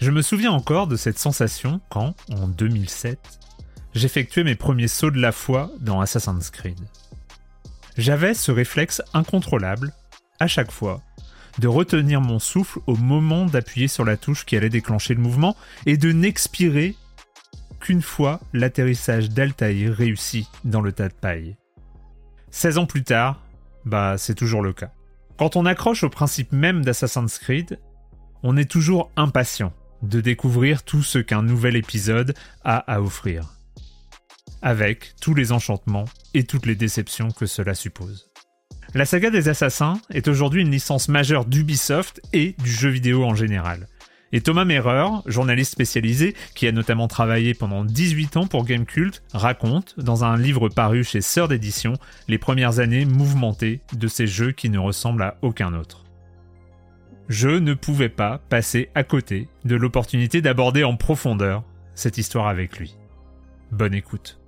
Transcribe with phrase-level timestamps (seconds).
[0.00, 3.18] Je me souviens encore de cette sensation quand, en 2007,
[3.94, 6.78] j'effectuais mes premiers sauts de la foi dans Assassin's Creed.
[7.96, 9.92] J'avais ce réflexe incontrôlable,
[10.38, 11.00] à chaque fois,
[11.58, 15.56] de retenir mon souffle au moment d'appuyer sur la touche qui allait déclencher le mouvement
[15.84, 16.94] et de n'expirer
[17.80, 21.56] qu'une fois l'atterrissage d'Altaïr réussi dans le tas de paille.
[22.52, 23.42] 16 ans plus tard,
[23.84, 24.92] bah c'est toujours le cas.
[25.38, 27.80] Quand on accroche au principe même d'Assassin's Creed,
[28.44, 29.72] on est toujours impatient
[30.02, 33.54] de découvrir tout ce qu'un nouvel épisode a à offrir,
[34.62, 38.28] avec tous les enchantements et toutes les déceptions que cela suppose.
[38.94, 43.34] La saga des assassins est aujourd'hui une licence majeure d'Ubisoft et du jeu vidéo en
[43.34, 43.86] général.
[44.32, 49.94] Et Thomas Merer, journaliste spécialisé, qui a notamment travaillé pendant 18 ans pour Gamecult, raconte,
[49.98, 51.94] dans un livre paru chez Sœur d'édition,
[52.28, 56.04] les premières années mouvementées de ces jeux qui ne ressemblent à aucun autre
[57.28, 61.62] je ne pouvais pas passer à côté de l'opportunité d'aborder en profondeur
[61.94, 62.96] cette histoire avec lui.
[63.70, 64.38] Bonne écoute.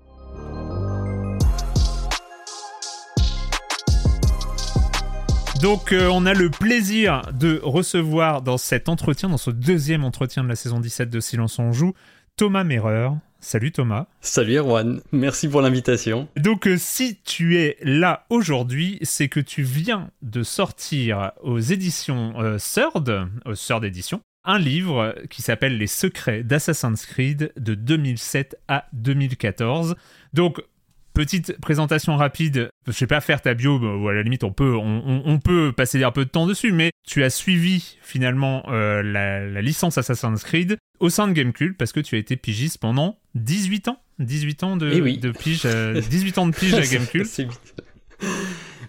[5.60, 10.42] Donc euh, on a le plaisir de recevoir dans cet entretien, dans ce deuxième entretien
[10.42, 11.92] de la saison 17 de Silence on joue,
[12.36, 14.06] Thomas Merreur, Salut Thomas.
[14.20, 16.28] Salut Erwan, merci pour l'invitation.
[16.36, 22.34] Donc euh, si tu es là aujourd'hui, c'est que tu viens de sortir aux éditions
[22.38, 28.58] euh, Third, aux Third Éditions, un livre qui s'appelle Les secrets d'Assassin's Creed de 2007
[28.68, 29.96] à 2014.
[30.34, 30.62] Donc
[31.14, 32.70] petite présentation rapide.
[32.86, 36.02] Je sais pas faire ta bio, ou à la limite on peut, on, peut passer
[36.02, 40.78] un peu de temps dessus, mais tu as suivi finalement euh, la, licence Assassin's Creed
[40.98, 44.00] au sein de Gamecube parce que tu as été pigiste pendant 18 ans.
[44.18, 47.26] 18 ans de, eh de pige, 18 ans de pige à Gamecube.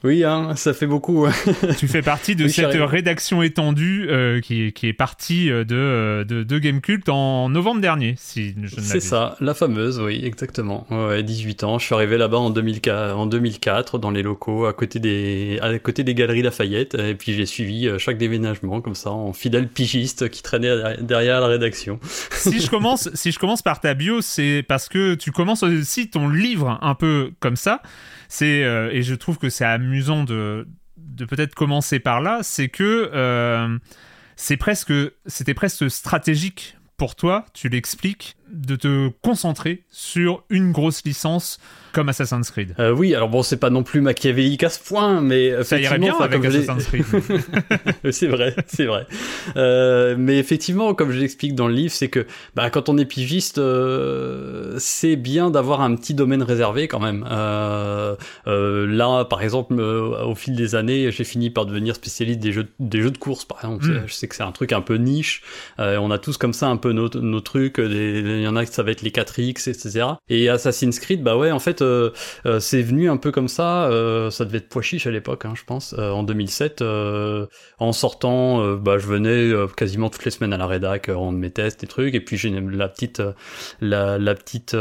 [0.04, 1.28] Oui, hein, ça fait beaucoup.
[1.78, 6.24] tu fais partie de cette rédaction étendue euh, qui, qui, est partie euh, de, euh,
[6.24, 10.88] de, de Gamecult en novembre dernier, si je ne C'est ça, la fameuse, oui, exactement.
[10.90, 14.74] Ouais, 18 ans, je suis arrivé là-bas en, 2004, en 2004 dans les locaux à
[14.74, 19.12] côté des, à côté des galeries Lafayette, et puis j'ai suivi chaque déménagement comme ça
[19.12, 22.00] en fidèle pigiste qui traînait derrière la rédaction.
[22.32, 26.10] si, je commence, si je commence par ta bio, c'est parce que tu commences aussi
[26.10, 27.84] ton livre un peu comme ça.
[28.32, 30.66] C'est euh, et je trouve que c'est amusant de
[30.96, 33.78] de peut-être commencer par là, c'est que euh,
[34.38, 34.94] c'est presque
[35.26, 41.60] c'était presque stratégique pour toi, tu l'expliques, de te concentrer sur une grosse licence
[41.94, 42.76] comme Assassin's Creed.
[42.80, 46.00] Euh, oui, alors bon, c'est pas non plus machiavélique à ce point, mais ça irait
[46.00, 47.06] bien avec Assassin's Creed.
[48.12, 49.06] c'est vrai, c'est vrai.
[49.58, 53.06] Euh, mais effectivement, comme je l'explique dans le livre, c'est que bah, quand on est
[53.06, 57.26] pigiste, euh, c'est bien d'avoir un petit domaine réservé quand même.
[57.30, 58.16] Euh,
[58.48, 62.52] euh, là, par exemple, euh, au fil des années, j'ai fini par devenir spécialiste des
[62.52, 63.86] jeux, des jeux de course, par exemple.
[63.86, 64.04] Mm.
[64.08, 65.42] Je sais que c'est un truc un peu niche.
[65.78, 67.78] on a tous comme ça un peu nos, nos trucs.
[67.78, 70.06] Il y en a qui ça va être les 4X, etc.
[70.30, 71.81] Et Assassin's Creed, bah ouais, en fait,
[72.60, 73.90] c'est venu un peu comme ça.
[74.32, 76.82] ça devait être pois chiche à l'époque, hein, je pense, en 2007.
[77.80, 81.84] en sortant, bah, je venais quasiment toutes les semaines à la rédac, rendre mes tests
[81.84, 82.16] et trucs.
[82.16, 83.22] Et puis j'ai la petite,
[83.82, 84.76] la, la petite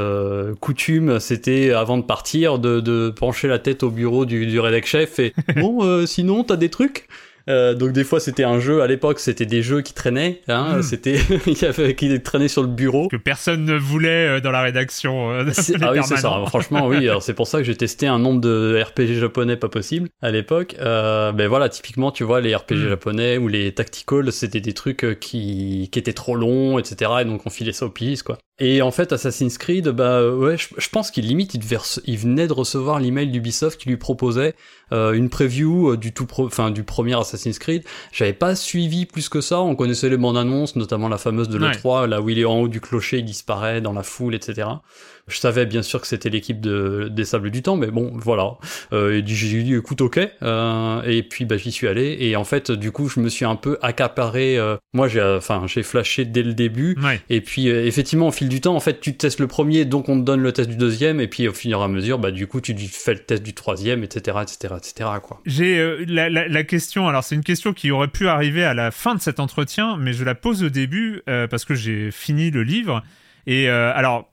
[0.61, 4.87] coutume, c'était avant de partir, de, de pencher la tête au bureau du, du rédac
[4.87, 7.09] chef et bon, sinon t'as des trucs?
[7.51, 10.79] Euh, donc des fois c'était un jeu à l'époque c'était des jeux qui traînaient hein,
[10.79, 10.83] hmm.
[10.83, 11.19] c'était
[11.95, 13.09] qui traînaient sur le bureau.
[13.09, 15.45] Que personne ne voulait euh, dans la rédaction euh,
[15.81, 16.43] ah oui c'est ça.
[16.47, 20.09] franchement oui c'est pour ça que j'ai testé un nombre de RPG japonais pas possible
[20.23, 20.77] à l'époque.
[20.81, 22.89] Euh, ben voilà typiquement tu vois les RPG hmm.
[22.89, 27.43] japonais ou les tactical c'était des trucs qui qui étaient trop longs etc et donc
[27.47, 31.11] on filait ça au piste quoi et en fait, Assassin's Creed, bah ouais, je, pense
[31.11, 31.63] qu'il limite, il,
[32.05, 34.55] il, venait de recevoir l'email d'Ubisoft qui lui proposait
[34.93, 37.85] euh, une preview euh, du tout, enfin du premier Assassin's Creed.
[38.13, 39.63] J'avais pas suivi plus que ça.
[39.63, 42.61] On connaissait les bandes annonces, notamment la fameuse de l'E3, là où il est en
[42.61, 44.69] haut du clocher, il disparaît dans la foule, etc.
[45.29, 48.57] Je savais bien sûr que c'était l'équipe de, des Sables du Temps, mais bon, voilà.
[48.93, 50.21] Euh, j'ai dit, écoute, ok.
[50.43, 52.17] Euh, et puis, bah, j'y suis allé.
[52.21, 54.59] Et en fait, du coup, je me suis un peu accaparé.
[54.59, 56.97] Euh, moi, j'ai, enfin, j'ai flashé dès le début.
[57.29, 60.09] Et puis, euh, effectivement, au fil du temps, en fait, tu testes le premier, donc
[60.09, 61.21] on te donne le test du deuxième.
[61.21, 63.55] Et puis, au fur et à mesure, bah, du coup, tu fais le test du
[63.55, 65.41] troisième, etc., etc., etc., quoi.
[65.47, 67.09] J'ai euh, la, la, la, question.
[67.09, 70.13] Alors, c'est une question qui aurait pu arriver à la fin de cet entretien, mais
[70.13, 73.03] je la pose au début parce que j'ai fini le livre.
[73.47, 74.30] Et alors,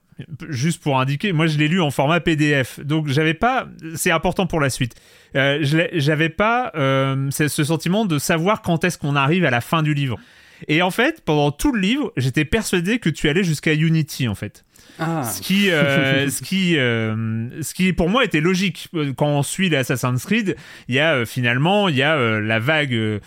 [0.48, 4.46] juste pour indiquer, moi je l'ai lu en format PDF, donc j'avais pas, c'est important
[4.46, 4.94] pour la suite,
[5.36, 5.58] euh,
[5.92, 9.94] j'avais pas euh, ce sentiment de savoir quand est-ce qu'on arrive à la fin du
[9.94, 10.18] livre.
[10.66, 14.34] Et en fait, pendant tout le livre, j'étais persuadé que tu allais jusqu'à Unity en
[14.34, 14.64] fait.
[14.98, 15.24] Ah.
[15.24, 19.68] Ce qui, euh, ce qui, euh, ce qui pour moi était logique quand on suit
[19.68, 20.56] l'Assassin's Creed.
[20.88, 23.20] Il y a euh, finalement, il y a la vague de,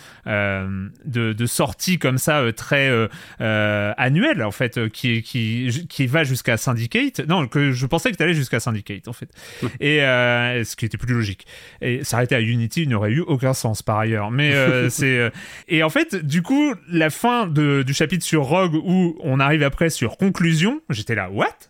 [1.06, 2.91] de sorties comme ça très
[3.39, 7.19] annuelle en fait, qui, qui, qui va jusqu'à Syndicate.
[7.27, 9.29] Non, que je pensais que tu allais jusqu'à Syndicate en fait.
[9.79, 11.45] Et ce qui était plus logique.
[11.81, 14.31] Et s'arrêter à Unity n'aurait eu aucun sens par ailleurs.
[14.31, 14.53] Mais
[14.89, 15.31] c'est
[15.67, 19.63] et en fait, du coup, la fin de, du chapitre sur Rogue où on arrive
[19.63, 21.60] après sur conclusion, j'étais là, what?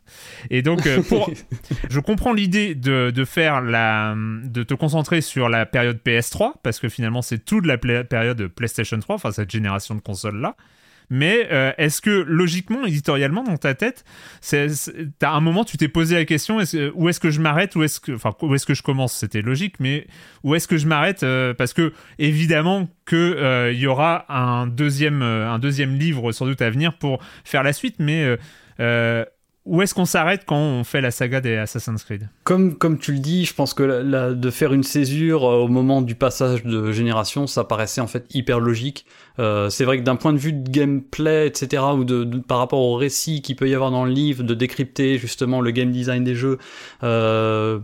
[0.50, 1.32] Et donc, euh, pour,
[1.90, 6.80] je comprends l'idée de, de, faire la, de te concentrer sur la période PS3 parce
[6.80, 10.56] que finalement c'est toute la période PlayStation 3, enfin cette génération de consoles là.
[11.14, 14.06] Mais euh, est-ce que logiquement, éditorialement, dans ta tête,
[15.20, 17.84] t'as un moment, tu t'es posé la question est où est-ce que je m'arrête, où
[17.84, 19.14] est-ce que, enfin, où est-ce que je commence?
[19.14, 20.08] C'était logique, mais
[20.46, 25.22] où est-ce que je m'arrête euh, Parce que évidemment que il y aura un deuxième,
[25.22, 28.38] un deuxième livre sans doute à venir pour faire la suite, mais
[29.66, 32.30] où est-ce qu'on s'arrête quand on fait la saga des Assassin's Creed?
[32.44, 35.68] Comme, comme tu le dis, je pense que la, de faire une césure euh, au
[35.68, 39.06] moment du passage de génération, ça paraissait en fait hyper logique.
[39.40, 42.82] Euh, c'est vrai que d'un point de vue de gameplay, etc., ou de, par rapport
[42.82, 46.24] au récit qu'il peut y avoir dans le livre, de décrypter justement le game design
[46.24, 46.58] des jeux,
[47.04, 47.80] euh,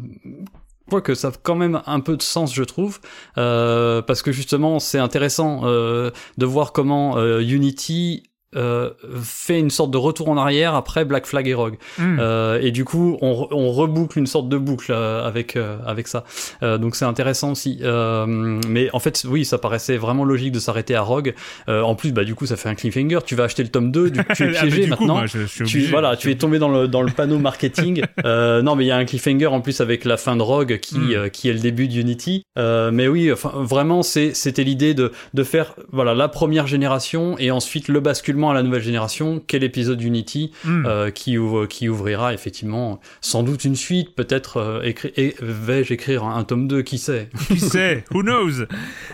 [1.04, 3.00] que ça a quand même un peu de sens, je trouve,
[3.38, 8.24] euh, parce que justement, c'est intéressant euh, de voir comment euh, Unity
[8.56, 8.92] euh,
[9.22, 11.78] fait une sorte de retour en arrière après Black Flag et Rogue.
[11.98, 12.18] Hmm.
[12.20, 16.08] Euh, et du coup, on, on, reboucle une sorte de boucle euh, avec euh, avec
[16.08, 16.24] ça.
[16.64, 17.80] Euh, donc c'est intéressant aussi.
[17.84, 21.34] mais en fait, oui, ça paraissait vraiment logique de s'arrêter à Rogue.
[21.68, 23.20] en plus, bah du coup, ça fait un cliffhanger.
[23.26, 25.26] Tu vas acheter le tome 2, du, tu es ah, piégé maintenant.
[25.66, 28.04] tu, voilà, tu es tombé dans le dans le panneau marketing.
[28.24, 30.98] non, mais il y a un cliffhanger en plus avec la fin de Rogue qui
[30.98, 31.30] hmm.
[31.32, 32.44] qui est le début d'Unity.
[32.56, 37.52] mais oui, enfin vraiment, c'est c'était l'idée de de faire voilà la première génération et
[37.52, 40.86] ensuite le basculement à la nouvelle génération, quel épisode Unity hmm.
[40.86, 46.44] euh, qui, ouvre, qui ouvrira effectivement sans doute une suite, peut-être euh, vais-je écrire un,
[46.44, 47.30] tome 2, qui sait?
[47.48, 48.04] Qui sait?
[48.12, 48.66] Who knows?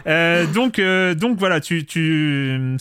[0.08, 0.82] Euh, donc,
[1.18, 2.78] donc voilà, tu, tu,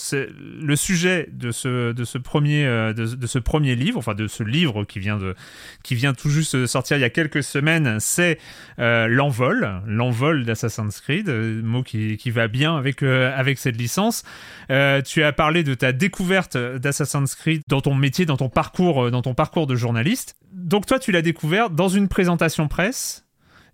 [0.60, 4.84] le sujet de ce, de, ce premier, de, ce premier livre, enfin de ce livre
[4.84, 5.34] qui vient, de,
[5.82, 8.38] qui vient tout juste de sortir il y a quelques semaines, c'est
[8.78, 11.28] l'envol, l'envol d'Assassin's Creed,
[11.62, 14.24] mot qui, qui va bien avec, avec cette licence.
[14.68, 16.31] tu as parlé de ta découverte
[16.78, 20.36] d'Assassin's Creed dans ton métier, dans ton parcours, euh, dans ton parcours de journaliste.
[20.52, 23.26] Donc toi, tu l'as découvert dans une présentation presse.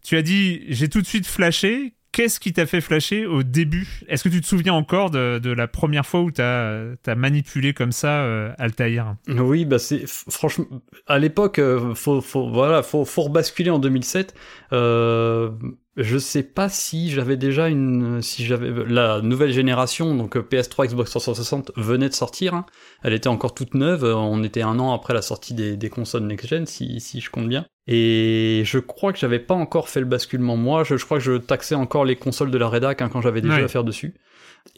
[0.02, 1.94] Tu as dit, j'ai tout de suite flashé.
[2.12, 4.00] Qu'est-ce qui t'a fait flasher au début?
[4.08, 7.92] Est-ce que tu te souviens encore de, la première fois où tu as, manipulé comme
[7.92, 9.14] ça euh, Altaïr?
[9.28, 10.66] Oui, bah c'est franchement
[11.06, 14.34] à l'époque, euh, faut, faut, voilà, faut, faut rebasculer en 2007.
[14.72, 15.50] Euh,
[15.98, 20.86] je sais pas si j'avais déjà une, si j'avais la nouvelle génération, donc euh, PS3,
[20.86, 22.54] Xbox 360 venait de sortir.
[22.54, 22.66] Hein.
[23.02, 24.04] Elle était encore toute neuve.
[24.04, 27.48] On était un an après la sortie des, des consoles next-gen, si, si je compte
[27.48, 27.66] bien.
[27.88, 30.84] Et je crois que j'avais pas encore fait le basculement moi.
[30.84, 33.40] Je, je, crois que je taxais encore les consoles de la rédac hein, quand j'avais
[33.40, 34.14] des jeux à faire dessus.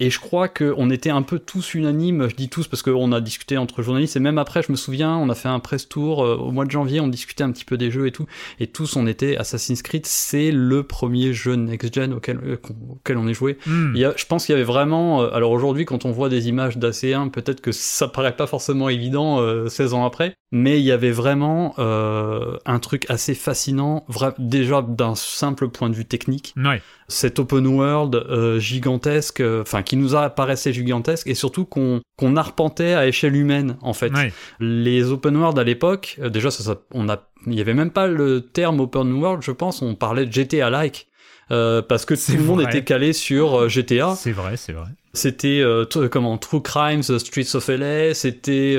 [0.01, 3.21] Et je crois qu'on était un peu tous unanimes, je dis tous parce qu'on a
[3.21, 6.25] discuté entre journalistes, et même après, je me souviens, on a fait un press tour
[6.25, 8.25] euh, au mois de janvier, on discutait un petit peu des jeux et tout,
[8.61, 12.57] et tous on était Assassin's Creed, c'est le premier jeu next-gen auquel, euh,
[12.91, 13.59] auquel on est joué.
[13.67, 13.93] Hmm.
[13.95, 16.31] Il y a, je pense qu'il y avait vraiment, euh, alors aujourd'hui quand on voit
[16.31, 20.85] des images d'AC1, peut-être que ça paraît pas forcément évident 16 ans après, mais il
[20.85, 24.07] y avait vraiment un truc assez fascinant,
[24.39, 26.55] déjà d'un simple point de vue technique.
[26.57, 26.81] Ouais
[27.11, 32.37] cet open world euh, gigantesque, euh, enfin qui nous apparaissait gigantesque et surtout qu'on qu'on
[32.37, 34.13] arpentait à échelle humaine en fait.
[34.61, 38.07] Les open world à l'époque, euh, déjà ça, on a, il y avait même pas
[38.07, 41.09] le terme open world, je pense, on parlait de GTA like.
[41.49, 44.15] parce que tout le monde était calé sur GTA.
[44.15, 44.89] C'est vrai, c'est vrai.
[45.13, 45.65] C'était
[46.13, 48.79] comment True Crimes, Streets of LA, c'était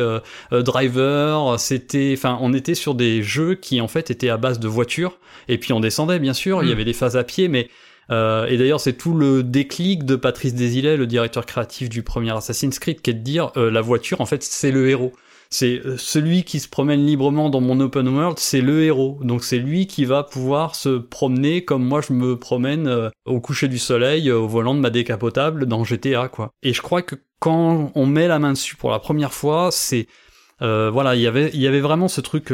[0.52, 4.70] Driver, c'était, enfin, on était sur des jeux qui en fait étaient à base de
[4.70, 5.18] voitures.
[5.50, 6.64] Et puis on descendait, bien sûr.
[6.64, 6.74] Il y hmm.
[6.74, 7.68] avait des phases à pied, mais
[8.12, 12.36] euh, et d'ailleurs, c'est tout le déclic de Patrice Desilets, le directeur créatif du premier
[12.36, 15.13] Assassin's Creed, qui est de dire euh, la voiture, en fait, c'est le héros.
[15.50, 19.20] C'est euh, celui qui se promène librement dans mon open world, c'est le héros.
[19.22, 23.68] Donc c'est lui qui va pouvoir se promener comme moi je me promène au coucher
[23.68, 26.51] du soleil au volant de ma décapotable dans GTA quoi.
[26.63, 30.08] Et je crois que quand on met la main dessus pour la première fois, c'est
[30.62, 31.27] voilà, il y
[31.68, 32.53] avait vraiment ce truc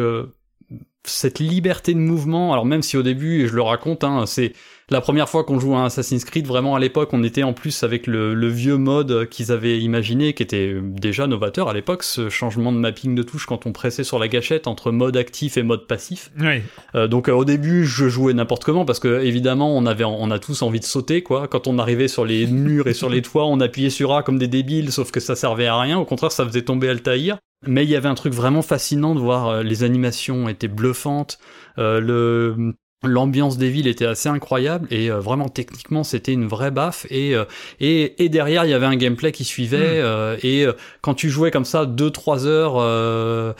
[1.03, 2.51] cette liberté de mouvement.
[2.51, 4.53] Alors même si au début, et je le raconte, hein, c'est
[4.89, 7.83] la première fois qu'on joue à Assassin's Creed, vraiment à l'époque, on était en plus
[7.83, 12.71] avec le, vieux mode qu'ils avaient imaginé, qui était déjà novateur à l'époque, ce changement
[12.71, 15.87] de mapping de touche quand on pressait sur la gâchette entre mode actif et mode
[15.87, 16.31] passif.
[16.39, 16.61] Oui.
[16.95, 20.31] Euh, donc euh, au début, je jouais n'importe comment parce que évidemment, on avait, on
[20.31, 21.49] a tous envie de sauter quoi.
[21.49, 24.39] Quand on arrivait sur les murs et sur les toits, on appuyait sur A comme
[24.39, 25.99] des débiles, sauf que ça servait à rien.
[25.99, 27.37] Au contraire, ça faisait tomber Altaïr.
[27.65, 31.39] Mais il y avait un truc vraiment fascinant de voir euh, les animations étaient bluffantes,
[31.75, 32.73] le
[33.03, 37.35] L'ambiance des villes était assez incroyable et euh, vraiment techniquement c'était une vraie baffe et,
[37.35, 37.45] euh,
[37.79, 40.05] et, et derrière il y avait un gameplay qui suivait hmm.
[40.05, 40.65] euh, et
[41.01, 43.55] quand tu jouais comme ça 2-3 heures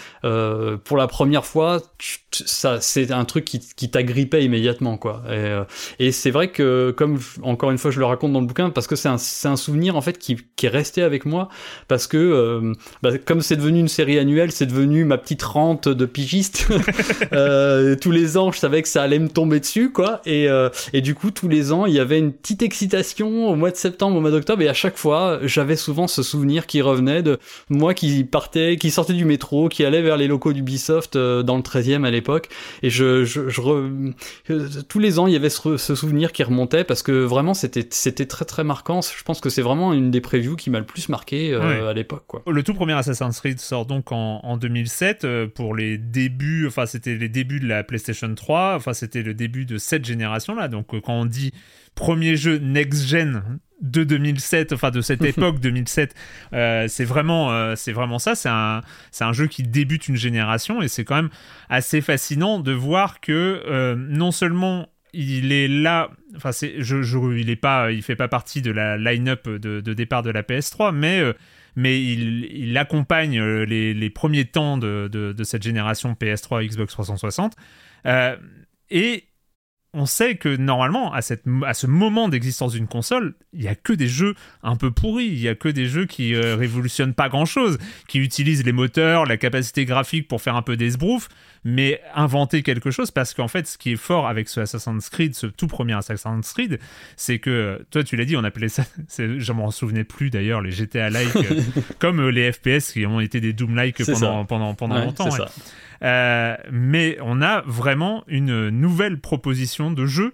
[0.79, 1.84] pour la première fois
[2.46, 5.24] ça c'est un truc qui, qui t'agrippait immédiatement quoi.
[5.32, 8.70] Et, et c'est vrai que comme encore une fois je le raconte dans le bouquin
[8.70, 11.50] parce que c'est un, souvenir en fait qui, est resté avec moi
[11.88, 16.06] parce que bah, comme c'est devenu une série annuelle c'est devenu ma petite rente de
[16.06, 16.67] pigiste.
[18.01, 20.22] Tous les ans je savais que ça allait me tomber dessus, quoi.
[20.25, 23.72] Et, euh, du coup, tous les ans, il y avait une petite excitation au mois
[23.72, 27.24] de septembre, au mois d'octobre, et à chaque fois, j'avais souvent ce souvenir qui revenait
[27.24, 27.38] de
[27.70, 31.56] moi qui partais, qui sortait du métro, qui allait vers les locaux d'Ubisoft euh, dans
[31.56, 32.26] le 13e à l'époque,
[32.84, 34.13] et je, je, je euh,
[34.88, 38.25] tous les ans, il y avait ce, souvenir qui remontait parce que vraiment, c'était, c'était
[38.25, 39.01] très très marquant.
[39.01, 42.24] Je pense que c'est vraiment une des previews qui m'a le plus marqué à l'époque,
[42.27, 42.43] quoi.
[42.48, 47.15] Le tout premier Assassin's Creed sort donc en, en 2007 pour les débuts, enfin, c'était
[47.15, 50.67] les débuts de la PlayStation 3, enfin, c'était le début de cette génération-là.
[50.67, 51.51] Donc euh, quand on dit
[51.96, 56.15] premier jeu next-gen de 2007, enfin de cette époque 2007,
[56.53, 58.36] euh, c'est vraiment, euh, c'est vraiment ça.
[58.36, 58.81] C'est un,
[59.12, 61.29] c'est un jeu qui débute une génération et c'est quand même
[61.69, 67.55] assez fascinant de voir que non seulement il est là, enfin c'est, je, il est
[67.55, 71.24] pas, il fait pas partie de la line-up de, départ de la PS3, mais
[71.75, 76.91] mais il, il accompagne les, les, premiers temps de, de, de, cette génération PS3 Xbox
[76.91, 77.53] 360.
[78.07, 78.36] Euh,
[78.89, 79.25] et
[79.98, 83.94] on sait que normalement, à, cette, ce moment d'existence d'une console, il n'y a que
[83.94, 87.30] des jeux un peu pourris, il n'y a que des jeux qui euh, révolutionnent pas
[87.30, 91.30] grand-chose, qui utilisent les moteurs, la capacité graphique pour faire un peu d'esbrouf,
[91.64, 95.36] mais inventer quelque chose, parce qu'en fait, ce qui est fort avec ce Assassin's Creed,
[95.36, 96.80] ce tout premier Assassin's Creed,
[97.16, 98.84] c'est que, toi tu l'as dit, on appelait ça,
[99.18, 101.62] je m'en souvenais plus d'ailleurs, les GTA-like, euh,
[102.00, 105.30] comme euh, les FPS qui ont été des Doom-like pendant, pendant, pendant, longtemps.
[106.04, 110.34] Euh, mais on a vraiment une nouvelle proposition de jeu.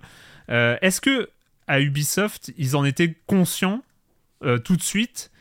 [0.50, 1.30] Euh, est-ce que
[1.68, 3.84] à Ubisoft, ils en étaient conscients
[4.44, 5.32] euh, tout de suite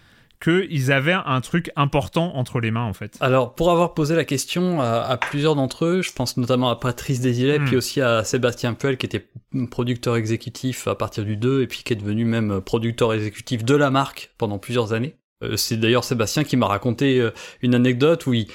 [0.42, 4.24] qu'ils avaient un truc important entre les mains en fait Alors pour avoir posé la
[4.24, 7.64] question à, plusieurs d'entre eux, je pense notamment à Patrice Desilets, hmm.
[7.66, 9.28] puis aussi à Sébastien Puel qui était
[9.70, 13.74] producteur exécutif à partir du 2 et puis qui est devenu même producteur exécutif de
[13.74, 15.16] la marque pendant plusieurs années.
[15.56, 17.28] C'est d'ailleurs Sébastien qui m'a raconté
[17.62, 18.46] une anecdote où il,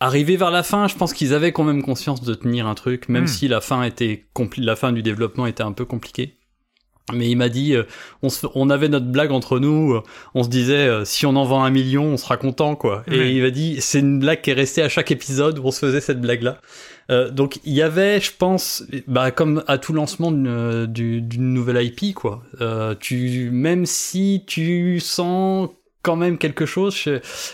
[0.00, 3.08] arrivé vers la fin, je pense qu'ils avaient quand même conscience de tenir un truc,
[3.08, 3.28] même hmm.
[3.28, 4.26] si la fin était
[4.58, 6.36] la fin du développement était un peu compliquée.
[7.12, 7.84] Mais il m'a dit, euh,
[8.22, 10.02] on, on, avait notre blague entre nous, euh,
[10.34, 13.04] on se disait, euh, si on en vend un million, on sera content, quoi.
[13.08, 15.70] Et il m'a dit, c'est une blague qui est restée à chaque épisode où on
[15.70, 16.58] se faisait cette blague-là.
[17.30, 22.42] donc il y avait, je pense, bah, comme à tout lancement d'une nouvelle IP, quoi.
[22.98, 25.68] tu, même si tu sens
[26.02, 26.96] quand même quelque chose,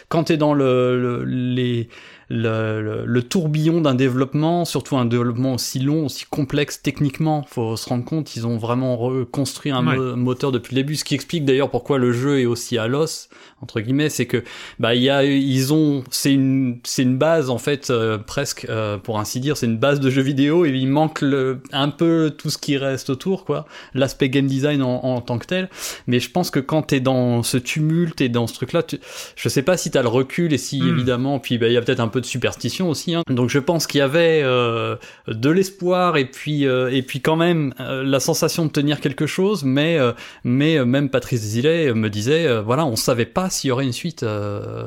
[0.09, 1.89] quand t'es dans le les
[2.33, 7.45] le, le, tourbillon d'un développement, surtout un développement aussi long, aussi complexe techniquement.
[7.49, 9.83] Faut se rendre compte, ils ont vraiment reconstruit un
[10.17, 13.29] moteur depuis le début, ce qui explique d'ailleurs pourquoi le jeu est aussi à l'os
[13.63, 14.43] entre guillemets, c'est que
[14.81, 18.67] bah il y a ils ont c'est une c'est une base en fait euh, presque
[18.69, 21.89] euh, pour ainsi dire, c'est une base de jeux vidéo et il manque le, un
[21.89, 25.71] peu tout ce qui reste autour quoi, l'aspect game design en, en, tant que tel.
[26.09, 28.99] Mais je pense que quand t'es dans ce tumulte et dans ce truc là, tu,
[29.37, 30.89] je sais pas si t'as le recul et si hmm.
[30.89, 33.15] évidemment puis bah il y a peut-être un peu de superstition aussi.
[33.15, 33.23] Hein.
[33.29, 34.97] Donc je pense qu'il y avait euh,
[35.29, 39.27] de l'espoir et puis euh, et puis quand même euh, la sensation de tenir quelque
[39.27, 39.99] chose, mais
[40.45, 44.25] mais même Patrice Zillet me disait voilà on savait pas s'il y aurait une suite.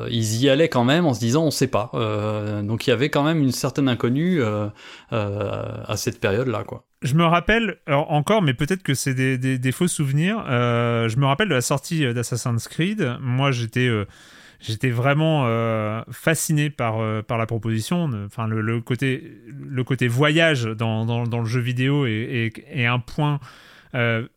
[0.10, 1.92] ils y allaient quand même en se disant on sait pas.
[2.64, 4.42] donc il y avait quand même une certaine inconnue
[5.12, 6.86] à cette période là quoi.
[7.02, 10.44] Je me rappelle encore, mais peut-être que c'est des, faux souvenirs.
[10.48, 13.18] je me rappelle de la sortie d'Assassin's Creed.
[13.22, 13.90] Moi, j'étais
[14.60, 18.10] j'étais vraiment euh, fasciné par, euh, par la proposition.
[18.26, 23.40] Enfin, le, côté, le côté voyage dans, dans, le jeu vidéo est, est, un point
[23.94, 24.28] euh,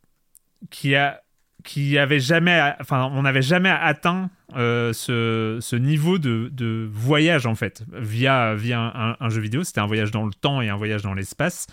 [0.70, 1.20] qui a
[1.64, 7.56] qui avait jamais, enfin, on n'avait jamais atteint ce, ce, niveau de, de, voyage en
[7.56, 9.64] fait via via un, jeu vidéo.
[9.64, 11.66] C'était un voyage dans le temps et un voyage dans l'espace.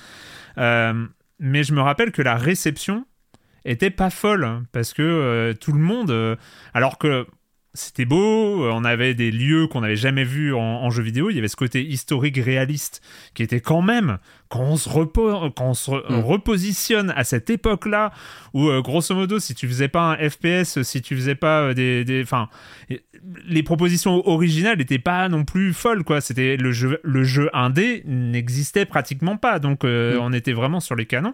[0.57, 3.05] mais je me rappelle que la réception
[3.63, 6.37] était pas folle parce que tout le monde,
[6.73, 7.27] alors que
[7.75, 11.39] c'était beau, on avait des lieux qu'on n'avait jamais vus en, jeu vidéo, il y
[11.39, 13.01] avait ce côté historique réaliste
[13.33, 14.17] qui était quand même,
[14.49, 16.19] quand on se, mm.
[16.19, 18.11] repositionne à cette époque-là,
[18.53, 21.73] où euh, grosso modo, si tu faisais pas un FPS, si tu faisais pas euh,
[21.73, 22.21] des...
[22.23, 22.49] Enfin,
[23.47, 26.21] les propositions originales n'étaient pas non plus folles, quoi.
[26.21, 30.21] C'était le jeu, le jeu indé n'existait pratiquement pas, donc euh, mm.
[30.21, 31.33] on était vraiment sur les canons.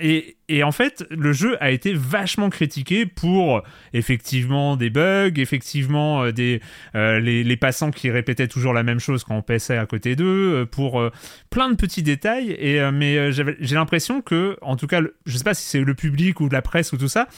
[0.00, 3.62] Et, en fait, le jeu a été vachement critiqué pour
[3.92, 6.60] effectivement des bugs, effectivement euh, des,
[6.94, 10.54] euh, les, passants qui répétaient toujours la même chose quand on passait à côté d'eux,
[10.54, 11.02] euh, pour
[11.50, 12.50] plein de petits détails.
[12.52, 16.40] Et, mais j'ai l'impression que, en tout cas, je sais pas si c'est le public
[16.40, 17.28] ou la presse ou tout ça,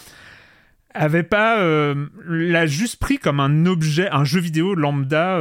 [0.92, 1.64] avait pas
[2.26, 5.38] l'a juste pris comme un objet, un jeu vidéo lambda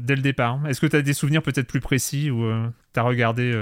[0.00, 0.60] dès le départ.
[0.68, 2.46] Est-ce que tu as des souvenirs peut-être plus précis ou
[2.92, 3.54] tu as regardé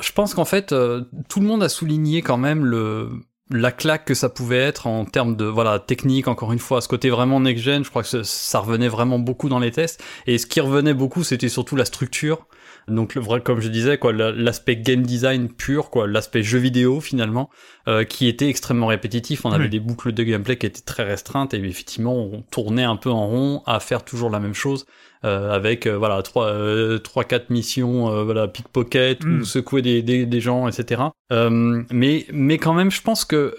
[0.00, 3.10] je pense qu'en fait, euh, tout le monde a souligné quand même le
[3.52, 6.80] la claque que ça pouvait être en termes de voilà technique encore une fois.
[6.80, 10.02] Ce côté vraiment next gen je crois que ça revenait vraiment beaucoup dans les tests.
[10.26, 12.46] Et ce qui revenait beaucoup c'était surtout la structure.
[12.86, 17.00] Donc le vrai comme je disais quoi l'aspect game design pur quoi l'aspect jeu vidéo
[17.00, 17.50] finalement
[17.88, 19.44] euh, qui était extrêmement répétitif.
[19.44, 22.96] On avait des boucles de gameplay qui étaient très restreintes et effectivement on tournait un
[22.96, 24.86] peu en rond à faire toujours la même chose
[25.22, 29.44] avec euh, voilà trois euh, trois quatre missions voilà pickpocket ou hmm.
[29.44, 33.54] secouer des, des, des gens etc mais mais quand même je pense que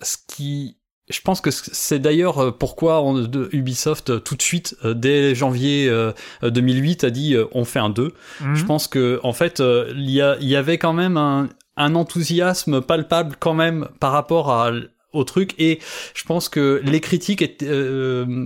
[0.00, 0.76] ce qui
[1.10, 3.02] je pense que c'est d'ailleurs pourquoi
[3.52, 5.90] Ubisoft tout de suite dès janvier
[6.42, 8.12] 2008 a dit on fait un 2.
[8.40, 8.54] Hmm.
[8.54, 9.62] Je pense que en fait
[9.94, 11.48] il y, a, il y avait quand même un,
[11.78, 14.70] un enthousiasme palpable quand même par rapport à,
[15.12, 15.78] au truc et
[16.14, 17.42] je pense que les critiques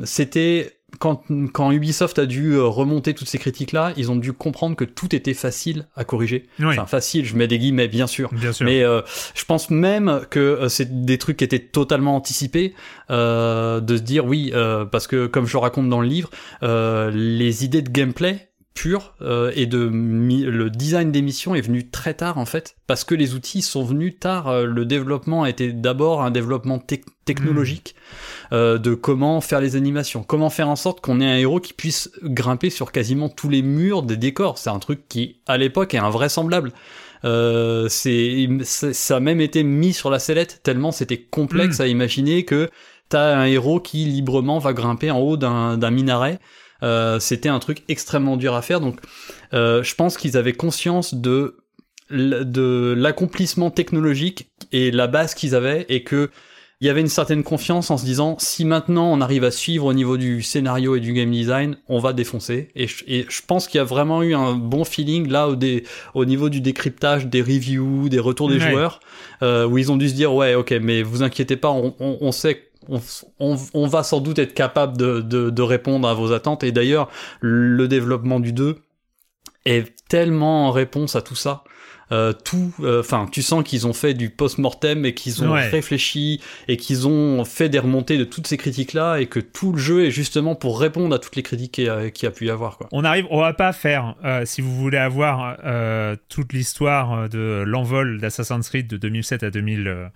[0.05, 4.77] c'était quand, quand Ubisoft a dû euh, remonter toutes ces critiques-là, ils ont dû comprendre
[4.77, 6.47] que tout était facile à corriger.
[6.63, 8.31] Enfin, facile, je mets des guillemets, bien sûr.
[8.33, 8.67] Bien sûr.
[8.67, 9.03] Mais euh,
[9.35, 12.75] je pense même que euh, c'est des trucs qui étaient totalement anticipés,
[13.11, 14.53] euh, de se dire oui,
[14.91, 16.31] parce que comme je raconte dans le livre,
[16.63, 19.15] les idées de gameplay pur
[19.55, 23.35] et de le design des missions est venu très tard en fait parce que les
[23.35, 26.79] outils sont venus tard le développement a été d'abord un développement
[27.25, 27.95] technologique
[28.53, 31.73] euh, de comment faire les animations, comment faire en sorte qu'on ait un héros qui
[31.73, 34.59] puisse grimper sur quasiment tous les murs des décors.
[34.59, 36.73] C'est un truc qui, à l'époque, est invraisemblable.
[37.25, 41.83] Euh, c'est, ça a même été mis sur la sellette tellement c'était complexe hmm.
[41.83, 42.69] à imaginer que
[43.09, 46.39] t'as un héros qui librement va grimper en haut d'un minaret.
[46.83, 48.81] Euh, c'était un truc extrêmement dur à faire.
[48.81, 49.01] Donc,
[49.55, 51.57] euh, je pense qu'ils avaient conscience de
[52.11, 56.29] de l'accomplissement technologique et la base qu'ils avaient et que
[56.83, 59.87] il y avait une certaine confiance en se disant si maintenant on arrive à suivre
[59.87, 62.71] au niveau du scénario et du game design, on va défoncer.
[62.75, 65.57] Et je, pense qu'il y a vraiment eu un bon feeling là au,
[66.15, 68.99] au niveau du décryptage, des reviews, des retours des joueurs,
[69.43, 72.19] euh, où ils ont dû se dire ouais ok mais vous inquiétez pas, on, on,
[72.21, 73.01] on sait on,
[73.75, 76.65] on, va sans doute être capable de, de, de répondre à vos attentes.
[76.65, 77.09] Et d'ailleurs,
[77.41, 78.77] le développement du 2
[79.65, 81.65] est tellement en réponse à tout ça
[82.13, 86.43] euh, tout, euh, enfin, tu sens qu'ils ont fait du post-mortem et qu'ils ont réfléchi
[86.69, 90.05] et qu'ils ont fait des remontées de toutes ces critiques-là et que tout le jeu
[90.05, 92.77] est justement pour répondre à toutes les critiques qu'il y, a pu y avoir.
[92.77, 92.89] Quoi.
[92.93, 94.15] On arrive, on va pas faire,
[94.45, 95.57] si vous voulez avoir
[96.29, 100.11] toute l'histoire de l'envol d'Assassin's Creed de 2007 à 2000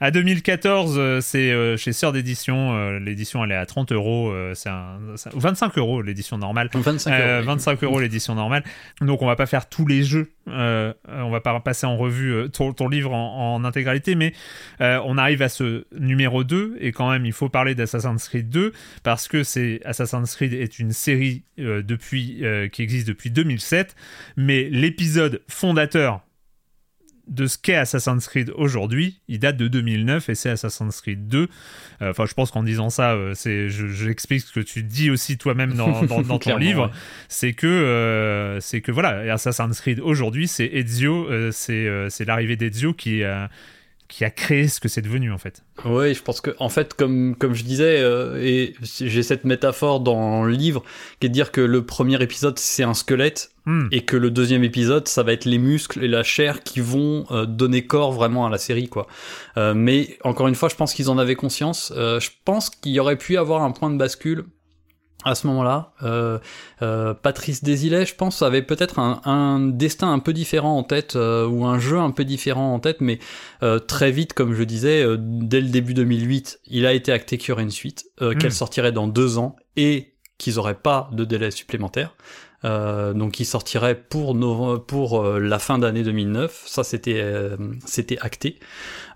[0.00, 2.72] à 2014, euh, c'est euh, chez Sœur d'édition.
[2.74, 4.32] Euh, l'édition, elle est à 30 euros.
[4.54, 4.98] c'est un,
[5.34, 6.70] 25 euros l'édition normale.
[6.72, 8.62] 25 euros, 25 euros l'édition normale.
[9.00, 10.30] Donc, on va pas faire tous les jeux.
[10.46, 14.32] on va pas passer en revue ton, livre en, intégralité, mais
[14.80, 18.72] on arrive à ce numéro 2 et quand même, il faut parler d'Assassin's Creed 2
[19.02, 23.96] parce que c'est Assassin's Creed est une série depuis qui existe depuis 2007,
[24.36, 26.22] mais l'épisode fondateur
[27.28, 31.48] de ce qu'est Assassin's Creed aujourd'hui, il date de 2009 et c'est Assassin's Creed 2.
[32.00, 35.38] Euh, enfin, je pense qu'en disant ça, euh, c'est, j'explique ce que tu dis aussi
[35.38, 36.90] toi-même dans, dans, ton livre,
[37.28, 42.92] c'est que euh, c'est que voilà, Assassin's Creed aujourd'hui, c'est Ezio, c'est c'est l'arrivée d'Ezio
[42.92, 43.22] qui
[44.08, 45.62] qui a créé ce que c'est devenu en fait.
[45.84, 50.00] Oui, je pense que en fait, comme comme je disais, euh, et j'ai cette métaphore
[50.00, 50.82] dans le livre
[51.20, 53.88] qui est de dire que le premier épisode c'est un squelette hmm.
[53.92, 57.26] et que le deuxième épisode ça va être les muscles et la chair qui vont
[57.30, 59.06] euh, donner corps vraiment à la série quoi.
[59.58, 61.92] Euh, mais encore une fois, je pense qu'ils en avaient conscience.
[61.94, 64.46] je pense qu'il y aurait pu avoir un point de bascule
[65.24, 65.92] à ce moment-là.
[66.02, 66.38] Euh,
[66.82, 71.46] euh, Patrice Désilet, je pense, avait peut-être un, destin un peu différent en tête, euh,
[71.46, 73.18] ou un jeu un peu différent en tête, mais
[73.86, 77.52] très vite, comme je disais, dès le début 2008, il a été acté qu'il y
[77.52, 78.50] aurait une suite, qu'elle hmm.
[78.50, 82.14] sortirait dans deux ans, et qu'ils auraient pas de délai supplémentaire.
[82.62, 84.36] donc il sortirait pour,
[84.86, 87.24] pour la fin d'année 2009, ça c'était
[87.84, 88.60] c'était acté.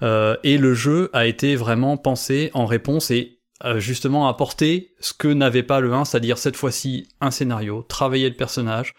[0.03, 5.29] et le jeu a été vraiment pensé en réponse et euh, justement apporter ce que
[5.29, 8.95] n'avait pas le 1, c'est-à-dire cette fois-ci un scénario, travailler le personnage,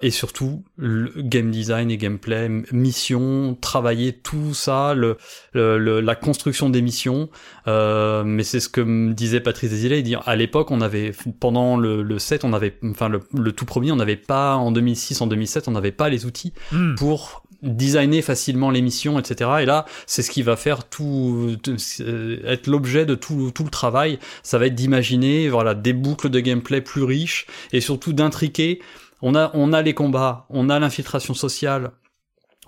[0.00, 5.16] et surtout le game design et gameplay, mission, travailler tout ça, le,
[5.54, 7.28] la construction des missions.
[7.66, 11.12] Euh, mais c'est ce que me disait Patrice Desilets, il dit à l'époque on avait
[11.40, 15.20] pendant le, le 7, on avait enfin le, tout premier, on n'avait pas en 2006,
[15.20, 16.94] en 2007, on n'avait pas les outils hmm.
[16.94, 19.50] pour designer facilement l'émission, etc.
[19.60, 21.56] Et là, c'est ce qui va faire tout,
[22.00, 24.18] euh, être l'objet de tout, tout le travail.
[24.42, 28.80] Ça va être d'imaginer, voilà, des boucles de gameplay plus riches et surtout d'intriquer.
[29.22, 31.90] On a, on a les combats, on a l'infiltration sociale,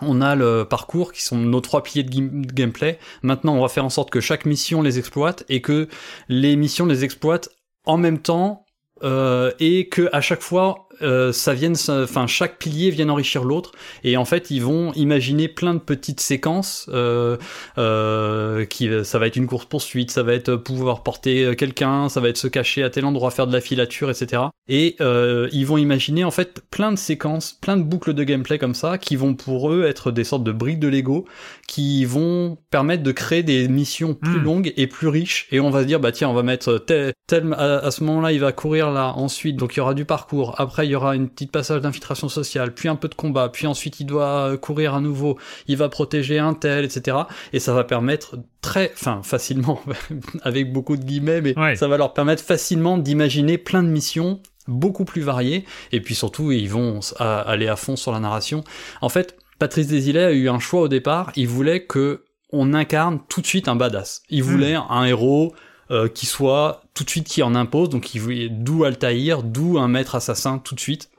[0.02, 2.98] on a le parcours qui sont nos trois piliers de gameplay.
[3.22, 5.88] Maintenant, on va faire en sorte que chaque mission les exploite et que
[6.28, 7.50] les missions les exploitent
[7.84, 8.64] en même temps
[9.02, 13.72] euh, et que à chaque fois euh, ça vienne, enfin chaque pilier vient enrichir l'autre,
[14.04, 16.88] et en fait ils vont imaginer plein de petites séquences.
[16.92, 17.36] Euh,
[17.78, 22.20] euh, qui, ça va être une course poursuite, ça va être pouvoir porter quelqu'un, ça
[22.20, 24.42] va être se cacher à tel endroit, faire de la filature, etc.
[24.68, 28.74] Et ils vont imaginer en fait plein de séquences, plein de boucles de gameplay comme
[28.74, 31.26] ça, qui vont pour eux être des sortes de briques de Lego,
[31.66, 34.44] qui vont permettre de créer des missions plus hmm.
[34.44, 35.46] longues et plus riches.
[35.50, 38.04] Et on va se dire bah tiens on va mettre tel, tel à, à ce
[38.04, 40.96] moment-là il va courir là, ensuite donc il y aura du parcours, après il y
[40.96, 44.56] aura une petite passage d'infiltration sociale, puis un peu de combat, puis ensuite il doit
[44.56, 47.16] courir à nouveau, il va protéger un tel, etc.
[47.52, 49.80] Et ça va permettre très, enfin facilement,
[50.42, 55.04] avec beaucoup de guillemets, mais ça va leur permettre facilement d'imaginer plein de missions beaucoup
[55.04, 58.64] plus variées, et puis surtout ils vont aller à fond sur la narration.
[59.00, 63.20] En fait, Patrice Desilets a eu un choix au départ, il voulait que on incarne
[63.28, 64.22] tout de suite un badass.
[64.28, 64.86] Il voulait hmm.
[64.90, 65.54] un héros
[65.90, 68.08] euh, qui soit tout de suite qui en impose, donc
[68.50, 71.10] d'où Altaïr, d'où un maître assassin tout de suite.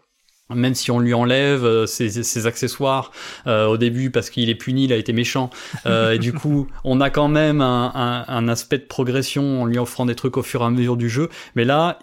[0.50, 3.12] Même si on lui enlève euh, ses, accessoires
[3.48, 5.50] euh, au début parce qu'il est puni, il a été méchant,
[5.86, 10.16] et du coup on a quand même un, aspect de progression en lui offrant des
[10.16, 12.00] trucs au fur et à mesure du jeu, mais là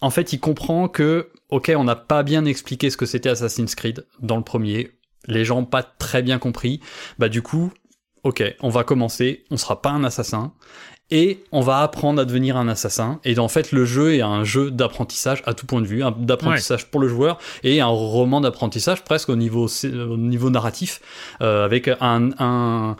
[0.00, 3.74] en fait il comprend que ok on n'a pas bien expliqué ce que c'était Assassin's
[3.74, 4.92] Creed dans le premier,
[5.26, 6.80] les gens ont pas très bien compris,
[7.18, 7.72] bah du coup
[8.22, 10.52] ok on va commencer, on sera pas un assassin,
[11.12, 13.20] et on va apprendre à devenir un assassin.
[13.24, 16.86] Et en fait, le jeu est un jeu d'apprentissage à tout point de vue, d'apprentissage
[16.86, 21.02] pour le joueur et un roman d'apprentissage presque au niveau, au niveau narratif,
[21.42, 22.96] euh, avec un,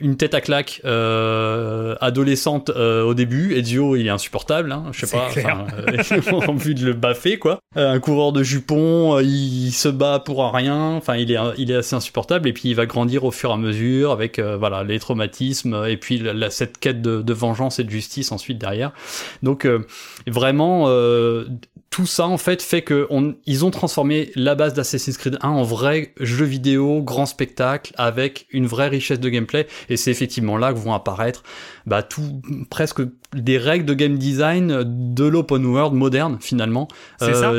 [0.00, 3.54] une tête à claque euh, adolescente euh, au début.
[3.54, 5.66] Ezio, il est insupportable, hein, je sais pas, enfin,
[6.48, 7.58] envie de le baffer quoi.
[7.76, 10.94] un coureur de jupons, il se bat pour rien.
[10.94, 12.48] Enfin, il est, il est assez insupportable.
[12.48, 15.98] Et puis il va grandir au fur et à mesure avec voilà les traumatismes et
[15.98, 18.92] puis la, cette quête de, de vengeance et de justice ensuite derrière.
[19.42, 19.86] Donc euh,
[20.26, 21.46] vraiment euh,
[21.90, 23.08] tout ça en fait fait que
[23.46, 28.46] ils ont transformé la base d'Assassin's Creed 1 en vrai jeu vidéo, grand spectacle avec
[28.50, 31.42] une vraie richesse de gameplay et c'est effectivement là que vont apparaître
[31.86, 32.06] bah
[32.70, 33.02] presque
[33.34, 36.88] des règles de game design de l'open world moderne finalement.
[37.18, 37.52] C'est ça.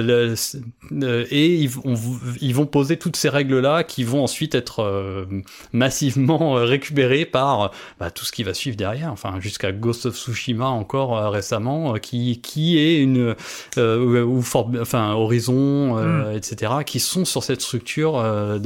[1.32, 1.96] et ils vont,
[2.42, 5.28] ils vont poser toutes ces règles là qui vont ensuite être
[5.72, 9.12] massivement récupérées par bah, tout ce qui va suivre derrière.
[9.12, 13.36] Enfin jusqu'à Ghost of Tsushima encore récemment qui qui est une
[13.78, 14.44] ou
[14.80, 16.36] enfin Horizon hmm.
[16.36, 18.60] etc qui sont sur cette structure de,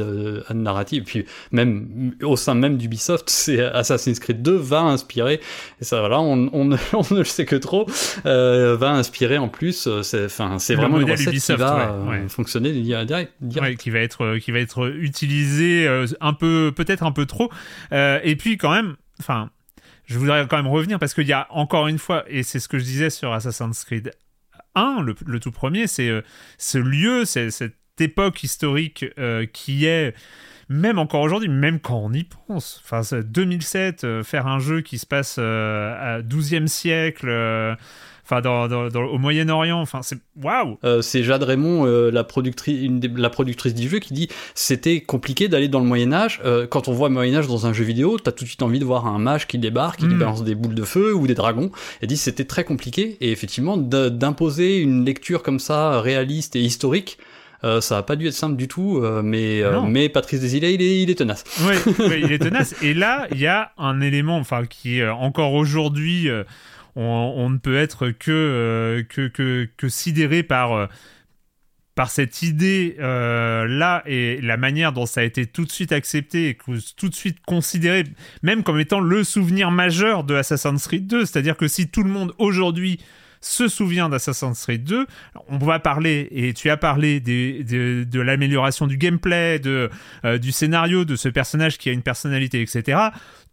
[0.49, 1.03] de narrative.
[1.03, 5.39] Puis même au sein même d'Ubisoft, c'est Assassin's Creed 2 va inspirer,
[5.81, 7.87] et ça voilà, on, on, ne le sait que trop,
[8.25, 12.27] euh, va inspirer en plus, euh, c'est, enfin, c'est vraiment une recette qui va euh,
[12.27, 13.33] fonctionner direct.
[13.79, 15.87] qui va être, qui va être utilisé
[16.21, 17.51] un peu, peut-être un peu trop,
[17.91, 19.49] et puis quand même, enfin,
[20.05, 22.67] je voudrais quand même revenir parce qu'il y a encore une fois, et c'est ce
[22.67, 24.11] que je disais sur Assassin's Creed
[24.75, 26.11] 1, le, le tout premier, c'est
[26.57, 29.05] ce lieu, c'est cette époque historique
[29.53, 30.13] qui est
[30.69, 32.81] même encore aujourd'hui, même quand on y pense.
[32.83, 37.27] Enfin, 2007, euh, faire un jeu qui se passe euh, à 12e siècle.
[37.29, 37.73] Euh,
[38.25, 40.77] enfin, dans, au Moyen-Orient, enfin, c'est waouh!
[41.01, 45.69] c'est Jade Raymond, la, productrice, une la productrice du jeu, qui dit c'était compliqué d'aller
[45.69, 46.41] dans le Moyen-Âge.
[46.69, 48.85] quand on voit le Moyen-Âge dans un jeu vidéo, t'as tout de suite envie de
[48.85, 50.19] voir un mage qui débarque, qui hmm.
[50.19, 51.71] balance des boules de feu ou des dragons.
[52.01, 57.17] Elle dit c'était très compliqué, et effectivement, d'imposer une lecture comme ça, réaliste et historique,
[57.63, 60.75] euh, ça a pas dû être simple du tout, euh, mais, euh, mais Patrice Desilets,
[60.75, 61.43] il est, il est tenace.
[61.99, 62.75] Oui, il est tenace.
[62.83, 66.29] Et là, il y a un élément enfin, qui est encore aujourd'hui,
[66.95, 70.89] on, ne peut être que, que, que, que sidéré par
[71.93, 76.49] par cette idée là et la manière dont ça a été tout de suite accepté
[76.49, 76.57] et
[76.95, 78.03] tout de suite considéré
[78.43, 82.09] même comme étant le souvenir majeur de Assassin's Creed 2 c'est-à-dire que si tout le
[82.09, 82.99] monde aujourd'hui
[83.41, 85.07] se souvient d'Assassin's Creed 2.
[85.49, 89.89] On va parler, et tu as parlé de l'amélioration du gameplay, de,
[90.25, 92.99] euh, du scénario, de ce personnage qui a une personnalité, etc.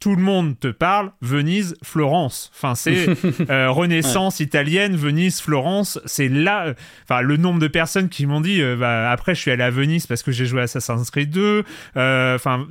[0.00, 2.50] Tout le monde te parle Venise, Florence.
[2.54, 3.06] Enfin, c'est
[3.50, 6.00] euh, Renaissance italienne, Venise, Florence.
[6.04, 9.50] C'est là, enfin, le nombre de personnes qui m'ont dit, euh, bah, après, je suis
[9.50, 11.64] allé à Venise parce que j'ai joué à Assassin's Creed 2.
[11.96, 12.66] Enfin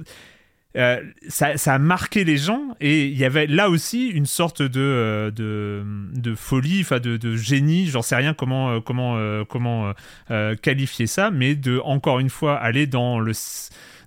[0.76, 4.82] euh, ça, a marqué les gens et il y avait là aussi une sorte de,
[4.82, 9.94] euh, de, folie, enfin de, de, génie, j'en sais rien comment, euh, comment, comment
[10.62, 13.34] qualifier ça, mais de encore une fois aller dans, le,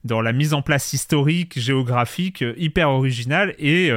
[0.04, 3.90] dans la mise en place historique, géographique, hyper originale et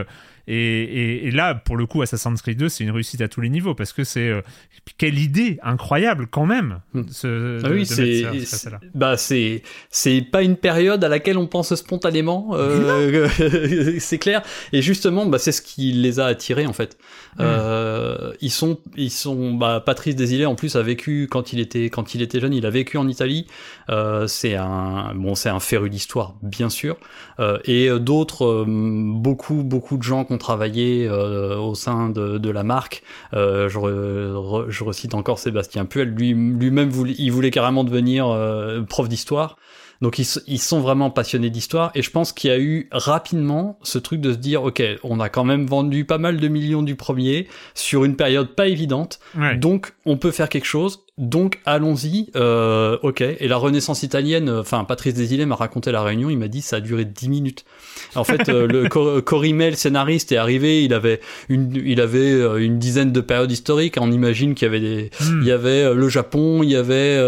[0.52, 3.76] et, là, pour le coup, Assassin's Creed 2, c'est une réussite à tous les niveaux
[3.76, 4.42] parce que c'est euh,
[4.98, 6.80] quelle idée incroyable quand même.
[6.94, 7.04] Hmm.
[7.12, 8.24] Ce, ah oui, c'est
[8.96, 13.28] bah c'est c'est pas une période à laquelle on pense spontanément, euh,
[14.00, 14.42] c'est clair.
[14.74, 16.98] Et justement, bah c'est ce qui les a attirés en fait.
[17.40, 21.92] Euh, ils sont ils sont bah Patrice Desilets en plus a vécu quand il était
[21.92, 23.46] quand il était jeune, il a vécu en Italie.
[24.28, 26.98] c'est un bon c'est un féru d'histoire bien sûr.
[27.66, 33.04] et d'autres beaucoup beaucoup de gens qui travaillé euh, au sein de, la marque.
[33.34, 39.08] Euh, je, je, recite encore Sébastien Puel, lui, lui-même il voulait carrément devenir euh, prof
[39.08, 39.58] d'histoire.
[40.02, 41.92] Donc ils, ils, sont vraiment passionnés d'histoire.
[41.94, 45.20] Et je pense qu'il y a eu rapidement ce truc de se dire ok on
[45.20, 49.20] a quand même vendu pas mal de millions du premier sur une période pas évidente.
[49.58, 53.20] Donc on peut faire quelque chose donc allons-y, euh, ok.
[53.22, 56.78] Et la Renaissance italienne, enfin Patrice Desilets m'a raconté la réunion, il m'a dit ça
[56.78, 57.66] a duré 10 minutes.
[58.16, 58.88] En fait, euh, le
[59.22, 63.96] Corimel, scénariste, est arrivé, il avait une, il avait euh, une dizaine de périodes historiques.
[64.00, 65.42] On imagine qu'il y avait des, hmm.
[65.42, 67.20] il y avait euh, le Japon, il y avait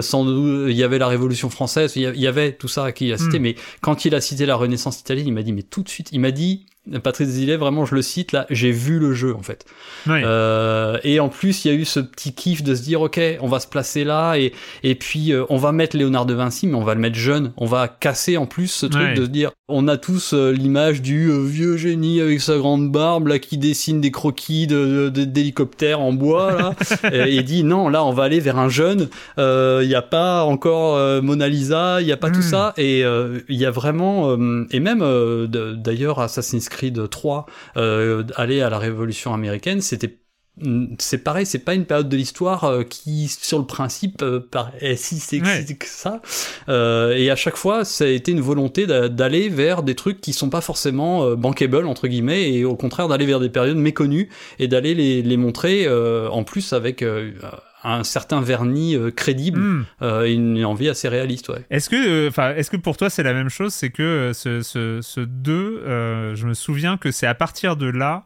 [0.00, 3.18] sans doute, il y avait la Révolution française, il y avait tout ça qui a
[3.18, 3.38] cité.
[3.38, 3.42] Hmm.
[3.42, 6.08] Mais quand il a cité la Renaissance italienne, il m'a dit mais tout de suite,
[6.10, 6.66] il m'a dit
[7.02, 9.66] Patrice Desilets, vraiment, je le cite là, j'ai vu le jeu en fait.
[10.08, 13.20] Euh, et en plus, il y a eu ce petit kiff de se dire, ok,
[13.40, 16.66] on va se placer là et et puis euh, on va mettre Léonard de Vinci,
[16.66, 17.52] mais on va le mettre jeune.
[17.56, 21.02] On va casser en plus ce truc de se dire, on a tous euh, l'image
[21.02, 26.12] du vieux génie avec sa grande barbe là qui dessine des croquis de d'hélicoptères en
[26.12, 26.74] bois là,
[27.12, 29.08] et, dit non, là on va aller vers un jeune.
[29.36, 32.42] Il n'y a pas encore Mona Lisa, il n'y a pas tout hmm.
[32.42, 34.36] ça, et il y a vraiment
[34.70, 35.04] et même
[35.76, 40.18] d'ailleurs Assassin's Creed Creed 3 euh, aller à la Révolution américaine, c'était
[40.98, 44.96] c'est pareil, c'est pas une période de l'histoire euh, qui, sur le principe, euh, paraît
[44.96, 46.20] si sexy que ça.
[46.68, 50.32] Euh, et à chaque fois, ça a été une volonté d'aller vers des trucs qui
[50.32, 54.68] sont pas forcément bankable entre guillemets, et au contraire d'aller vers des périodes méconnues et
[54.68, 57.04] d'aller les, les, montrer en plus avec
[57.84, 61.48] un certain vernis euh, crédible euh, et une envie assez réaliste.
[61.48, 61.64] Ouais.
[61.70, 63.72] Est-ce que, euh, enfin, est-ce que pour toi c'est la même chose?
[63.72, 68.24] C'est que ce, ce, ce 2, je me souviens que c'est à partir de là.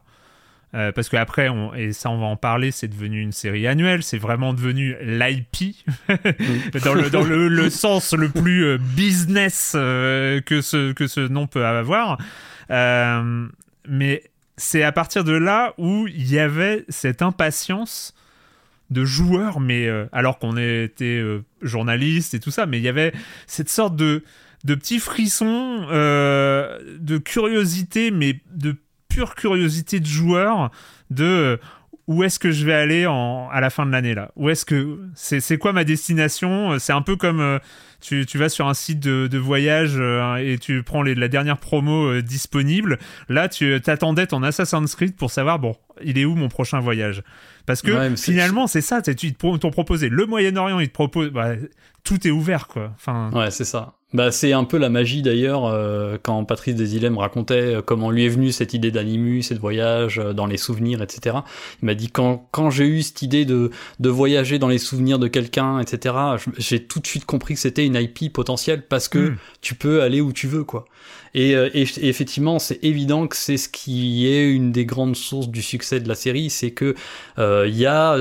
[0.71, 4.53] parce qu'après, et ça on va en parler, c'est devenu une série annuelle, c'est vraiment
[4.53, 5.75] devenu l'IP,
[6.83, 11.65] dans, le, dans le, le, sens le plus business que, ce, que ce nom peut
[11.65, 12.17] avoir.
[13.87, 14.23] mais
[14.57, 18.13] c'est à partir de là où il y avait cette impatience
[18.93, 22.87] de joueurs, mais euh, alors qu'on était euh, journaliste et tout ça, mais il y
[22.87, 23.11] avait
[23.47, 24.23] cette sorte de,
[24.63, 28.75] de petits frissons, euh, de curiosité, mais de
[29.09, 30.71] pure curiosité de joueur,
[31.09, 31.59] de
[32.07, 34.31] où est-ce que je vais aller en, à la fin de l'année là?
[34.35, 36.77] Où est-ce que c'est quoi ma destination?
[36.77, 37.59] C'est un peu comme
[38.01, 39.97] tu, tu, vas sur un site de, de voyage
[40.41, 42.99] et tu prends les, la dernière promo disponible.
[43.29, 47.23] Là, tu t'attendais ton Assassin's Creed pour savoir bon, il est où mon prochain voyage?
[47.65, 51.29] Parce que finalement, c'est ça, ils t'ont proposé le Moyen-Orient, ils te proposent.
[51.29, 51.53] Bah,
[52.03, 52.91] tout est ouvert, quoi.
[52.95, 53.31] Enfin...
[53.33, 53.93] Ouais, c'est ça.
[54.13, 58.11] Bah, c'est un peu la magie d'ailleurs euh, quand Patrice Desilets me racontait euh, comment
[58.11, 61.37] lui est venue cette idée d'animus et de voyage euh, dans les souvenirs, etc.
[61.81, 65.17] Il m'a dit quand, quand j'ai eu cette idée de, de voyager dans les souvenirs
[65.17, 66.15] de quelqu'un, etc.
[66.57, 69.37] J'ai tout de suite compris que c'était une IP potentielle parce que hmm.
[69.61, 70.85] tu peux aller où tu veux, quoi.
[71.35, 75.63] Et, et, effectivement, c'est évident que c'est ce qui est une des grandes sources du
[75.63, 76.95] succès de la série, c'est que
[77.37, 78.15] il y a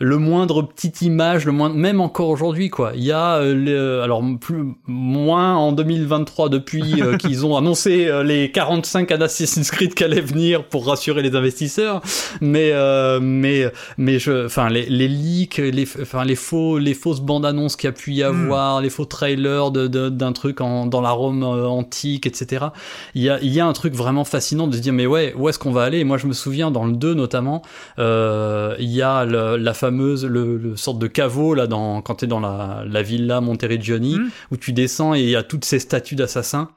[0.00, 2.92] le moindre petite image, le moins, même encore aujourd'hui, quoi.
[2.94, 8.22] Il y a le, alors plus moins en 2023 depuis euh, qu'ils ont annoncé euh,
[8.22, 12.00] les 45 Assassin's Creed qui allaient venir pour rassurer les investisseurs.
[12.40, 17.20] Mais euh, mais mais je, enfin les, les leaks, les enfin les faux les fausses
[17.20, 18.26] bandes annonces qu'il y a pu y hmm.
[18.26, 22.66] avoir, les faux trailers de d'un truc en, dans la Rome antique, etc.
[23.14, 25.34] Il y a il y a un truc vraiment fascinant de se dire mais ouais
[25.36, 26.04] où est-ce qu'on va aller?
[26.04, 27.62] Moi je me souviens dans le 2 notamment
[27.98, 32.40] il y a la fameuse le, le, sorte de caveau là dans quand t'es dans
[32.40, 34.30] la la villa Monteriggioni hmm.
[34.52, 36.70] où tu descends et il y a toutes ces statues d'assassins.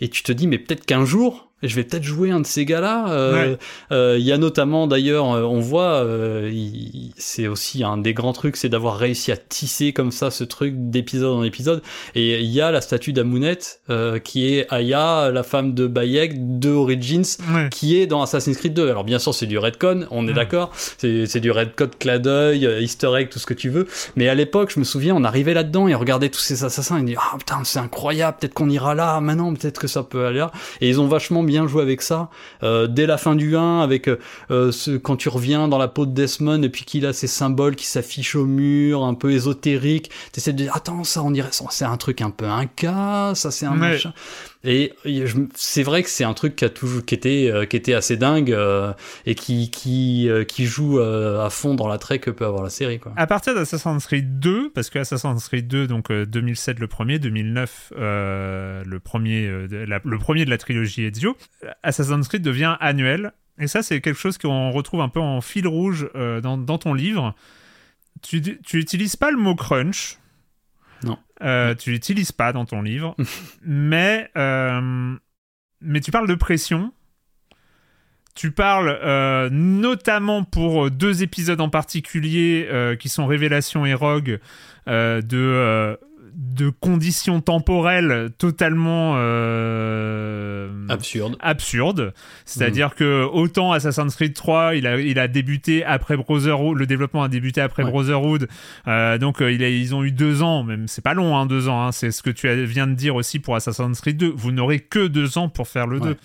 [0.00, 2.64] Et tu te dis, mais peut-être qu'un jour, je vais peut-être jouer un de ces
[2.64, 3.10] gars-là.
[3.10, 3.56] Euh,
[3.90, 6.06] euh, il y a notamment d'ailleurs, euh, on voit,
[7.16, 10.74] c'est aussi un des grands trucs, c'est d'avoir réussi à tisser comme ça ce truc
[10.76, 11.82] d'épisode en épisode.
[12.14, 13.80] Et il y a la statue d'Amounette
[14.24, 17.24] qui est Aya, la femme de Bayek de Origins,
[17.70, 18.88] qui est dans Assassin's Creed 2.
[18.88, 20.70] Alors bien sûr, c'est du redcon, on est d'accord.
[20.74, 23.88] C'est du redcon, clin d'œil, Easter egg, tout ce que tu veux.
[24.16, 26.98] Mais à l'époque, je me souviens, on arrivait là-dedans et on regardait tous ces assassins
[26.98, 29.20] et on dit ah putain c'est incroyable, peut-être qu'on ira là.
[29.20, 30.52] Maintenant, peut-être que ça peut aller là.
[30.80, 32.30] Et ils ont vachement bien joué avec ça.
[32.62, 36.06] Euh, dès la fin du 1, avec euh, ce, quand tu reviens dans la peau
[36.06, 40.10] de Desmond et puis qu'il a ces symboles qui s'affichent au mur, un peu ésotériques,
[40.32, 43.50] t'essaies de dire attends ça on dirait c'est un truc un peu un cas, ça
[43.50, 44.12] c'est un machin.
[44.64, 44.92] Et
[45.54, 48.16] c'est vrai que c'est un truc qui a toujours qui était euh, qui était assez
[48.16, 48.92] dingue euh,
[49.24, 53.12] et qui euh, joue à fond dans l'attrait que peut avoir la série quoi.
[53.16, 57.92] À partir d'Assassin's Creed 2 parce que Assassin's Creed 2 donc 2007 le premier, 2009
[57.96, 61.36] le premier le premier de la trilogie Ezio,
[61.84, 65.68] Assassin's Creed devient annuel et ça c'est quelque chose qu'on retrouve un peu en fil
[65.68, 67.36] rouge dans, ton livre.
[68.22, 70.18] Tu tu utilises pas le mot crunch.
[71.42, 73.14] Euh, tu l'utilises pas dans ton livre,
[73.62, 75.14] mais, euh,
[75.80, 76.92] mais tu parles de pression.
[78.34, 82.68] Tu parles euh, notamment pour deux épisodes en particulier
[83.00, 84.38] qui sont Révélation et Rogue
[84.86, 85.98] de
[86.38, 91.36] de conditions temporelles totalement euh, absurdes.
[91.40, 92.14] Absurde.
[92.44, 92.94] C'est-à-dire mm.
[92.94, 97.28] que autant Assassin's Creed 3, il a, il a débuté après Brotherhood, le développement a
[97.28, 98.46] débuté après Brotherhood,
[98.86, 101.68] euh, donc euh, il ils ont eu deux ans, même c'est pas long, hein, deux
[101.68, 101.82] ans.
[101.82, 104.32] Hein, c'est ce que tu viens de dire aussi pour Assassin's Creed 2.
[104.36, 106.16] Vous n'aurez que deux ans pour faire le 2.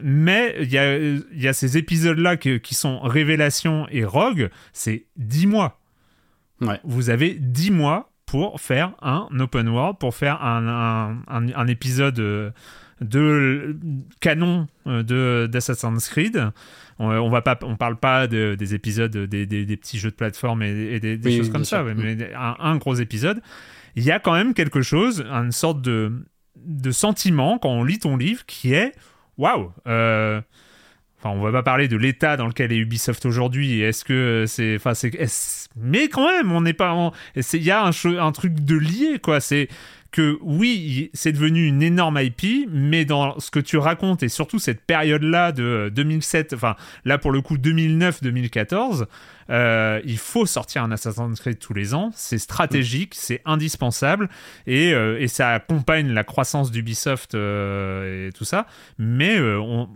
[0.00, 5.06] mais il y a, y a ces épisodes-là qui, qui sont Révélation et Rogue, c'est
[5.16, 5.80] dix mois.
[6.84, 10.68] Vous avez dix mois pour faire un open world, pour faire un,
[11.26, 12.50] un, un, épisode euh,
[13.00, 13.74] de
[14.20, 16.50] canon euh, de d'Assassin's Creed.
[16.98, 20.10] On, on, va pas, on parle pas de, des épisodes, des, des, des, petits jeux
[20.10, 23.40] de plateforme et, des, des choses comme ça, mais un, gros épisode.
[23.96, 26.12] Il y a quand même quelque chose, une sorte de,
[26.56, 28.92] de sentiment quand on lit ton livre qui est
[29.38, 29.72] waouh.
[31.24, 33.80] Euh, Enfin, on va pas parler de l'état dans lequel est Ubisoft aujourd'hui.
[33.80, 35.10] Est-ce que c'est, enfin, c'est,
[35.76, 39.40] mais quand même, on n'est pas, il y a un, un truc de lié, quoi.
[39.40, 39.68] C'est
[40.10, 44.58] que oui, c'est devenu une énorme IP, mais dans ce que tu racontes et surtout
[44.58, 49.04] cette période-là de 2007, enfin là pour le coup 2009-2014,
[49.50, 52.10] euh, il faut sortir un Assassin's Creed tous les ans.
[52.14, 54.30] C'est stratégique, c'est indispensable
[54.66, 58.66] et, euh, et, ça accompagne la croissance d'Ubisoft euh, et tout ça.
[58.98, 59.88] Mais on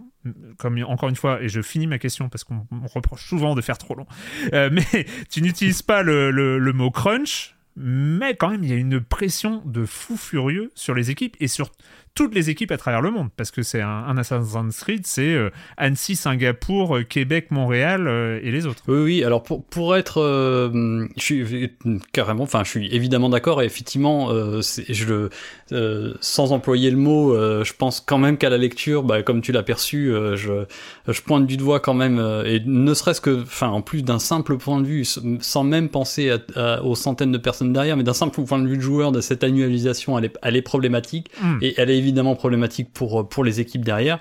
[0.58, 3.78] comme encore une fois, et je finis ma question parce qu'on reproche souvent de faire
[3.78, 4.06] trop long,
[4.52, 8.76] euh, mais tu n'utilises pas le, le, mot crunch, mais quand même, il y a
[8.76, 11.70] une pression de fou furieux sur les équipes et sur
[12.14, 15.32] toutes les équipes à travers le monde, parce que c'est un, un Assassin's Creed, c'est
[15.34, 18.82] euh, Annecy, Singapour, euh, Québec, Montréal euh, et les autres.
[18.88, 19.24] Oui, oui.
[19.24, 20.20] Alors pour pour être,
[21.16, 21.70] je suis
[22.12, 23.62] carrément, enfin, je suis évidemment d'accord.
[23.62, 24.28] Et effectivement,
[24.88, 25.28] je
[26.20, 29.62] sans employer le mot, je pense quand même qu'à la lecture, bah, comme tu l'as
[29.62, 30.64] perçu, je
[31.08, 34.56] je pointe du doigt quand même, et ne serait-ce que, enfin, en plus d'un simple
[34.58, 35.04] point de vue,
[35.40, 38.68] sans même penser à- à- aux centaines de personnes derrière, mais d'un simple point de
[38.68, 41.58] vue de joueur, de cette annualisation, elle est, elle est problématique, Hmm.
[41.62, 44.18] et elle est évidemment problématique pour pour les équipes derrière.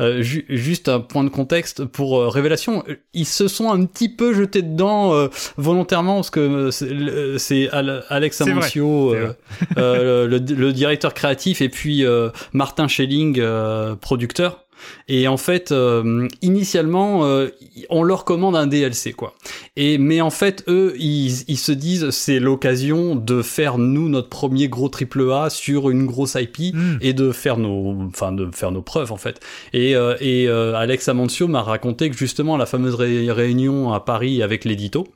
[0.00, 3.84] Euh, ju- juste un point de contexte pour euh, Révélation, euh, ils se sont un
[3.84, 9.14] petit peu jetés dedans euh, volontairement parce que euh, c'est- le- c'est Al- Alex Amancio,
[9.14, 9.32] euh,
[9.78, 14.63] euh, le, le directeur créatif, et puis euh, Martin Schelling, euh, producteur.
[15.08, 17.48] Et en fait, euh, initialement, euh,
[17.90, 19.34] on leur commande un DLC, quoi.
[19.76, 24.28] Et mais en fait, eux, ils, ils se disent, c'est l'occasion de faire nous notre
[24.28, 26.98] premier gros triple A sur une grosse IP Hmm.
[27.00, 29.40] et de faire nos, enfin de faire nos preuves en fait.
[29.72, 34.00] Et, euh, et euh, Alex Amancio m'a raconté que justement la fameuse ré- réunion à
[34.00, 35.06] Paris avec l'édito,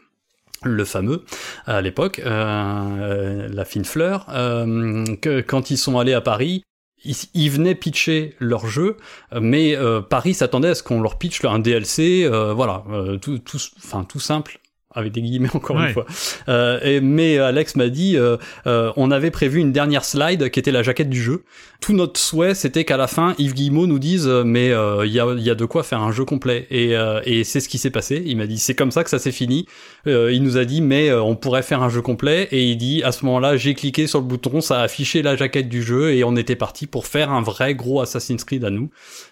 [0.65, 1.23] le fameux
[1.67, 6.63] à l'époque, euh, la fine fleur, euh, que quand ils sont allés à Paris.
[7.05, 8.97] Ils, ils venaient pitcher leur jeu,
[9.41, 13.39] mais euh, Paris s'attendait à ce qu'on leur pitche un DLC, euh, voilà, euh, tout,
[13.39, 14.59] tout, enfin tout simple,
[14.95, 15.89] avec des guillemets encore Ouais.
[15.89, 16.07] une fois.
[16.49, 18.37] Euh, et, mais Alex m'a dit, euh,
[18.67, 21.45] euh, on avait prévu une dernière slide qui était la jaquette du jeu.
[21.81, 25.13] Tout notre souhait, c'était qu'à la fin, Yves Guillemot nous dise, euh, mais euh, il
[25.13, 26.67] y, a, de quoi faire un jeu complet.
[26.71, 28.21] Et, euh, et c'est ce qui s'est passé.
[28.27, 29.67] Il m'a dit, c'est comme ça que ça s'est fini.
[30.07, 32.49] Il nous a dit, mais on pourrait faire un jeu complet.
[32.51, 35.37] Et il dit, à ce moment-là, j'ai cliqué sur le bouton, ça a affiché la
[35.37, 38.71] jaquette du jeu, et on était parti pour faire un vrai gros Assassin's Creed à
[38.71, 38.91] nous.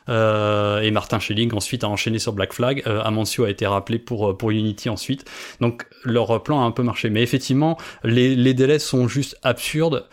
[0.08, 2.82] Et Martin Schilling ensuite a enchaîné sur Black Flag.
[2.86, 5.24] Amancio a été rappelé pour pour Unity ensuite.
[5.60, 7.10] Donc leur plan a un peu marché.
[7.10, 10.06] Mais effectivement, les, délais sont juste absurdes.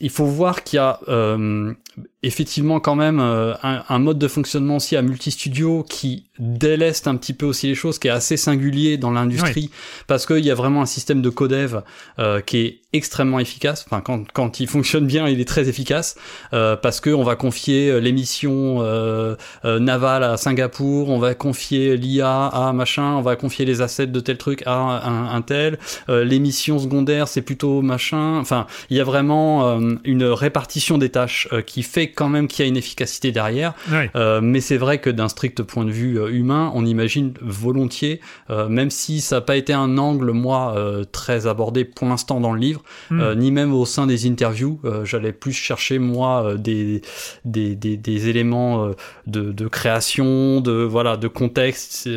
[0.00, 1.74] Il faut voir qu'il y a euh,
[2.22, 7.16] effectivement quand même euh, un, un mode de fonctionnement aussi à multi-studio qui déleste un
[7.16, 9.70] petit peu aussi les choses, qui est assez singulier dans l'industrie,
[10.06, 11.82] parce qu'il y a vraiment un système de codev
[12.18, 13.84] euh, qui est extrêmement efficace.
[13.86, 16.16] Enfin, quand, quand il fonctionne bien, il est très efficace,
[16.52, 21.18] euh, parce que on va confier euh, les missions euh, euh, navales à Singapour, on
[21.18, 25.34] va confier l'IA à machin, on va confier les assets de tel truc à un,
[25.34, 28.38] un tel, euh, les missions secondaires c'est plutôt machin.
[28.38, 32.48] Enfin, il y a vraiment euh, une répartition des tâches euh, qui fait quand même
[32.48, 33.74] qu'il y a une efficacité derrière.
[33.90, 34.10] Ouais.
[34.16, 38.20] Euh, mais c'est vrai que d'un strict point de vue euh, humain, on imagine volontiers,
[38.50, 42.40] euh, même si ça n'a pas été un angle, moi, euh, très abordé pour l'instant
[42.40, 43.32] dans le livre, Hmm.
[43.36, 44.80] ni même au sein des interviews.
[45.04, 47.00] J'allais plus chercher, moi, des,
[47.44, 48.90] des, des, des éléments
[49.26, 52.08] de, de création, de, voilà, de contexte,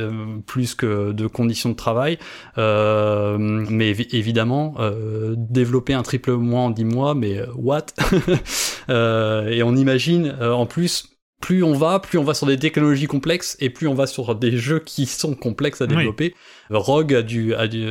[0.45, 2.17] plus que de conditions de travail.
[2.57, 4.75] Mais évi- évidemment,
[5.35, 7.85] développer un triple mois en 10 mois, mais what?
[8.89, 11.09] Et on imagine, euh, en plus,
[11.41, 14.35] plus on va, plus on va sur des technologies complexes et plus on va sur
[14.35, 16.35] des jeux qui sont complexes à développer.
[16.71, 17.85] Rogue a, dû, a, dû-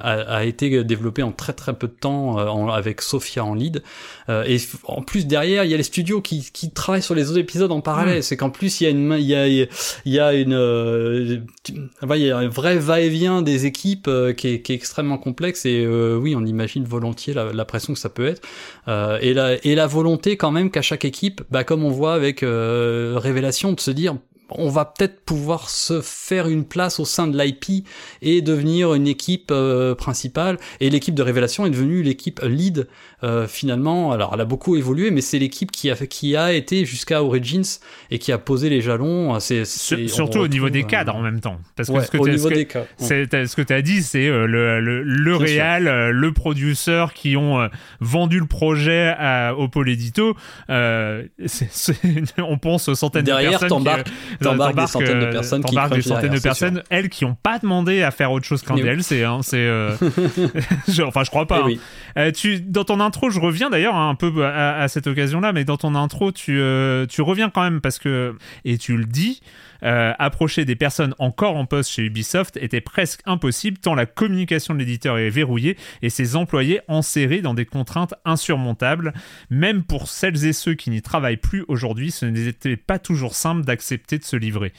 [0.00, 3.54] a, a été développé en très très peu de temps euh, en- avec Sophia en
[3.54, 3.82] lead.
[4.28, 7.30] Euh, et en plus derrière, il y a les studios qui, qui travaillent sur les
[7.30, 8.18] autres épisodes en parallèle.
[8.18, 8.22] Mm.
[8.22, 9.68] C'est qu'en plus il y a une il y a il
[10.06, 11.38] y a une euh,
[11.72, 15.64] il y a un vrai va-et-vient des équipes euh, qui, est, qui est extrêmement complexe
[15.66, 18.42] et euh, oui, on imagine volontiers la, la pression que ça peut être
[18.88, 22.14] euh, et la et la volonté quand même qu'à chaque équipe, bah comme on voit
[22.14, 24.16] avec euh, Révélation, de se dire
[24.50, 27.84] on va peut-être pouvoir se faire une place au sein de l'IP
[28.22, 30.58] et devenir une équipe euh, principale.
[30.80, 32.86] Et l'équipe de Révélation est devenue l'équipe lead
[33.24, 34.12] euh, finalement.
[34.12, 37.64] Alors elle a beaucoup évolué, mais c'est l'équipe qui a qui a été jusqu'à Origins
[38.10, 39.38] et qui a posé les jalons.
[39.40, 41.58] C'est Sur- c'est- surtout au niveau des cadres euh, en même temps.
[41.74, 42.84] Parce que ouais, ce que au t'as- niveau ce que- des cas.
[42.98, 44.46] c'est- t'as- ce que tu as dit, c'est le,
[44.80, 47.68] le, le réal, le producteur qui ont
[48.00, 50.36] vendu le projet à, au pôle édito.
[50.70, 51.24] Euh,
[52.38, 53.84] on pense aux centaines Derrière, de personnes.
[54.04, 57.24] qui, t'embarques des t'embarques, centaines de euh, personnes qui des centaines de personnes, elles qui
[57.24, 58.76] n'ont pas demandé à faire autre chose qu'un.
[58.76, 59.24] DLC.
[59.24, 59.96] Hein, c'est, euh,
[61.06, 61.58] enfin, je crois pas.
[61.58, 61.66] Eh hein.
[61.66, 61.80] oui.
[62.18, 65.64] Euh, tu, dans ton intro, je reviens d'ailleurs un peu à, à cette occasion-là, mais
[65.64, 68.34] dans ton intro, tu, euh, tu reviens quand même parce que,
[68.64, 69.40] et tu le dis,
[69.82, 74.74] euh, approcher des personnes encore en poste chez Ubisoft était presque impossible tant la communication
[74.74, 79.12] de l'éditeur est verrouillée et ses employés enserrés dans des contraintes insurmontables.
[79.50, 83.64] Même pour celles et ceux qui n'y travaillent plus aujourd'hui, ce n'était pas toujours simple
[83.64, 84.72] d'accepter de se livrer.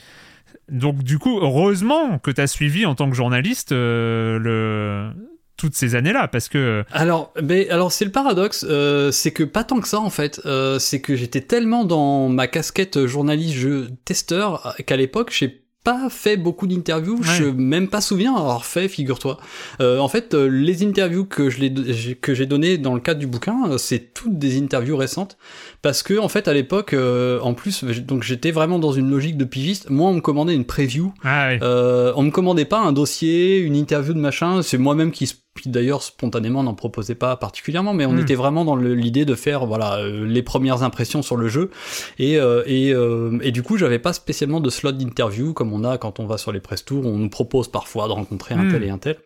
[0.69, 5.11] Donc du coup, heureusement que tu as suivi en tant que journaliste euh, le...
[5.57, 6.83] toutes ces années-là, parce que...
[6.91, 10.39] Alors, mais alors c'est le paradoxe, euh, c'est que pas tant que ça en fait.
[10.45, 15.67] Euh, c'est que j'étais tellement dans ma casquette journaliste jeu testeur euh, qu'à l'époque j'ai
[15.87, 17.17] pas fait beaucoup d'interviews.
[17.23, 19.37] Je même pas souviens avoir fait, figure-toi.
[19.79, 23.27] Euh, en fait, euh, les interviews que je que j'ai données dans le cadre du
[23.27, 25.37] bouquin, euh, c'est toutes des interviews récentes
[25.81, 29.45] parce que en fait à l'époque, en plus, donc j'étais vraiment dans une logique de
[29.45, 29.89] pigiste.
[29.89, 31.13] Moi, on me commandait une preview.
[31.23, 31.59] Ah, oui.
[31.61, 34.61] on me commandait pas un dossier, une interview de machin.
[34.63, 35.25] C'est moi-même qui
[35.61, 38.19] qui d'ailleurs spontanément n'en proposait pas particulièrement, mais on hmm.
[38.19, 41.71] était vraiment dans l'idée de faire voilà les premières impressions sur le jeu
[42.19, 42.93] et et,
[43.41, 46.37] et du coup j'avais pas spécialement de slot d'interview comme on a quand on va
[46.37, 48.71] sur les press tours, on nous propose parfois de rencontrer un hmm.
[48.71, 49.17] tel et un tel.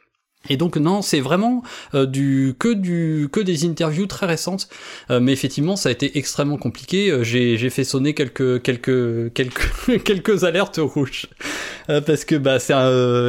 [0.49, 1.61] Et donc non, c'est vraiment
[1.93, 4.69] euh, du que du que des interviews très récentes,
[5.11, 7.11] euh, mais effectivement ça a été extrêmement compliqué.
[7.11, 11.27] Euh, j'ai fait sonner quelques quelques quelques quelques alertes rouges
[11.87, 12.73] parce que bah c'est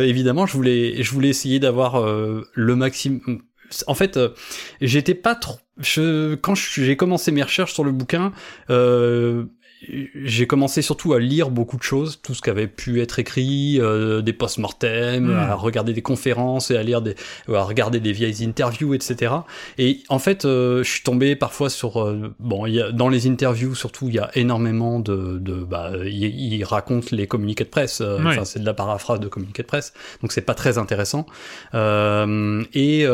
[0.09, 3.43] évidemment je voulais je voulais essayer d'avoir le maximum.
[3.87, 4.19] En fait,
[4.81, 5.59] j'étais pas trop.
[5.79, 8.33] Je, quand j'ai commencé mes recherches sur le bouquin,
[10.15, 13.81] j'ai commencé surtout à lire beaucoup de choses, tout ce qui avait pu être écrit,
[13.81, 15.37] euh, des post-mortem, hmm.
[15.37, 17.15] à regarder des conférences et à lire des,
[17.53, 19.33] à regarder des vieilles interviews, etc.
[19.79, 23.27] Et en fait, euh, je suis tombé parfois sur, euh, bon, y a, dans les
[23.27, 28.01] interviews surtout, il y a énormément de, de bah, ils racontent les communiqués de presse,
[28.01, 31.27] enfin c'est de la paraphrase de communiqués de presse, donc c'est pas très intéressant.
[31.75, 33.07] et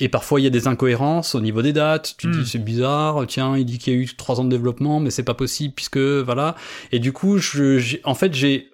[0.00, 2.14] et parfois il y a des incohérences au niveau des dates.
[2.18, 2.44] Tu dis hmm.
[2.44, 5.22] c'est bizarre, tiens, il dit qu'il y a eu trois ans de développement, mais c'est
[5.22, 6.54] pas possible que voilà.
[6.92, 8.70] Et du coup, je, en fait, j'ai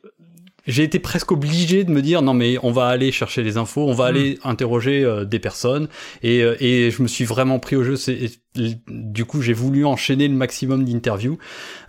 [0.67, 3.87] j'ai été presque obligé de me dire non mais on va aller chercher les infos,
[3.87, 4.09] on va hmm.
[4.09, 5.89] aller interroger euh, des personnes
[6.23, 7.97] et, euh, et je me suis vraiment pris au jeu.
[7.97, 11.39] C'est du coup j'ai voulu enchaîner le maximum d'interviews.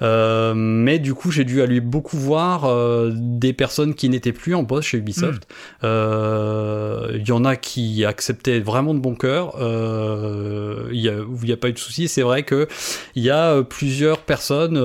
[0.01, 4.55] Euh, mais du coup j'ai dû aller beaucoup voir euh, des personnes qui n'étaient plus
[4.55, 5.43] en poste chez Ubisoft.
[5.43, 5.86] Hmm.
[5.86, 9.55] euh, il y en a qui acceptaient vraiment de bon cœur.
[9.59, 12.68] Euh, il y a, a pas eu de souci c'est vrai que
[13.16, 14.76] il y a plusieurs personnes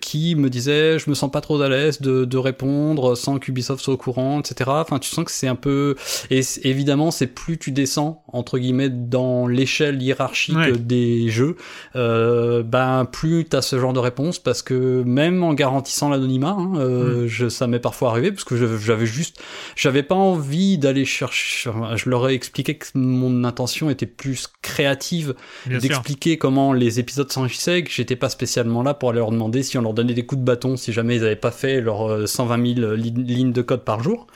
[0.00, 3.82] qui me disaient je me sens pas trop à l'aise de, de répondre sans qu'Ubisoft
[3.82, 5.94] soit au courant etc enfin tu sens que c'est un peu
[6.30, 11.56] et évidemment c'est plus tu descends entre guillemets dans l'échelle hiérarchique des jeux,
[11.96, 16.72] euh, ben plus t'as ce genre de réponse parce que même en garantissant l'anonymat, hein,
[16.76, 17.26] euh, mm.
[17.26, 19.40] je, ça m'est parfois arrivé parce que j'avais juste,
[19.76, 21.70] j'avais pas envie d'aller chercher.
[21.94, 25.34] Je leur ai expliqué que mon intention était plus créative,
[25.66, 29.78] d'expliquer comment les épisodes s'enrichissaient, que j'étais pas spécialement là pour aller leur demander si
[29.78, 32.74] on leur donnait des coups de bâton, si jamais ils avaient pas fait leurs 120
[32.74, 34.26] 000 lignes de code par jour.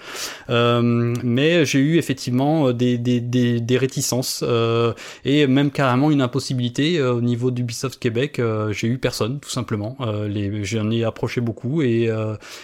[0.51, 4.93] Euh, mais j'ai eu effectivement des, des, des, des réticences euh,
[5.25, 8.39] et même carrément une impossibilité euh, au niveau d'Ubisoft Québec.
[8.39, 9.97] Euh, j'ai eu personne, tout simplement.
[10.01, 12.11] Euh, les, j'en ai approché beaucoup et,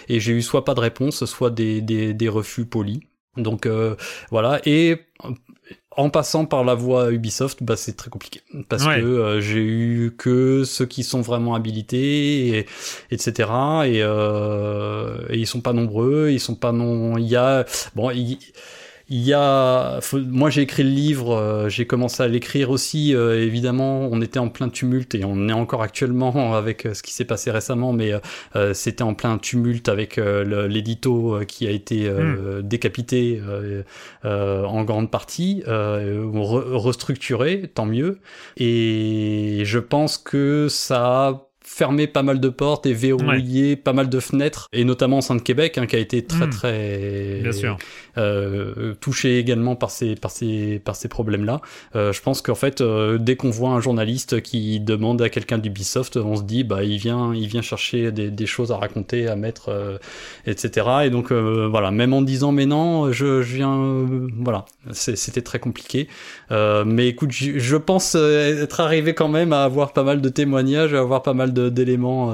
[0.07, 2.99] et j'ai eu soit pas de réponse, soit des, des, des refus polis.
[3.35, 3.67] Donc
[4.29, 4.61] voilà.
[4.65, 4.97] Et
[5.95, 10.63] en passant par la voie Ubisoft, bah, c'est très compliqué parce que j'ai eu que
[10.63, 12.65] ceux qui sont vraiment habilités, et,
[13.11, 13.49] etc.
[13.85, 17.17] Et, euh, et ils sont pas nombreux, ils sont pas non.
[17.17, 18.09] Il y a bon.
[18.11, 18.37] Il,
[19.09, 23.13] il y a, moi j'ai écrit le livre, euh, j'ai commencé à l'écrire aussi.
[23.13, 27.03] Euh, évidemment, on était en plein tumulte et on est encore actuellement avec euh, ce
[27.03, 28.13] qui s'est passé récemment, mais
[28.73, 32.61] c'était en plein tumulte avec l'édito qui a été hmm.
[32.61, 33.41] décapité
[34.23, 38.19] en grande partie, restructuré, tant mieux.
[38.57, 44.09] Et je pense que ça a fermé pas mal de portes et verrouillé pas mal
[44.09, 46.49] de fenêtres, et notamment au sein de Québec, hein, qui a été très hmm.
[46.49, 47.77] très Bien sûr.
[48.17, 51.61] Euh, touché également par ces par ces par ces problèmes-là.
[51.95, 55.57] Euh, je pense qu'en fait, euh, dès qu'on voit un journaliste qui demande à quelqu'un
[55.57, 59.27] d'Ubisoft, on se dit bah il vient il vient chercher des, des choses à raconter,
[59.27, 59.97] à mettre, euh,
[60.45, 60.87] etc.
[61.05, 64.07] Et donc voilà, même en disant mais non, je, je viens,
[64.37, 66.07] voilà, c'était très compliqué.
[66.51, 70.93] mais écoute, je, je pense être arrivé quand même à avoir pas mal de témoignages,
[70.93, 72.33] à avoir pas mal d'éléments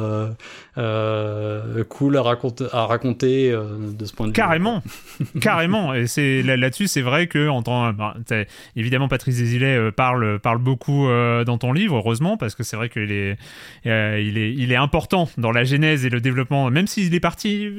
[0.79, 4.35] euh, cool à raconter, à raconter euh, de ce point de vue.
[4.35, 4.81] Carrément,
[5.41, 5.93] carrément.
[5.93, 8.15] Et c'est là-dessus, c'est vrai que en tant, bah,
[8.75, 11.07] évidemment, Patrice Desilets euh, parle parle beaucoup
[11.45, 13.37] dans ton livre, heureusement, parce que c'est vrai qu'il est,
[13.85, 17.69] il est, il est important dans la genèse et le développement, même s'il est parti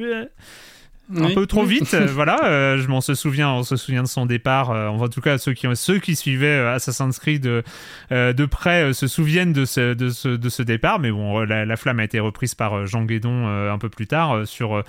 [1.17, 1.93] un peu trop vite.
[1.95, 4.71] Euh, voilà, euh, je m'en se souvient, on se souvient de son départ.
[4.71, 7.63] Euh, en tout cas, ceux qui ceux qui suivaient Assassin's Creed de,
[8.11, 10.99] de près se souviennent de ce, de ce, de ce départ.
[10.99, 14.85] Mais bon, la, flamme a été reprise par Jean Guédon un peu plus tard sur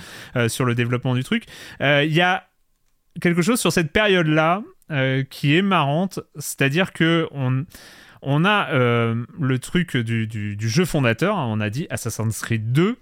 [0.48, 1.46] sur le développement du truc.
[1.80, 2.46] Il y a
[3.22, 4.64] quelque chose sur cette période-là
[5.30, 7.66] qui est marrante, c'est-à-dire que on
[8.24, 12.98] on a le truc du, du, jeu fondateur, hein, on a dit Assassin's Creed 2,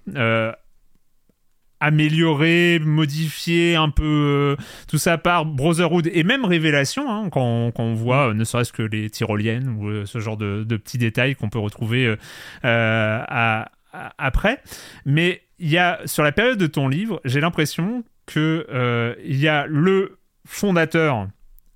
[1.79, 4.03] amélioré, modifié un peu
[4.57, 8.73] euh, tout ça par Brotherhood et même Révélation, hein, quand, on voit euh, ne serait-ce
[8.73, 12.15] que les tyroliennes ou euh, ce genre de, petits détails qu'on peut retrouver
[12.63, 14.61] après.
[15.05, 19.47] Mais il y a sur la période de ton livre, j'ai l'impression que il y
[19.47, 21.27] a le fondateur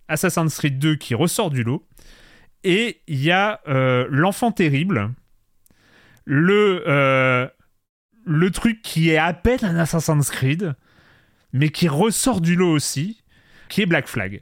[0.07, 1.85] Assassin's Creed 2 qui ressort du lot
[2.63, 3.61] et il y a
[4.09, 5.11] l'enfant terrible,
[6.25, 7.49] le
[8.25, 10.73] le truc qui est à peine un Assassin's Creed,
[11.51, 13.21] mais qui ressort du lot aussi,
[13.69, 14.39] qui est Black Flag,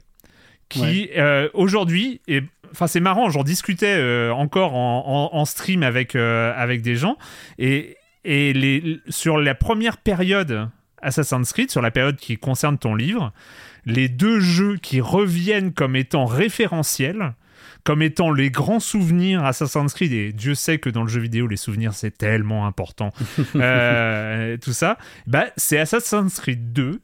[0.68, 5.82] qui euh, aujourd'hui est Enfin, c'est marrant, j'en discutais euh, encore en, en- en stream
[5.82, 7.18] avec, euh, avec des gens.
[7.58, 10.70] Et, et les, sur la première période
[11.02, 13.34] Assassin's Creed, sur la période qui concerne ton livre,
[13.84, 17.34] les deux jeux qui reviennent comme étant référentiels,
[17.84, 21.46] comme étant les grands souvenirs Assassin's Creed, et Dieu sait que dans le jeu vidéo,
[21.46, 23.12] les souvenirs, c'est tellement important,
[23.56, 27.00] euh, tout ça, bah, c'est Assassin's Creed 2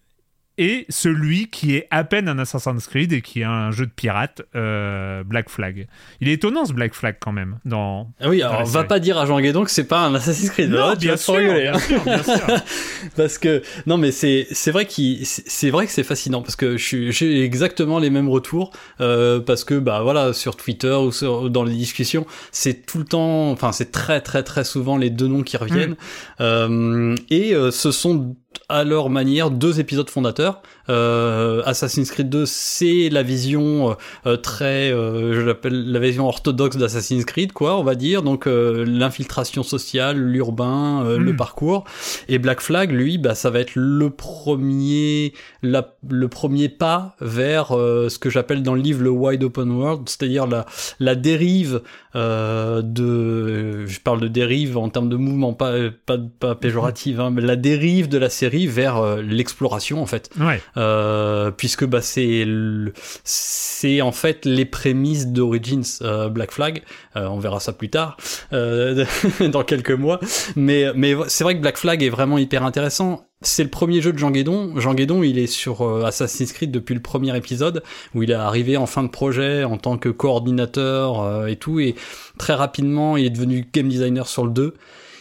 [0.59, 3.91] et celui qui est à peine un Assassin's Creed et qui est un jeu de
[3.91, 5.87] pirate, euh, Black Flag.
[6.21, 7.59] Il est étonnant ce Black Flag quand même.
[7.65, 8.11] Dans...
[8.21, 10.71] Ah oui, alors va pas dire à Jean Guédon que c'est pas un Assassin's Creed.
[10.71, 11.79] Non, Là, tu bien sûr, rigoler, bien hein.
[11.79, 12.47] sûr, bien sûr.
[13.17, 16.77] parce que non mais c'est c'est vrai qu'il c'est vrai que c'est fascinant parce que
[16.77, 21.13] je suis j'ai exactement les mêmes retours euh, parce que bah voilà sur Twitter ou
[21.13, 25.11] sur, dans les discussions c'est tout le temps enfin c'est très très très souvent les
[25.11, 25.97] deux noms qui reviennent
[26.41, 28.37] Euh, et euh, ce sont
[28.69, 34.91] à leur manière deux épisodes fondateurs euh, Assassin's Creed 2 c'est la vision euh, très
[34.93, 39.62] euh, je l'appelle la vision orthodoxe d'Assassin's Creed quoi on va dire donc euh, l'infiltration
[39.62, 41.36] sociale l'urbain euh, le Mm.
[41.36, 41.84] parcours
[42.28, 45.32] et Black Flag, lui, bah, ça va être le premier,
[45.62, 49.70] la- le premier pas vers euh, ce que j'appelle dans le livre le wide open
[49.70, 50.64] world, c'est-à-dire la,
[51.01, 51.82] la dérive
[52.16, 55.74] euh, de, je parle de dérive en termes de mouvement, pas
[56.07, 60.30] pas, pas péjorative, hein, mais la dérive de la série vers l'exploration en fait.
[60.41, 60.61] Ouais.
[60.79, 62.47] Euh, puisque bah c'est
[63.24, 66.83] c'est en fait les prémices d'Origins euh, Black Flag.
[67.16, 68.16] Euh, on verra ça plus tard,
[68.53, 70.20] dans quelques mois.
[70.57, 73.24] Mais mais c'est vrai que Black Flag est vraiment hyper intéressant.
[73.41, 74.79] C'est le premier jeu de Jean Guédon.
[74.79, 77.83] Jean Guédon, il est sur Assassin's Creed depuis le premier épisode,
[78.14, 81.95] où il est arrivé en fin de projet en tant que coordinateur et tout, et
[82.37, 84.74] très rapidement, il est devenu game designer sur le 2.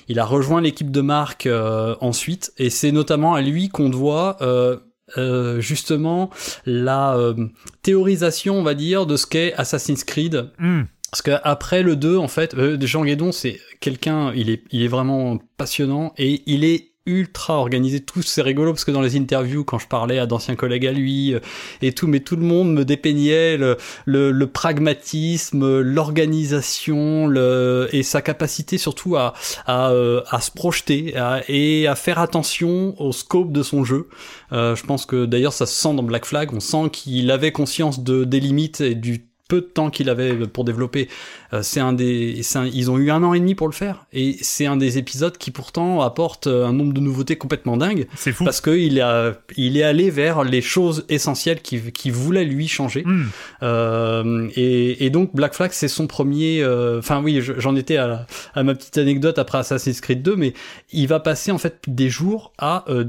[0.09, 4.37] Il a rejoint l'équipe de marque euh, ensuite, et c'est notamment à lui qu'on doit
[4.41, 4.77] euh,
[5.17, 6.29] euh, justement
[6.65, 7.47] la euh,
[7.81, 10.49] théorisation, on va dire, de ce qu'est Assassin's Creed.
[10.59, 10.83] Hmm.
[11.11, 14.89] Parce qu'après le 2, en fait, euh, Jean Guédon, c'est quelqu'un, il est, il est
[14.89, 18.01] vraiment passionnant et il est ultra organisé.
[18.01, 20.91] Tout c'est rigolo parce que dans les interviews, quand je parlais à d'anciens collègues à
[20.91, 21.39] lui euh,
[21.81, 28.03] et tout, mais tout le monde me dépeignait le, le, le pragmatisme, l'organisation, le et
[28.03, 29.33] sa capacité surtout à
[29.65, 34.07] à, euh, à se projeter à- et à faire attention au scope de son jeu.
[34.51, 37.51] Euh, je pense que d'ailleurs ça se sent dans Black Flag, on sent qu'il avait
[37.51, 41.07] conscience de des limites et du peu de temps qu'il avait pour développer.
[41.53, 43.73] Euh, c'est un des, c'est un- ils ont eu un an et demi pour le
[43.73, 47.77] faire, et c'est un des épisodes qui pourtant apporte euh, un nombre de nouveautés complètement
[47.77, 48.43] dingue, C'est fou.
[48.43, 53.03] parce qu'il a, il est allé vers les choses essentielles qui, qui voulait lui changer.
[53.05, 53.25] Hmm.
[53.63, 56.61] Euh, et, et donc Black Flag c'est son premier.
[56.61, 60.35] euh, Enfin oui, je- j'en étais à, à ma petite anecdote après Assassin's Creed 2,
[60.35, 60.53] mais
[60.91, 63.05] il va passer en fait des jours à euh,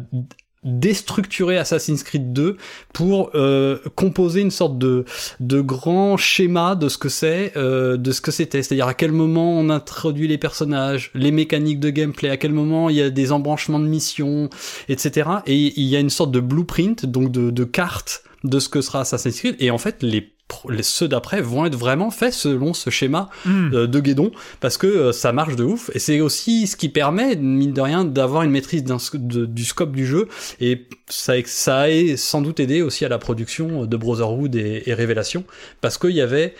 [0.65, 2.57] déstructurer Assassin's Creed 2
[2.93, 5.05] pour euh, composer une sorte de
[5.41, 8.63] de grand schéma de ce que c'est euh, de ce que c'était.
[8.63, 12.91] C'est-à-dire à quel moment on introduit les personnages les mécaniques de gameplay à quel moment
[12.91, 14.51] il y a des embranchements de missions
[14.89, 18.69] etc et il y a une sorte de blueprint donc de, de carte de ce
[18.69, 19.57] que sera Assassin's Creed.
[19.61, 20.33] Et en fait les
[20.71, 23.71] les ceux d'après vont être vraiment faits selon ce schéma Hmm.
[23.75, 24.31] euh, de Guédon
[24.61, 27.81] parce que euh, ça marche de ouf et c'est aussi ce qui permet mine de
[27.81, 30.27] rien d'avoir une maîtrise de- du scope du jeu
[30.61, 34.95] et ça, ça a sans doute aidé aussi à la production de Brotherhood et, et
[34.95, 35.45] Révélation
[35.81, 36.55] parce qu'il y avait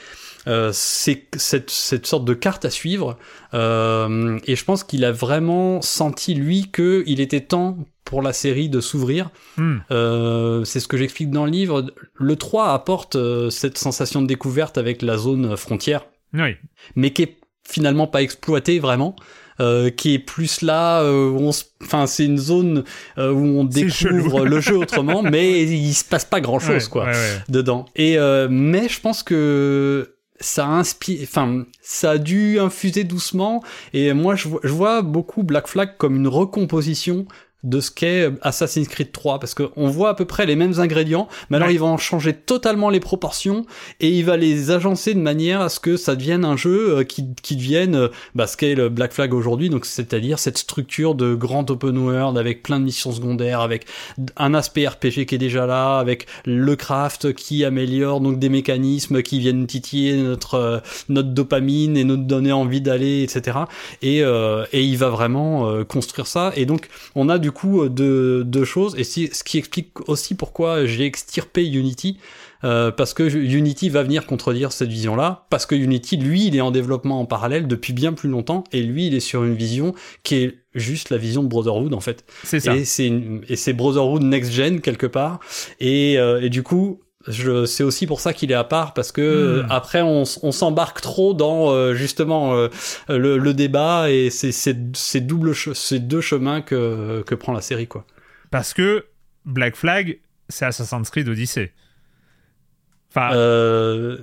[0.47, 3.17] euh, c'est- cette, cette sorte de carte à suivre
[3.55, 7.77] euh, et je pense qu'il a vraiment senti lui que il était temps
[8.09, 9.29] pour la série de s'ouvrir
[9.59, 9.79] Hmm.
[9.91, 11.85] euh, c'est ce que j'explique dans le livre.
[12.15, 16.57] Le 3 apporte euh, cette sensation de découverte avec la zone frontière, Oui.
[16.97, 17.37] mais qui est
[17.69, 19.15] finalement pas exploitée vraiment.
[19.61, 22.85] euh, qui est plus là euh, où on se- enfin c'est une zone
[23.19, 26.91] euh, où on découvre le jeu autrement mais il se passe pas grand chose Ouais,
[26.91, 27.39] quoi ouais, ouais.
[27.49, 27.85] dedans.
[27.97, 33.61] Et euh, mais je pense que ça a inspiré, enfin ça a dû infuser doucement.
[33.93, 37.27] Et moi je vois beaucoup Black Flag comme une recomposition
[37.65, 41.27] de ce qu'est Assassin's Creed 3 parce qu'on voit à peu près les mêmes ingrédients
[41.51, 43.67] mais alors il va en changer totalement les proportions
[43.99, 47.05] et il va les agencer de manière à ce que ça devienne un jeu euh,
[47.05, 51.17] qui, qui devienne euh, bah, ce qu'est le Black Flag aujourd'hui donc c'est-à-dire cette structure
[51.17, 53.87] de grand open world avec plein de missions secondaires avec
[54.37, 59.21] un aspect RPG qui est déjà là avec le craft qui améliore donc des mécanismes
[59.23, 60.79] qui viennent titiller notre euh,
[61.09, 63.59] notre dopamine et nous donner envie d'aller etc
[64.03, 66.53] et, et il va vraiment construire ça.
[66.57, 70.07] Et donc on a du du coup euh, de deux choses, et ce qui explique
[70.07, 72.19] aussi pourquoi j'ai extirpé Unity,
[72.63, 76.61] euh, parce que Unity va venir contredire cette vision-là, parce que Unity, lui, il est
[76.61, 79.95] en développement en parallèle depuis bien plus longtemps, et lui, il est sur une vision
[80.25, 82.27] qui est juste la vision de Brotherhood en fait.
[82.45, 82.77] C'est ça.
[82.77, 83.11] Et c'est
[83.49, 85.41] et c'est Brotherhood next gen quelque part,
[85.81, 87.01] et, euh, et du coup,
[87.31, 89.67] c'est aussi pour ça qu'il est à part parce que hmm.
[89.71, 92.69] après on, on s'embarque trop dans euh, justement euh,
[93.09, 97.87] le, le, débat et c'est c'est double ces deux chemins que que prend la série
[97.87, 98.05] quoi.
[98.51, 99.07] Parce que
[99.45, 100.19] Black Flag
[100.49, 101.73] c'est Assassin's Creed Odyssey.
[103.11, 104.19] Enfin, euh,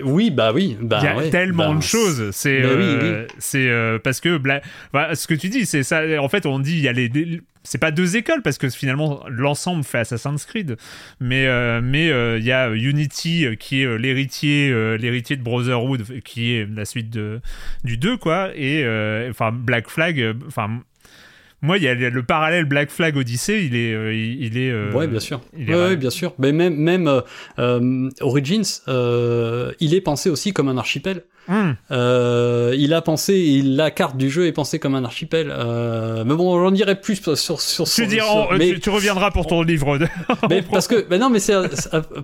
[0.00, 0.76] oui, bah oui.
[0.80, 2.30] Bah, il y a tellement bah, de choses.
[2.32, 6.02] C'est, euh, c'est euh, parce que ce que tu dis, c'est ça.
[6.20, 7.10] En fait, on dit il y a les,
[7.68, 10.76] c'est pas deux écoles parce que finalement l'ensemble fait Assassin's Creed,
[11.20, 12.06] mais euh, mais
[12.38, 17.40] il y a Unity qui est l'héritier, l'héritier de Brotherhood, qui est la suite de
[17.84, 18.84] du 2 quoi, et
[19.30, 20.80] enfin Black Flag, enfin
[21.60, 24.70] moi, il y a le parallèle Black Flag Odyssey, il est, euh, il, est.
[24.70, 25.40] Euh, ouais, bien sûr.
[25.56, 26.32] ouais, bien sûr.
[26.38, 27.22] Mais même, même
[27.58, 28.64] euh, Origins,
[29.80, 31.24] il est pensé aussi comme un archipel.
[31.48, 31.72] Hmm.
[31.90, 35.50] Euh, il a pensé, la carte du jeu est pensée comme un archipel.
[35.50, 37.88] Euh, mais bon, j'en dirais plus sur sur.
[37.88, 38.06] Tu,
[38.58, 39.98] mais, tu, reviendras pour ton livre.
[40.50, 41.54] mais parce que, non, mais c'est.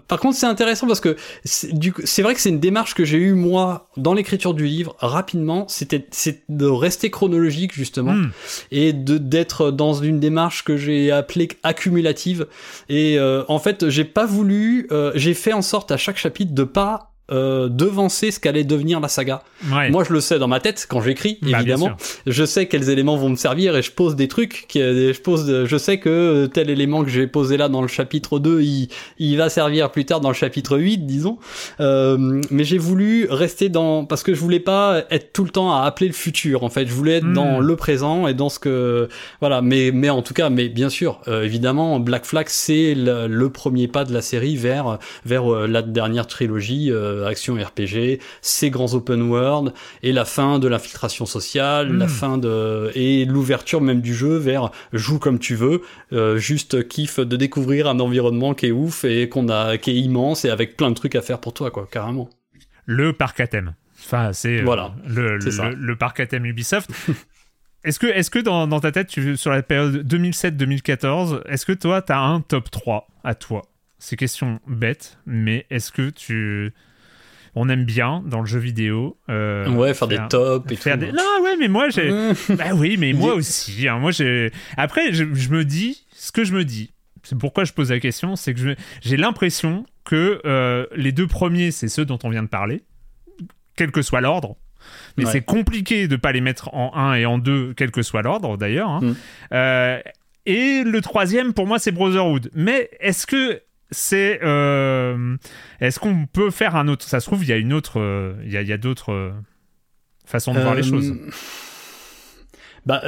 [0.09, 3.33] par contre, c'est intéressant parce que c'est vrai que c'est une démarche que j'ai eue
[3.33, 5.65] moi dans l'écriture du livre rapidement.
[5.69, 8.31] C'était c'est de rester chronologique justement hmm.
[8.73, 12.47] et de d'être dans une démarche que j'ai appelée accumulative.
[12.89, 14.87] Et euh, en fait, j'ai pas voulu.
[14.91, 19.01] Euh, j'ai fait en sorte à chaque chapitre de pas euh, devancer ce qu'allait devenir
[19.01, 19.43] la saga.
[19.63, 21.91] Moi, je le sais dans ma tête quand j'écris, bah, évidemment.
[22.27, 24.67] Je sais quels éléments vont me servir et je pose des trucs.
[24.69, 28.39] Qui, je pose, je sais que tel élément que j'ai posé là dans le chapitre
[28.39, 31.39] 2, il, il va servir plus tard dans le chapitre 8, disons.
[31.81, 35.75] Euh, mais j'ai voulu rester dans parce que je voulais pas être tout le temps
[35.75, 36.63] à appeler le futur.
[36.63, 37.65] En fait, je voulais être dans hmm.
[37.65, 39.09] le présent et dans ce que
[39.41, 39.63] voilà.
[39.63, 43.89] Mais mais en tout cas, mais bien sûr, euh, évidemment, Black Flag c'est le, premier
[43.89, 46.91] pas de la série vers vers euh, la dernière trilogie.
[46.91, 52.07] Euh, euh, action RPG, ces grands open world et la fin de l'infiltration sociale, la
[52.07, 52.09] hmm.
[52.09, 57.21] fin de et l'ouverture même du jeu vers joue comme tu veux, euh, juste kiff
[57.21, 60.77] de découvrir un environnement qui est ouf et qu'on a qui est immense et avec
[60.77, 62.29] plein de trucs à faire pour toi quoi, carrément.
[62.87, 63.75] Le parc à thème.
[64.05, 66.91] Enfin, c'est euh, voilà, le, le, parc à thème Ubisoft.
[67.85, 71.73] Est-ce que, est que dans, dans, ta tête, tu, sur la période 2007-2014, est-ce que
[71.73, 73.63] toi, tu as un top 3 à toi?
[73.99, 76.73] C'est question bête, mais est-ce que tu
[77.55, 79.17] on aime bien dans le jeu vidéo.
[79.29, 81.07] Euh, ouais, faire, des tops et faire tout.
[81.07, 82.11] Non, ouais, mais moi, j'ai.
[82.51, 83.89] bah oui, mais moi aussi.
[83.89, 83.99] Hein.
[83.99, 84.51] moi, j'ai.
[84.77, 86.93] Après, je, me dis, ce que je me dis,
[87.23, 91.71] c'est pourquoi je pose la question, c'est que j'ai l'impression que euh, les deux premiers,
[91.71, 92.83] c'est ceux dont on vient de parler,
[93.77, 94.57] quel que soit l'ordre.
[95.17, 98.21] Mais c'est compliqué de pas les mettre en 1 et en 2, quel que soit
[98.21, 98.91] l'ordre d'ailleurs.
[98.91, 99.01] Hein.
[99.01, 99.15] Mm.
[99.53, 100.01] Euh,
[100.45, 102.51] et le troisième, pour moi, c'est Brotherhood.
[102.55, 103.63] Mais est-ce que
[103.95, 105.37] c'est euh,
[105.81, 108.35] est-ce qu'on peut faire un autre ça se trouve il y a une autre euh,
[108.45, 109.31] il y a, d'autres euh,
[110.27, 111.15] façons de voir les choses
[112.87, 113.03] bah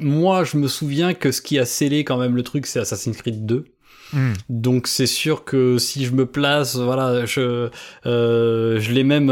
[0.00, 3.16] moi je me souviens que ce qui a scellé quand même le truc c'est Assassin's
[3.16, 3.64] Creed 2
[4.12, 4.32] hmm.
[4.48, 7.70] Donc c'est sûr que si je me place, voilà, je
[8.04, 9.28] je l'ai même,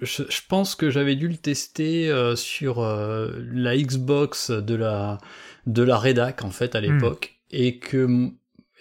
[0.00, 5.18] je, pense que j'avais dû le tester sur la Xbox de la
[5.66, 6.84] de la rédac en fait à hmm.
[6.84, 8.30] l'époque et que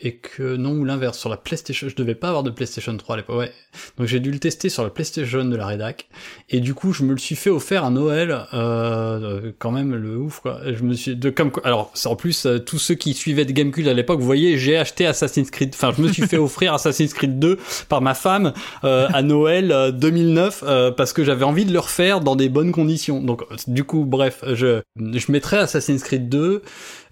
[0.01, 3.15] et que non ou l'inverse sur la PlayStation je devais pas avoir de PlayStation 3
[3.15, 3.51] à l'époque ouais.
[3.97, 6.07] Donc j'ai dû le tester sur la PlayStation de la rédac
[6.49, 10.17] et du coup je me le suis fait offert à Noël euh, quand même le
[10.17, 10.59] ouf quoi.
[10.65, 13.87] Je me suis de comme alors en plus euh, tous ceux qui suivaient de Gamecube
[13.87, 17.13] à l'époque vous voyez j'ai acheté Assassin's Creed enfin je me suis fait offrir Assassin's
[17.13, 17.57] Creed 2
[17.89, 21.79] par ma femme euh, à Noël 2009 euh, euh, parce que j'avais envie de le
[21.79, 23.21] refaire dans des bonnes conditions.
[23.21, 26.61] Donc du coup bref je je mettrai Assassin's Creed 2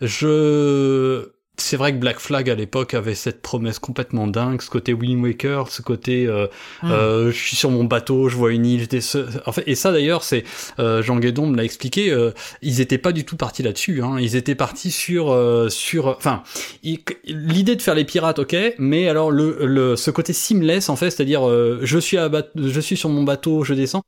[0.02, 1.30] je
[1.64, 5.24] c'est vrai que Black Flag à l'époque avait cette promesse complètement dingue, ce côté Wind
[5.24, 6.48] Waker, ce côté euh,
[6.82, 6.92] Hmm.
[6.92, 8.88] euh, je suis sur mon bateau, je vois une île,
[9.46, 10.44] en fait et ça d'ailleurs c'est
[10.80, 14.18] euh, Jean Guédon me l'a expliqué, euh, ils étaient pas du tout partis là-dessus, hein.
[14.20, 16.44] ils étaient partis sur euh, sur enfin
[17.26, 21.12] l'idée de faire les pirates ok, mais alors le, le ce côté seamless en fait,
[21.12, 24.02] c'est-à-dire euh, je suis à je suis sur mon bateau, je descends.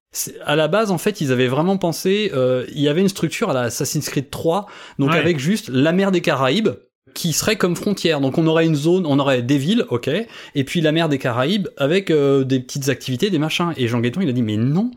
[0.46, 3.50] À la base en fait ils avaient vraiment pensé, euh, il y avait une structure
[3.50, 4.66] à la Assassin's Creed 3,
[5.00, 5.18] donc Ouais.
[5.18, 6.70] avec juste la mer des Caraïbes
[7.16, 8.22] qui serait comme frontière.
[8.22, 10.10] Donc on aurait une zone, on aurait des villes, ok,
[10.54, 13.74] et puis la mer des Caraïbes avec euh, des petites activités, des machins.
[13.78, 14.92] Et Jean Guetton il a dit mais non,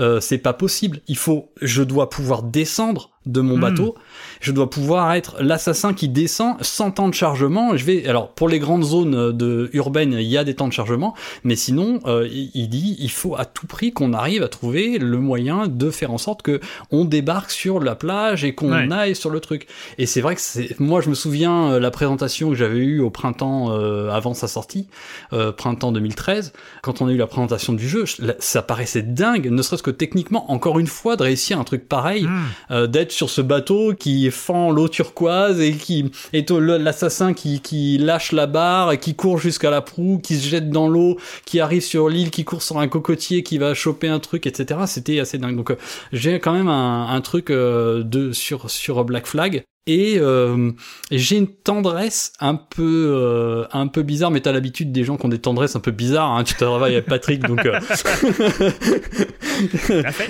[0.00, 1.00] euh, c'est pas possible.
[1.08, 3.60] Il faut, je dois pouvoir descendre de mon Hmm.
[3.60, 3.94] bateau.
[4.40, 7.76] Je dois pouvoir être l'assassin qui descend sans temps de chargement.
[7.76, 10.72] Je vais, alors pour les grandes zones de urbaines, il y a des temps de
[10.72, 11.14] chargement,
[11.44, 15.18] mais sinon, euh, il dit, il faut à tout prix qu'on arrive à trouver le
[15.18, 16.60] moyen de faire en sorte que
[16.90, 18.92] on débarque sur la plage et qu'on Ouais.
[18.92, 19.66] aille sur le truc.
[19.98, 23.00] Et c'est vrai que c'est, moi je me souviens euh, la présentation que j'avais eue
[23.00, 24.88] au printemps euh, avant sa sortie,
[25.32, 28.04] euh, printemps 2013, quand on a eu la présentation du jeu,
[28.38, 32.28] ça paraissait dingue, ne serait-ce que techniquement, encore une fois, de réussir un truc pareil
[32.70, 37.98] euh, d'être sur ce bateau qui fend l'eau turquoise et qui est l'assassin qui, qui
[37.98, 41.82] lâche la barre qui court jusqu'à la proue, qui se jette dans l'eau, qui arrive
[41.82, 44.80] sur l'île, qui court sur un cocotier, qui va choper un truc, etc.
[44.86, 45.56] C'était assez dingue.
[45.56, 45.76] Donc euh,
[46.12, 49.64] j'ai quand même un, un truc euh, de sur sur Black Flag.
[49.86, 50.72] Et euh,
[51.10, 55.26] j'ai une tendresse un peu euh, un peu bizarre, mais t'as l'habitude des gens qui
[55.26, 56.32] ont des tendresses un peu bizarres.
[56.32, 56.44] Hein.
[56.44, 57.78] Tu travailles avec Patrick, donc euh,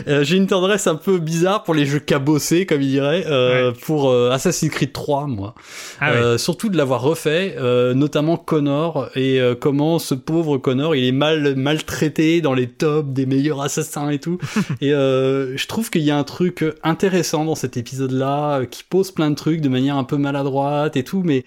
[0.08, 3.72] euh, j'ai une tendresse un peu bizarre pour les jeux cabossés, comme il dirait, euh,
[3.72, 5.54] pour Assassin's Creed 3, moi.
[6.00, 6.38] Ah ouais.
[6.38, 11.56] Surtout de l'avoir refait, euh, notamment Connor, et comment ce pauvre Connor, il est mal
[11.56, 14.38] maltraité dans les tops des meilleurs assassins et tout.
[14.80, 19.10] et euh, je trouve qu'il y a un truc intéressant dans cet épisode-là, qui pose
[19.12, 21.44] plein de trucs de manière un peu maladroite et tout, mais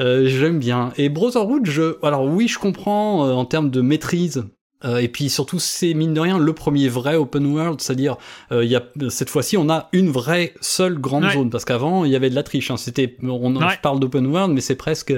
[0.00, 0.92] euh, j'aime bien.
[0.96, 4.44] Et Brotherhood, je, alors oui, je comprends euh, en termes de maîtrise.
[4.84, 8.16] Euh, et puis surtout, c'est mine de rien le premier vrai open world, c'est-à-dire
[8.50, 11.34] euh, il y a cette fois-ci on a une vraie seule grande Ouais.
[11.34, 12.70] zone parce qu'avant il y avait de la triche.
[12.70, 12.76] Hein.
[12.76, 13.66] C'était, on Ouais.
[13.74, 15.12] je parle d'open world, mais c'est presque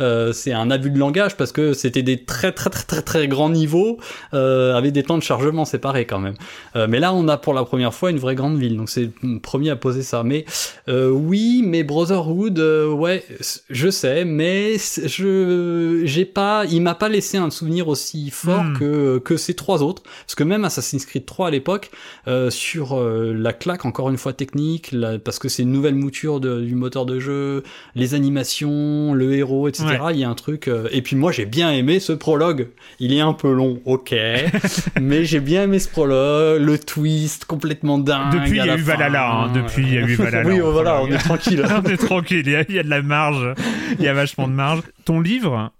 [0.00, 3.28] euh, c'est un abus de langage parce que c'était des très très très très très
[3.28, 3.98] grands niveaux
[4.34, 6.34] euh, avec des temps de chargement séparés quand même.
[6.76, 9.10] Euh, mais là on a pour la première fois une vraie grande ville, donc c'est
[9.22, 10.22] le premier à poser ça.
[10.22, 10.44] Mais
[10.88, 13.24] euh, oui, mais Brotherhood, euh, ouais,
[13.70, 18.78] je sais, mais je j'ai pas, il m'a pas laissé un souvenir aussi fort Hmm.
[18.78, 21.90] que que ces trois autres, parce que même Assassin's Creed 3 à l'époque,
[22.26, 25.94] euh, sur euh, la claque encore une fois technique, la- parce que c'est une nouvelle
[25.94, 27.62] mouture de- du moteur de jeu,
[27.94, 29.86] les animations, le héros, etc.
[30.02, 30.14] Ouais.
[30.14, 30.68] Il y a un truc.
[30.68, 32.68] euh, et puis moi j'ai bien aimé ce prologue.
[33.00, 34.12] Il est un peu long, ok,
[35.00, 38.32] mais j'ai bien aimé ce prologue, le twist complètement dingue.
[38.34, 38.80] Depuis, il y a eu.
[38.80, 39.30] Valhalla.
[39.30, 39.52] hein.
[39.54, 40.48] Depuis, il y a eu Valhalla.
[40.48, 41.64] oui, voilà, on est tranquille.
[41.84, 43.54] on est tranquille, il y, a, il y a de la marge,
[43.98, 44.82] il y a vachement de marge.
[45.04, 45.70] Ton livre,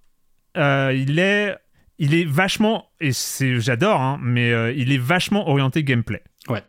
[0.56, 1.56] euh, il est,
[1.98, 6.22] il est vachement, et c'est, j'adore, hein, mais euh, il est vachement orienté gameplay.
[6.48, 6.62] Ouais.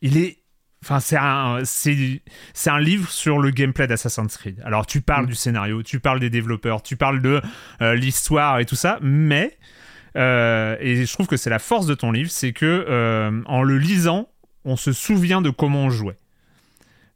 [0.00, 0.38] Il est,
[0.82, 2.22] enfin, c'est un, c'est,
[2.54, 4.60] c'est un livre sur le gameplay d'Assassin's Creed.
[4.64, 5.28] Alors, tu parles Mm.
[5.28, 7.40] du scénario, tu parles des développeurs, tu parles de
[7.80, 9.58] euh, l'histoire et tout ça, mais
[10.16, 13.78] euh, et je trouve que c'est la force de ton livre, c'est que en le
[13.78, 14.28] lisant,
[14.64, 16.18] on se souvient de comment on jouait.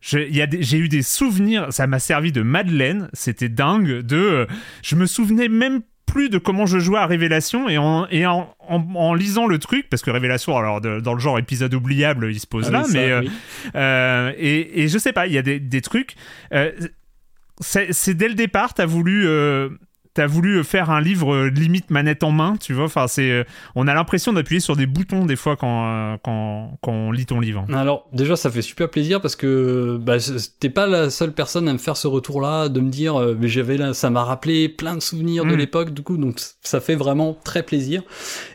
[0.01, 4.03] J'ai eu des souvenirs, ça m'a servi de Madeleine, c'était dingue.
[4.03, 4.47] De, euh,
[4.83, 8.55] je me souvenais même plus de comment je jouais à Révélation et en, et en,
[8.61, 12.31] en- en lisant le truc, parce que Révélation, alors de- dans le genre épisode oubliable,
[12.31, 13.31] il se pose Ah là, oui, ça, mais euh, oui.
[13.75, 16.15] euh, et, et je sais pas, il y a des, des trucs.
[16.55, 16.73] euh,
[17.61, 19.27] c'est c'est dès le départ, t'as voulu.
[19.27, 19.71] euh,
[20.17, 22.85] T'as voulu faire un livre euh, limite manette en main, tu vois.
[22.87, 23.45] Enfin, c'est, euh,
[23.75, 27.27] on a l'impression d'appuyer sur des boutons des fois quand, euh, quand, quand on lit
[27.27, 27.67] ton livre.
[27.75, 30.17] Alors déjà ça fait super plaisir parce que bah,
[30.59, 33.49] t'es pas la seule personne à me faire ce retour-là, de me dire euh, mais
[33.49, 35.57] j'avais là, ça m'a rappelé plein de souvenirs de Mm.
[35.59, 38.03] l'époque du coup donc ça fait vraiment très plaisir.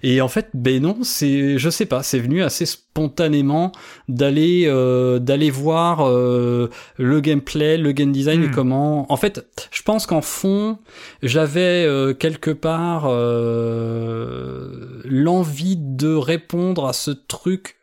[0.01, 3.71] Et en fait ben non c'est je sais pas c'est venu assez spontanément
[4.09, 8.51] d'aller euh, d'aller voir euh, le gameplay, le game design et Mm.
[8.51, 9.11] comment.
[9.11, 10.77] En fait je pense qu'en fond
[11.23, 17.77] j'avais euh, quelque part euh, l'envie de répondre à ce truc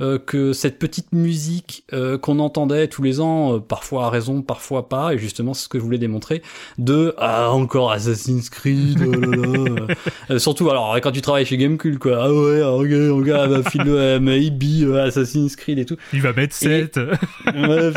[0.00, 4.42] euh, que cette petite musique euh, qu'on entendait tous les ans, euh, parfois à raison,
[4.42, 6.42] parfois pas, et justement c'est ce que je voulais démontrer,
[6.78, 9.86] de ah encore Assassin's Creed, oh là
[10.28, 10.38] là.
[10.38, 13.82] Surtout alors quand tu travailles chez Gamecube quoi, ah ouais, ah, on gars bah, file
[13.84, 15.96] le maybe Assassin's Creed et tout.
[16.12, 16.98] Il va mettre 7.
[17.46, 17.90] Ouais,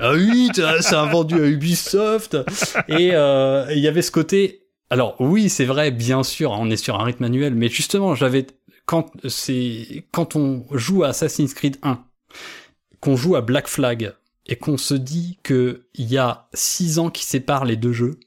[0.00, 2.36] ah oui, t'as- c'est un vendu à Ubisoft.
[2.88, 4.62] Et il y avait ce côté.
[4.90, 8.46] Alors oui, c'est vrai, bien sûr, on est sur un rythme manuel, mais justement, j'avais
[8.86, 12.04] quand c'est quand on joue à Assassin's Creed 1,
[13.00, 14.14] qu'on joue à Black Flag
[14.46, 18.18] et qu'on se dit que il y a six ans qui séparent les deux jeux.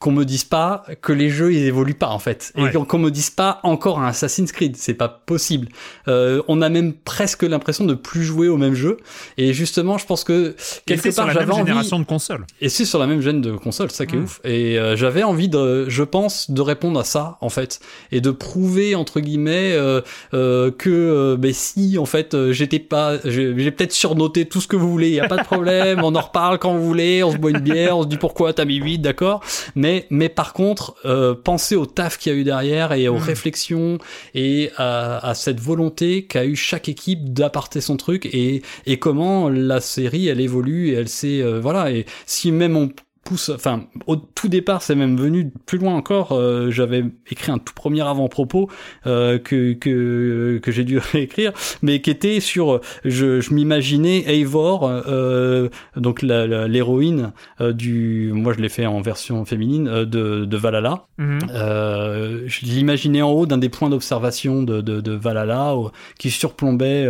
[0.00, 2.72] Qu'on me dise pas que les jeux ils évoluent pas en fait et Ouais.
[2.72, 5.66] qu'on qu'on me dise pas encore un Assassin's Creed c'est pas possible
[6.06, 8.98] euh, on a même presque l'impression de plus jouer au même jeu
[9.38, 10.54] et justement je pense que
[10.86, 12.46] quelque part j'avais envie génération de consoles.
[12.60, 14.40] et c'est sur la même gêne de console, ça qui est ouf.
[14.44, 17.80] Et euh, j'avais envie de, je pense, de répondre à ça en fait,
[18.12, 20.00] et de prouver entre guillemets euh,
[20.32, 24.60] euh, que, euh, ben si en fait euh, j'étais pas, j'ai j'ai peut-être surnoté tout
[24.60, 27.24] ce que vous voulez, y a pas de problème, on en reparle quand vous voulez,
[27.24, 29.42] on se boit une bière, on se dit pourquoi t'as mis 8, d'accord?
[29.74, 33.18] Mais mais par contre, euh, pensez au taf qu'il y a eu derrière et aux
[33.18, 33.22] Mm.
[33.22, 33.98] réflexions
[34.34, 39.48] et à, à cette volonté qu'a eu chaque équipe d'apporter son truc et et comment
[39.48, 42.90] la série elle évolue et elle s'est euh, voilà et si même on
[43.28, 47.58] pousse enfin au tout départ c'est même venu plus loin encore euh, j'avais écrit un
[47.58, 48.70] tout premier avant-propos
[49.06, 51.52] euh, que que que j'ai dû réécrire
[51.82, 58.70] mais qui était sur je, je m'imaginais Eivor euh, donc l'héroïne du moi je l'ai
[58.70, 61.38] fait en version féminine de de Valhalla Mhm.
[61.50, 65.74] euh, je l'imaginais en haut d'un des points d'observation de, de, de Valhalla
[66.18, 67.06] qui surplombait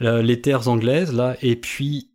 [0.00, 2.08] les terres anglaises là et puis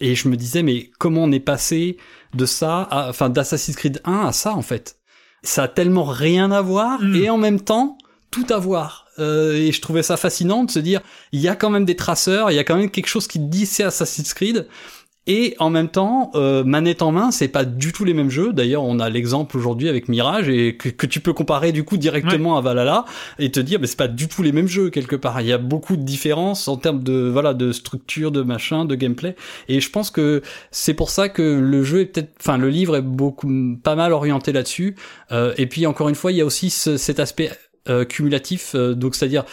[0.00, 1.98] et je me disais mais comment on est passé
[2.34, 4.96] de ça à, enfin d'Assassin's Creed 1 à ça en fait.
[5.42, 7.14] Ça a tellement rien à voir Mm.
[7.16, 7.96] et en même temps
[8.30, 9.06] tout à voir.
[9.18, 11.00] Euh, et je trouvais ça fascinant de se dire
[11.32, 13.38] il y a quand même des traceurs il y a quand même quelque chose qui
[13.40, 14.66] dit c'est Assassin's Creed
[15.26, 18.52] et en même temps, euh, manette en main, c'est pas du tout les mêmes jeux.
[18.52, 21.96] D'ailleurs, on a l'exemple aujourd'hui avec Mirage et que, que tu peux comparer du coup
[21.98, 23.04] directement à Valhalla
[23.38, 25.40] et te dire, mais c'est pas du tout les mêmes jeux quelque part.
[25.40, 28.94] Il y a beaucoup de différences en termes de voilà de structure, de machin, de
[28.94, 29.36] gameplay.
[29.68, 32.96] Et je pense que c'est pour ça que le jeu est peut-être, enfin le livre
[32.96, 34.96] est beaucoup pas mal orienté là-dessus.
[35.32, 37.50] Euh, et puis encore une fois, il y a aussi ce- cet aspect
[37.88, 39.44] euh, cumulatif, euh, donc c'est-à-dire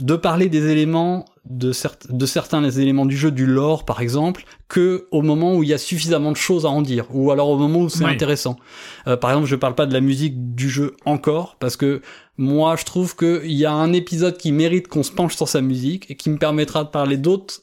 [0.00, 4.00] de parler des éléments de, cer- de certains des éléments du jeu, du lore par
[4.02, 7.30] exemple, que au moment où il y a suffisamment de choses à en dire, ou
[7.30, 8.12] alors au moment où c'est Oui.
[8.12, 8.56] intéressant.
[9.06, 12.02] Euh, par exemple, je parle pas de la musique du jeu encore, parce que
[12.36, 15.60] moi je trouve qu'il y a un épisode qui mérite qu'on se penche sur sa
[15.60, 17.62] musique et qui me permettra de parler d'autres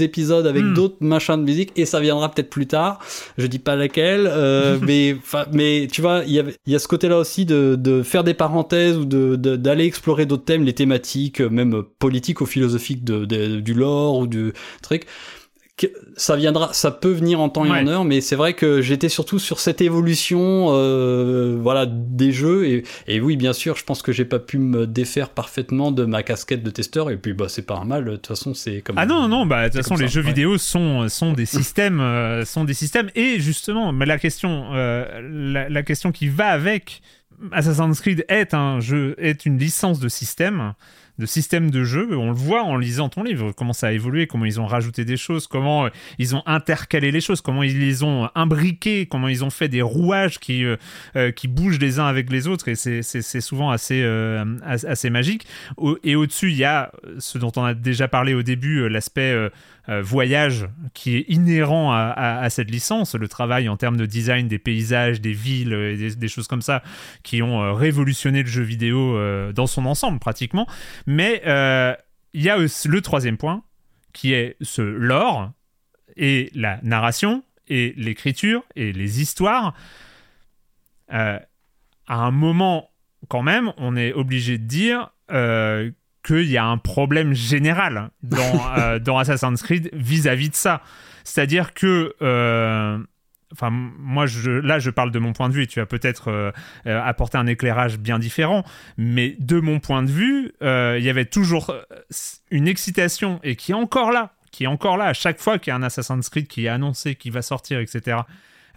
[0.00, 0.74] épisodes avec Hmm.
[0.74, 2.98] d'autres machins de musique et ça viendra peut-être plus tard
[3.38, 5.16] je dis pas laquelle euh, mais
[5.52, 8.02] mais tu vois il y a il y a ce côté là aussi de de
[8.02, 13.04] faire des parenthèses ou de d'aller explorer d'autres thèmes les thématiques même politiques ou philosophiques
[13.04, 15.04] de, de- du lore ou du truc
[15.76, 18.80] que- ça viendra, ça peut venir en temps et en heure, mais c'est vrai que
[18.80, 23.84] j'étais surtout sur cette évolution, euh, voilà, des jeux et, et oui, bien sûr, je
[23.84, 27.34] pense que j'ai pas pu me défaire parfaitement de ma casquette de testeur et puis
[27.34, 28.04] bah c'est pas un mal.
[28.06, 30.14] De toute façon, c'est comme Ah non, non, non, bah, de toute façon, les ça,
[30.14, 30.28] jeux ouais.
[30.28, 33.10] vidéo sont, sont des systèmes, euh, sont des systèmes.
[33.14, 37.02] Et justement, mais la question, euh, la, la question qui va avec
[37.52, 40.72] Assassin's Creed est un jeu, est une licence de système,
[41.18, 42.16] de système de jeu.
[42.16, 45.04] On le voit en lisant ton livre, comment ça a évolué, comment ils ont rajouté
[45.04, 45.88] des choses, comment euh,
[46.18, 49.82] ils ont intercalé les choses, comment ils les ont imbriqués, comment ils ont fait des
[49.82, 50.76] rouages qui, euh,
[51.16, 52.68] euh, qui bougent les uns avec les autres.
[52.68, 53.02] Et c'est,
[53.40, 55.46] souvent assez, euh, as- assez magique.
[56.04, 59.34] Et au-dessus, il y a ce dont on a déjà parlé au début, euh, l'aspect
[59.88, 64.58] euh, voyage qui est inhérent à, cette licence, le travail en termes de design des
[64.58, 66.82] paysages, des villes euh, et des, choses comme ça
[67.22, 69.16] qui ont euh, révolutionné le jeu vidéo
[69.52, 70.66] dans son ensemble pratiquement.
[71.06, 71.40] Mais
[72.32, 73.62] il y a le troisième point
[74.12, 75.52] qui est ce lore
[76.16, 79.74] et la narration et l'écriture et les histoires.
[81.08, 81.40] À
[82.08, 82.90] un moment,
[83.28, 85.10] quand même, on est obligé de dire
[86.26, 88.38] qu'il y a un problème général dans,
[88.78, 90.82] euh, dans Assassin's Creed vis-à-vis de ça.
[91.24, 92.14] C'est-à-dire que.
[92.22, 92.98] euh,
[93.52, 96.28] Enfin, moi, je, là, je parle de mon point de vue et tu vas peut-être
[96.28, 96.50] euh,
[96.86, 98.64] euh, apporter un éclairage bien différent.
[98.96, 101.72] Mais de mon point de vue, euh, il y avait toujours
[102.50, 105.70] une excitation et qui est encore là, qui est encore là à chaque fois qu'il
[105.70, 108.18] y a un Assassin's Creed qui est annoncé, qui va sortir, etc.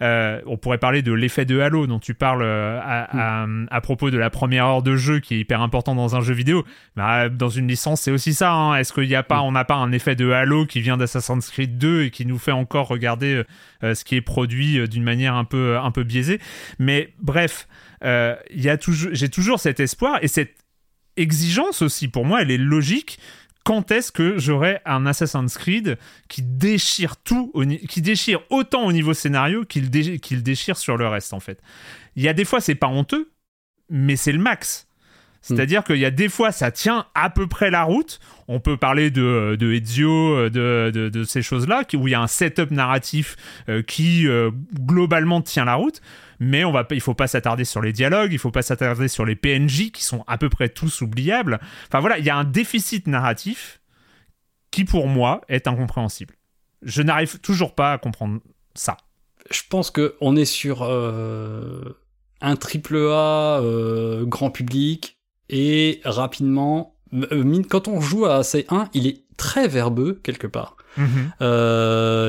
[0.02, 3.80] Euh, on pourrait parler de l'effet de Halo dont tu parles euh, à, à- à
[3.80, 6.64] propos de la première heure de jeu qui est hyper important dans un jeu vidéo.
[6.96, 8.52] Bah, dans une licence, c'est aussi ça.
[8.52, 8.76] hein.
[8.76, 11.50] Est-ce qu'il n'y a pas, on n'a pas un effet de Halo qui vient d'Assassin's
[11.50, 13.44] Creed 2 et qui nous fait encore regarder
[13.84, 16.40] euh, ce qui est produit d'une manière un peu, un peu biaisée?
[16.78, 17.68] Mais bref,
[18.04, 20.54] euh, j'ai toujours cet espoir et cette
[21.16, 22.08] exigence aussi.
[22.08, 23.18] Pour moi, elle est logique
[23.64, 25.98] quand est-ce que j'aurai un Assassin's Creed
[26.28, 27.52] qui déchire tout,
[27.88, 31.60] qui déchire autant au niveau scénario qu'il dé- qu'il déchire sur le reste en fait.
[32.16, 33.30] Il y a des fois c'est pas honteux,
[33.88, 34.86] mais c'est le max.
[35.42, 38.20] C'est-à-dire qu'il y a des fois, ça tient à peu près la route.
[38.46, 42.20] On peut parler de, de Ezio, de, de, de ces choses-là, où il y a
[42.20, 43.36] un setup narratif
[43.70, 46.02] euh, qui euh, globalement tient la route.
[46.42, 49.26] Mais on va, il faut pas s'attarder sur les dialogues, il faut pas s'attarder sur
[49.26, 51.60] les PNJ qui sont à peu près tous oubliables.
[51.86, 53.82] Enfin voilà, il y a un déficit narratif
[54.70, 56.34] qui pour moi est incompréhensible.
[56.82, 58.40] Je n'arrive toujours pas à comprendre
[58.74, 58.96] ça.
[59.50, 61.98] je pense que on est sur euh,
[62.40, 63.60] un triple A
[64.22, 65.18] grand public
[65.50, 66.96] et rapidement,
[67.68, 70.76] quand on joue à AC1, il est très verbeux quelque part.
[70.96, 71.32] Mhm.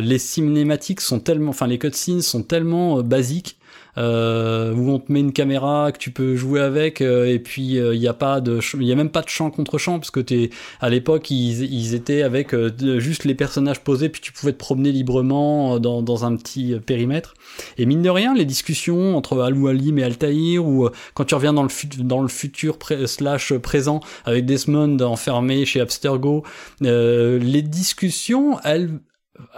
[0.03, 3.57] les cinématiques sont tellement, enfin les cutscenes sont tellement basiques
[3.97, 7.73] euh, où on te met une caméra que tu peux jouer avec euh, et puis
[7.73, 9.99] il euh, n'y a pas de il y a même pas de champ contre champ
[9.99, 14.31] parce que t'es à l'époque ils, étaient avec euh, juste les personnages posés puis tu
[14.31, 17.33] pouvais te promener librement dans, dans un petit périmètre.
[17.77, 21.53] Et mine de rien les discussions entre Alou Alim et Altaïr ou quand tu reviens
[21.53, 26.43] dans le, dans le futur slash présent avec Desmond enfermé chez Abstergo
[26.81, 28.99] les discussions elles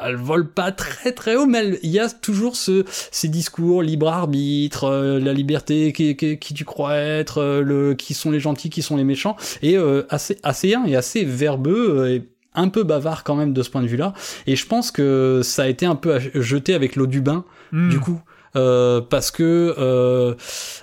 [0.01, 4.07] elle vole pas très très haut, mais il y a toujours ce, ces discours libre
[4.07, 8.69] arbitre, euh, la liberté, qui, qui, tu crois être, euh, le, qui sont les gentils,
[8.69, 12.83] qui sont les méchants, et euh, assez assez un et assez verbeux et un peu
[12.83, 14.13] bavard quand même de ce point de vue-là.
[14.45, 17.89] Et je pense que ça a été un peu jeté avec l'eau du bain, hmm.
[17.89, 18.21] du coup.
[18.55, 20.35] Euh, parce que euh,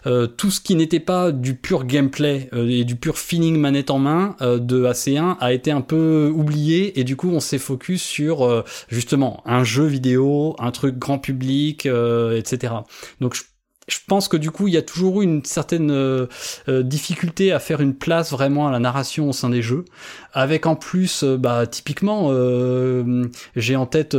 [0.07, 3.99] euh, tout ce qui n'était pas du pur gameplay et du pur feeling manette en
[3.99, 8.65] main de AC1 a été un peu oublié et du coup on s'est focus sur
[8.89, 12.75] justement un jeu vidéo, un truc grand public, etc.
[13.21, 13.43] Donc je
[13.91, 16.27] je pense que du coup, il y a toujours eu une certaine euh,
[16.69, 19.85] euh, difficulté à faire une place vraiment à la narration au sein des jeux,
[20.33, 22.31] avec en plus, euh, bah, typiquement,
[23.57, 24.17] j'ai en tête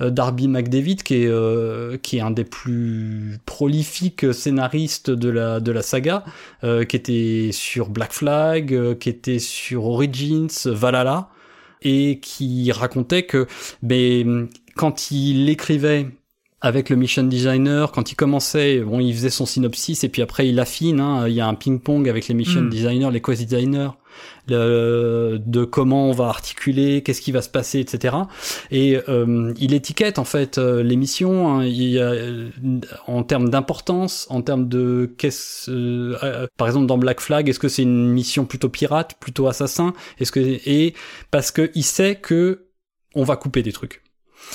[0.00, 5.82] Darby McDavid, qui est qui est un des plus prolifiques scénaristes de la de la
[5.82, 6.24] saga,
[6.62, 11.28] qui était sur Black Flag, qui était sur Origins, Valhalla,
[11.82, 13.46] et qui racontait que,
[13.82, 16.08] ben, quand il écrivait
[16.64, 20.48] avec le mission designer, quand il commençait, bon, il faisait son synopsis et puis après
[20.48, 20.98] il affine.
[20.98, 22.70] Hein, il y a un ping-pong avec les mission hmm.
[22.70, 23.90] designers, les quest designers,
[24.48, 28.16] de comment on va articuler, qu'est-ce qui va se passer, etc.
[28.70, 32.48] Et euh, il étiquette en fait euh, les missions hein, il euh,
[33.06, 36.16] en termes d'importance, en termes de qu'est-ce,
[36.56, 40.32] par exemple dans Black Flag, est-ce que c'est une mission plutôt pirate, plutôt assassin, est-ce
[40.32, 40.94] que et
[41.30, 42.68] parce que il sait que
[43.14, 44.03] on va couper des trucs.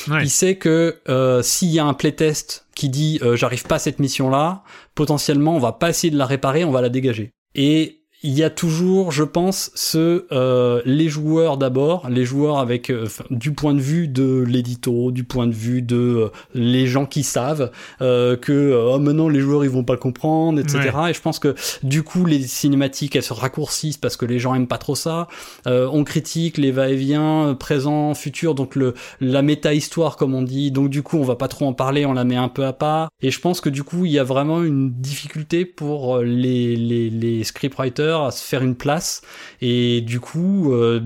[0.07, 3.79] Il sait que euh, s'il y a un playtest qui dit euh, j'arrive pas à
[3.79, 4.63] cette mission là,
[4.95, 7.31] potentiellement on va pas essayer de la réparer, on va la dégager.
[7.55, 12.89] Et il y a toujours, je pense, ce euh, les joueurs d'abord, les joueurs avec
[12.89, 17.05] euh, du point de vue de l'édito, du point de vue de euh, les gens
[17.05, 20.89] qui savent euh, que oh, maintenant les joueurs ils vont pas comprendre, etc.
[21.09, 24.53] Et je pense que du coup les cinématiques elles se raccourcissent parce que les gens
[24.53, 25.29] aiment pas trop ça.
[25.65, 30.71] on critique les va-et-vient présent, futur, donc le la méta histoire comme on dit.
[30.71, 32.73] Donc du coup on va pas trop en parler, on la met un peu à
[32.73, 33.09] part.
[33.21, 37.09] Et je pense que du coup il y a vraiment une difficulté pour les les,
[37.09, 39.21] les scriptwriters à se faire une place.
[39.61, 41.01] Et du coup, euh,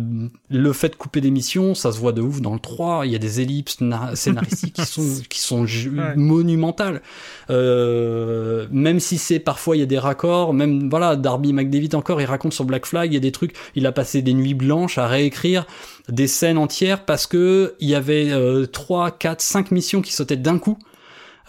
[0.50, 3.06] le fait de couper des missions, ça se voit de ouf dans le 3.
[3.06, 3.78] Il y a des ellipses
[4.16, 5.66] scénaristiques qui sont, qui sont
[6.16, 7.02] monumentales.
[7.50, 12.22] Euh, même si c'est parfois il y a des raccords, même voilà, Darby McDavid encore,
[12.22, 14.54] il raconte sur Black Flag, il y a des trucs, il a passé des nuits
[14.54, 15.66] blanches à réécrire
[16.10, 20.38] des scènes entières parce que il y avait euh, 3, 4, 5 missions qui sautaient
[20.38, 20.78] d'un coup.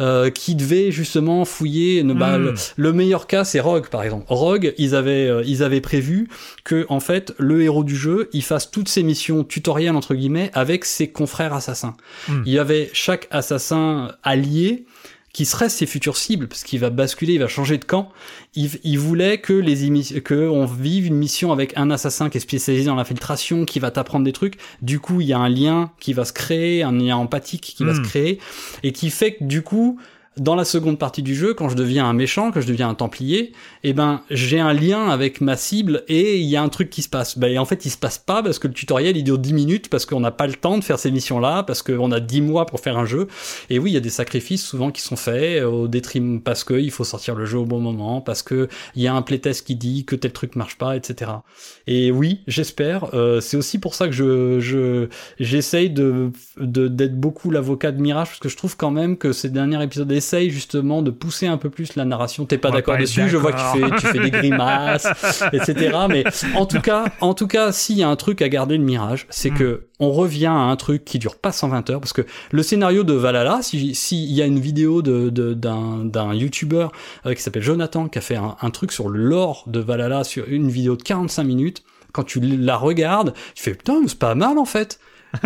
[0.00, 2.50] Euh, qui devait justement fouiller une balle.
[2.50, 2.54] Hmm.
[2.74, 4.24] Le, meilleur cas, c'est Rogue, par exemple.
[4.28, 6.28] Rogue, ils avaient, euh, ils avaient prévu
[6.64, 10.50] que, en fait, le héros du jeu, il fasse toutes ses missions tutorielles, entre guillemets,
[10.52, 11.94] avec ses confrères assassins.
[12.26, 12.42] Hmm.
[12.44, 14.84] Il y avait chaque assassin allié
[15.34, 18.10] qui serait ses futures cibles, parce qu'il va basculer, il va changer de camp.
[18.54, 19.74] Il, il voulait que les
[20.22, 23.90] que on vive une mission avec un assassin qui est spécialisé dans l'infiltration, qui va
[23.90, 24.58] t'apprendre des trucs.
[24.80, 27.84] Du coup, il y a un lien qui va se créer, un lien empathique qui
[27.84, 28.04] va se hmm.
[28.04, 28.38] créer,
[28.84, 29.98] et qui fait que du coup,
[30.36, 32.94] dans la seconde partie du jeu, quand je deviens un méchant, que je deviens un
[32.94, 36.90] templier, eh ben j'ai un lien avec ma cible et il y a un truc
[36.90, 37.38] qui se passe.
[37.38, 39.88] Ben, en fait, il se passe pas parce que le tutoriel il dure 10 minutes
[39.88, 42.66] parce qu'on n'a pas le temps de faire ces missions-là, parce qu'on a 10 mois
[42.66, 43.28] pour faire un jeu.
[43.70, 46.74] Et oui, il y a des sacrifices souvent qui sont faits au détriment parce que
[46.74, 49.66] il faut sortir le jeu au bon moment, parce que il y a un playtest
[49.66, 51.30] qui dit que tel truc marche pas, etc.
[51.86, 53.14] Et oui, j'espère.
[53.14, 55.08] Euh, c'est aussi pour ça que je je
[55.38, 59.50] j'essaye de d'être beaucoup l'avocat de Mirage parce que je trouve quand même que ces
[59.50, 62.46] derniers épisodes essaye justement de pousser un peu plus la narration.
[62.46, 65.06] T'es pas d'accord dessus, je vois que tu fais, tu fais des grimaces,
[65.52, 65.96] etc.
[66.08, 68.84] Mais en tout cas, en tout cas, s'il y a un truc à garder le
[68.84, 69.58] mirage, c'est mm.
[69.58, 73.04] que on revient à un truc qui dure pas 120 heures, parce que le scénario
[73.04, 76.88] de Valhalla, s'il si, y a une vidéo de, d'un, d'un YouTuber
[77.26, 80.24] euh, qui s'appelle Jonathan, qui a fait un, un truc sur le lore de Valhalla,
[80.24, 84.34] sur une vidéo de 45 minutes, quand tu la regardes, tu fais putain, c'est pas
[84.34, 84.98] mal en fait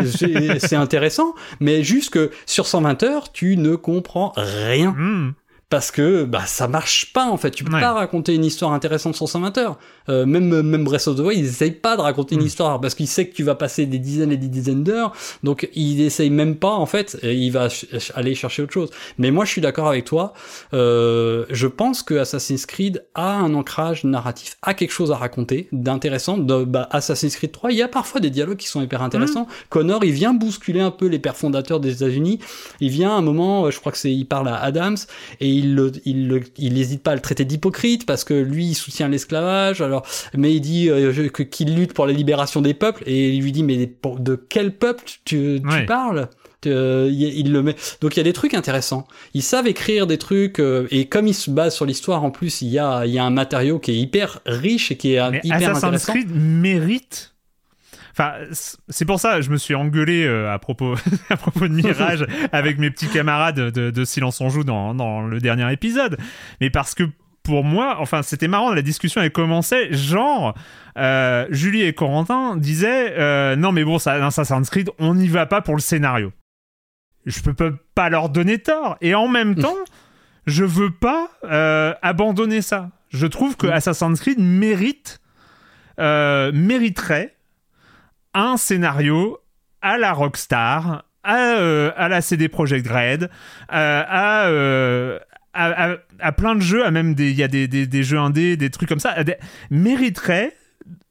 [0.07, 4.93] c'est intéressant, mais juste que sur 120 heures, tu ne comprends rien.
[4.93, 5.33] Hmm.
[5.71, 7.51] Parce que bah ça marche pas en fait.
[7.51, 9.79] Tu peux pas raconter une histoire intéressante sur 120 heures.
[10.09, 12.47] Euh, même même Breath of the Wild, ils essayent pas de raconter une mm.
[12.47, 15.13] histoire parce qu'ils sait que tu vas passer des dizaines et des dizaines d'heures.
[15.43, 17.19] Donc ils essayent même pas en fait.
[17.23, 17.69] Et il va
[18.15, 18.91] aller chercher autre chose.
[19.19, 20.33] Mais moi je suis d'accord avec toi.
[20.73, 25.69] Euh, je pense que Assassin's Creed a un ancrage narratif, a quelque chose à raconter
[25.73, 26.39] d'intéressant.
[26.39, 29.43] Bah, Assassin's Creed 3, il y a parfois des dialogues qui sont hyper intéressants.
[29.43, 29.69] Mm.
[29.69, 32.39] Connor, il vient bousculer un peu les pères fondateurs des États-Unis.
[32.81, 34.97] Il vient à un moment, je crois que c'est, il parle à Adams
[35.41, 39.09] et il il il n'hésite pas à le traiter d'hypocrite parce que lui il soutient
[39.09, 40.07] l'esclavage alors
[40.37, 43.63] mais il dit euh, qu'il lutte pour la libération des peuples et il lui dit
[43.63, 46.29] mais de quel peuple tu, tu parles?
[46.67, 47.77] Euh, il, le met.
[48.01, 49.07] Donc il y a des trucs intéressants.
[49.33, 52.63] Ils savent écrire des trucs euh, et comme ils se basent sur l'histoire en plus,
[52.63, 55.21] il y a il y a un matériau qui est hyper riche et qui est
[55.45, 56.13] hyper Assassin's intéressant.
[56.15, 57.35] Creed mérite
[58.19, 58.35] Enfin,
[58.89, 60.97] c'est pour ça je me suis engueulé euh, à propos
[61.31, 65.23] à propos de Mirage avec mes petits camarades de, de Silence on joue dans, dans
[65.23, 66.19] le dernier épisode.
[66.61, 67.05] Mais parce que
[67.45, 70.55] pour moi, enfin, c'était marrant, la discussion elle commençait, genre,
[70.99, 75.47] euh, Julie et Corentin disaient, euh, non mais bon, ça, Assassin's Creed, on n'y va
[75.47, 76.31] pas pour le scénario.
[77.25, 78.99] Je peux pas leur donner tort.
[79.01, 79.77] Et en même temps,
[80.47, 81.31] je veux pas
[82.03, 82.91] abandonner ça.
[83.09, 85.21] Je trouve que Assassin's Creed mérite,
[85.99, 87.38] mériterait
[88.35, 89.39] un scénario
[89.83, 93.31] à la Rockstar, à, euh, la CD Projekt Red,
[93.73, 95.19] euh, euh,
[95.53, 98.57] à, à, plein de jeux, à même des, il y a des, des, jeux indés,
[98.57, 99.17] des trucs comme ça,
[99.71, 100.55] mériterait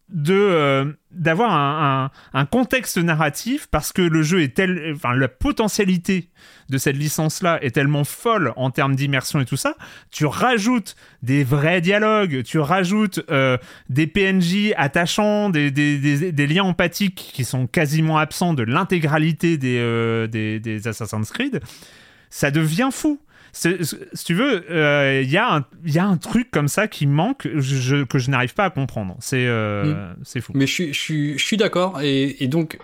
[0.09, 6.29] de d'avoir un, un, contexte narratif parce que le jeu est tel, enfin la potentialité
[6.69, 9.75] de cette licence-là est tellement folle en termes d'immersion et tout ça,
[10.11, 13.57] tu rajoutes des vrais dialogues, tu rajoutes euh,
[13.89, 19.77] des PNJ attachants, des, des, des, liens empathiques qui sont quasiment absents de l'intégralité des,
[19.79, 21.61] euh, des, Assassin's Creed,
[22.29, 23.19] ça devient fou.
[23.57, 27.07] Si tu veux, il euh, y, a un, y a un truc comme ça qui
[27.07, 29.15] manque je, que je n'arrive pas à comprendre.
[29.19, 30.15] C'est mm.
[30.23, 30.51] c'est fou.
[30.55, 32.01] Mais je suis, je suis, d'accord.
[32.01, 32.77] Et, et, donc,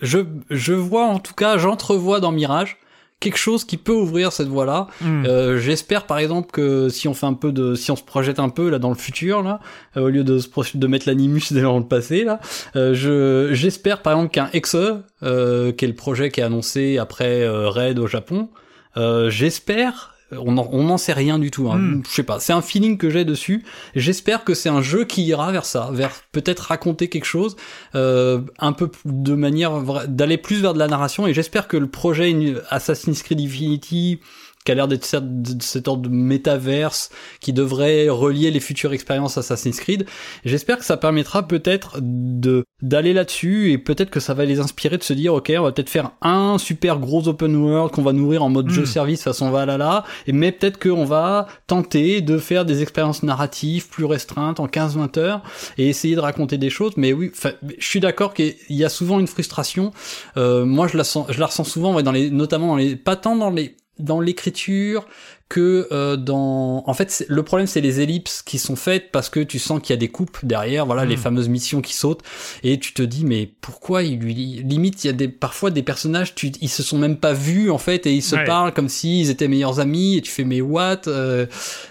[0.00, 2.78] je, je vois en tout cas, j'entrevois dans Mirage
[3.22, 4.88] quelque chose qui peut ouvrir cette voie-là.
[5.00, 5.24] Hmm.
[5.24, 8.38] Euh, J'espère par exemple que si on fait un peu de, si on se projette
[8.38, 9.60] un peu là dans le futur là,
[9.96, 10.40] euh, au lieu de
[10.74, 12.40] de mettre l'animus dans le passé là,
[12.76, 14.76] euh, je j'espère par exemple qu'un Exe,
[15.22, 18.50] euh, qui est le projet qui est annoncé après euh, Raid au Japon,
[18.96, 21.70] j'espère on n'en sait rien du tout.
[21.70, 21.78] Hein.
[21.78, 22.02] Hmm.
[22.08, 22.40] Je sais pas.
[22.40, 23.64] C'est un feeling que j'ai dessus.
[23.94, 27.56] J'espère que c'est un jeu qui ira vers ça, vers peut-être raconter quelque chose,
[27.94, 31.26] euh, un peu de manière d'aller plus vers de la narration.
[31.26, 32.34] Et j'espère que le projet
[32.70, 34.20] Assassin's Creed Infinity
[34.64, 37.10] qui a l'air d'être cet ordre de métaverse
[37.40, 40.06] qui devrait relier les futures expériences Assassin's Creed.
[40.44, 44.98] J'espère que ça permettra peut-être de d'aller là-dessus et peut-être que ça va les inspirer
[44.98, 48.12] de se dire ok on va peut-être faire un super gros open world qu'on va
[48.12, 48.86] nourrir en mode jeu hmm.
[48.86, 54.04] service façon Valhalla et mais peut-être qu'on va tenter de faire des expériences narratives plus
[54.04, 55.42] restreintes en 15-20 heures
[55.78, 57.30] et essayer de raconter des choses mais oui
[57.78, 59.92] je suis d'accord qu'il y a souvent une frustration
[60.36, 63.14] euh, moi je la sens je la ressens souvent dans les notamment dans les pas
[63.14, 65.06] tant dans les dans l'écriture
[65.52, 69.40] que euh, dans en fait le problème c'est les ellipses qui sont faites parce que
[69.40, 71.18] tu sens qu'il y a des coupes derrière voilà les hmm.
[71.18, 72.22] fameuses missions qui sautent.
[72.62, 75.82] Et tu te dis mais pourquoi il lui limite il y a des parfois des
[75.82, 78.88] personnages tu ils se sont même pas vus en fait et ils se parlent comme
[78.88, 81.44] s'ils étaient meilleurs amis et tu fais mais what euh,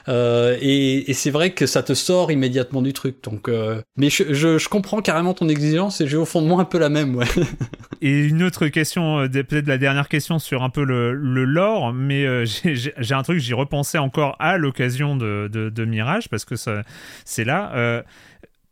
[0.09, 3.23] euh, et, et c'est vrai que ça te sort immédiatement du truc.
[3.23, 6.47] Donc euh, mais je, je, je, comprends carrément ton exigence et j'ai au fond de
[6.47, 7.27] moi un peu la même ouais.
[8.01, 11.93] Et une autre question euh, peut-être la dernière question sur un peu le, le lore
[11.93, 17.71] mais j'ai un truc j'y repensais encore à l'occasion de, Mirage, parce que c'est là.
[17.75, 18.01] Euh,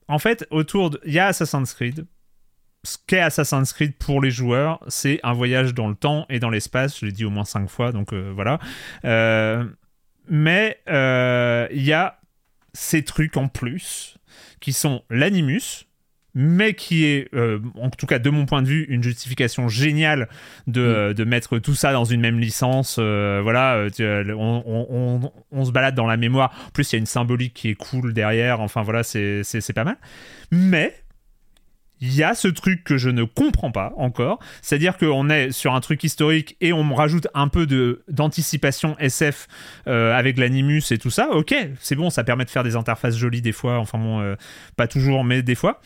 [0.08, 1.02] en fait, autour de.
[1.06, 2.06] Il y a Assassin's Creed.
[2.86, 6.50] Ce qu'est Assassin's Creed pour les joueurs, c'est un voyage dans le temps et dans
[6.50, 7.00] l'espace.
[7.02, 8.58] Je l'ai dit au moins cinq fois, donc euh, voilà.
[9.04, 9.66] Euh,
[10.30, 12.20] mais il y a
[12.74, 14.18] ces trucs en plus
[14.62, 15.89] qui sont l'animus,
[16.36, 20.30] mais qui est, euh, en tout cas de mon point de vue, une justification géniale
[20.68, 20.86] de, mm.
[20.86, 22.98] euh, de mettre tout ça dans une même licence.
[23.00, 26.54] Euh, voilà, on, on, on, se balade dans la mémoire.
[26.68, 28.62] En plus, il y a une symbolique qui est cool derrière.
[28.62, 29.98] Enfin, voilà, c'est pas mal.
[30.52, 30.96] Mais
[32.02, 35.76] il y a ce truc que je ne comprends pas encore, c'est-à-dire qu'on est sur
[35.76, 39.48] un truc historique et on rajoute un peu de d'anticipation SF
[39.86, 41.30] avec l'animus et tout ça.
[41.32, 44.36] Ok, c'est bon, ça permet de faire des interfaces jolies des fois, enfin bon,
[44.78, 45.82] pas toujours, mais des fois.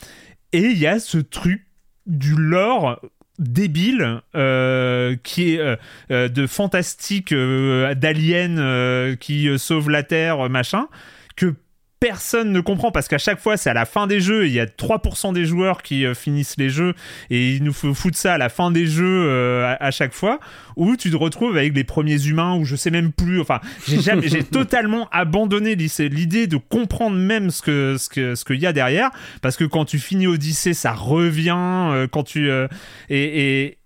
[0.54, 1.66] Et il y a ce truc
[2.06, 3.00] du lore
[3.40, 5.76] débile euh, qui est euh,
[6.12, 10.88] euh, de fantastique d'aliens qui sauve la terre machin
[11.36, 11.56] que
[12.04, 14.60] personne ne comprend parce qu'à chaque fois c'est à la fin des jeux, il y
[14.60, 16.96] a 3% des joueurs qui euh, finissent les jeux
[17.30, 20.42] et il nous faut foutre ça à la fin des jeux euh, à, chaque fois
[20.76, 24.02] où tu te retrouves avec les premiers humains ou je sais même plus enfin j'ai
[24.02, 28.66] jamais j'ai totalement abandonné l'idée de comprendre même ce que ce que ce qu'il y
[28.66, 29.10] a derrière
[29.42, 33.78] parce que quand tu finis Odyssée ça revient euh, quand tu et, et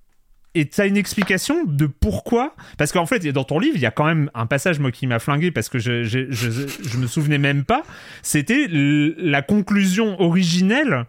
[0.58, 2.56] et tu as une explication de pourquoi?
[2.78, 5.06] Parce qu'en fait, dans ton livre, il y a quand même un passage, moi, qui
[5.06, 7.84] m'a flingué parce que je, je, je, me souvenais même pas.
[8.24, 11.06] C'était la conclusion originelle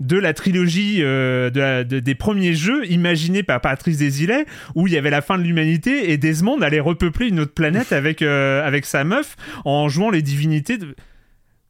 [0.00, 4.46] de la trilogie euh, de des premiers jeux imaginés par Patrice Desilets
[4.76, 7.92] où il y avait la fin de l'humanité et Desmond allait repeupler une autre planète
[7.92, 10.94] avec, euh, avec sa meuf en jouant les divinités de...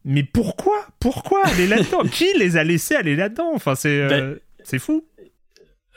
[0.04, 0.86] Mais pourquoi?
[1.00, 2.02] Pourquoi aller là-dedans?
[2.10, 3.50] Qui les a laissés aller là-dedans?
[3.54, 5.04] Enfin, c'est euh, ben, c'est fou.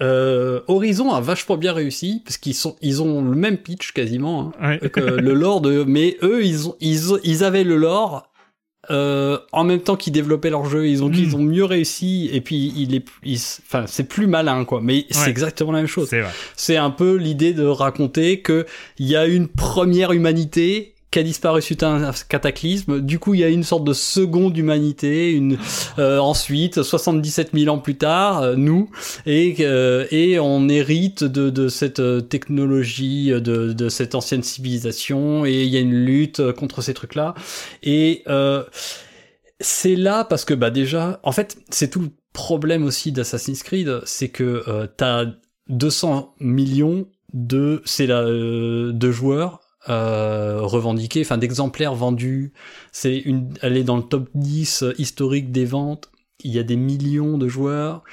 [0.02, 4.52] Euh, Horizon a vachement bien réussi parce qu'ils sont ils ont le même pitch quasiment
[4.60, 8.32] hein, que le lore de mais eux ils ont ils, ils avaient le lore
[8.90, 10.88] euh, en même temps qu'ils développaient leur jeu.
[10.88, 11.14] Ils ont mm.
[11.14, 13.06] ils ont mieux réussi et puis il est
[13.62, 14.82] enfin c'est plus malin quoi.
[14.82, 16.10] Mais c'est exactement la même chose.
[16.56, 18.66] C'est un peu l'idée de raconter que
[18.98, 23.02] il y a une première humanité qui a disparu suite à un cataclysme.
[23.02, 25.32] Du coup, il y a une sorte de seconde humanité.
[25.32, 25.58] Une
[26.00, 28.90] euh, ensuite, 77 000 ans plus tard, euh, nous
[29.26, 35.46] et euh, et on hérite de, de cette technologie, de, de cette ancienne civilisation.
[35.46, 37.36] Et il y a une lutte contre ces trucs-là.
[37.84, 38.24] Et
[39.60, 44.02] c'est là parce que bah déjà, en fait, c'est tout le problème aussi d'Assassin's Creed,
[44.06, 45.26] c'est que t'as
[45.68, 49.60] 200 millions de c'est là de joueurs
[49.90, 52.54] euh, revendiquée, enfin d'exemplaires vendus.
[52.92, 56.12] C'est une, elle est dans le top 10 historique des ventes.
[56.44, 58.04] Il y a des millions de joueurs.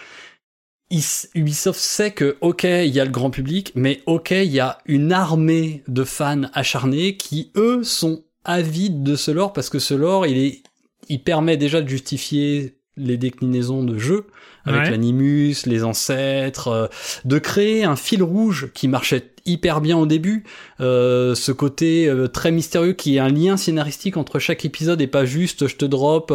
[1.35, 4.79] Ubisoft sait que ok, il y a le grand public, mais ok, il y a
[4.87, 9.93] une armée de fans acharnés qui eux sont avides de ce lore parce que ce
[9.93, 10.63] lore, il est,
[11.11, 14.27] il permet déjà de justifier les déclinaisons de jeux
[14.65, 16.87] avec l'animus, les ancêtres, euh,
[17.25, 20.45] de créer un fil rouge qui marchait hyper bien au début,
[20.81, 25.07] euh, ce côté euh, très mystérieux qui est un lien scénaristique entre chaque épisode et
[25.07, 26.33] pas juste je te drop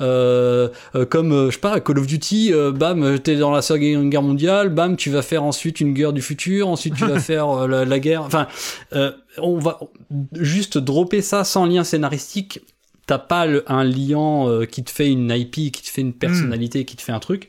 [0.00, 0.68] euh,
[1.10, 4.96] comme je sais pas Call of Duty, bam t'es dans la Seconde Guerre mondiale, bam
[4.96, 8.22] tu vas faire ensuite une guerre du futur, ensuite tu vas faire la, la, guerre,
[8.22, 8.46] enfin
[9.38, 9.80] on va
[10.34, 12.60] juste dropper ça sans lien scénaristique.
[13.06, 16.84] T'as pas un liant euh, qui te fait une IP, qui te fait une personnalité,
[16.84, 17.48] qui te fait un truc.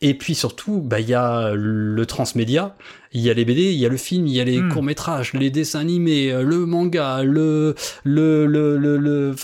[0.00, 2.74] Et puis surtout, bah il y a le transmédia,
[3.12, 4.72] il y a les BD, il y a le film, il y a les hmm.
[4.72, 7.74] courts métrages, les dessins animés, euh, le manga, le
[8.04, 9.34] le le le, le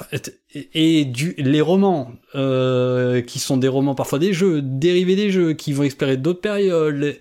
[0.75, 5.55] et du, les romans, euh, qui sont des romans parfois des jeux, dérivés des jeux,
[5.55, 7.17] qui vont explorer d'autres périodes,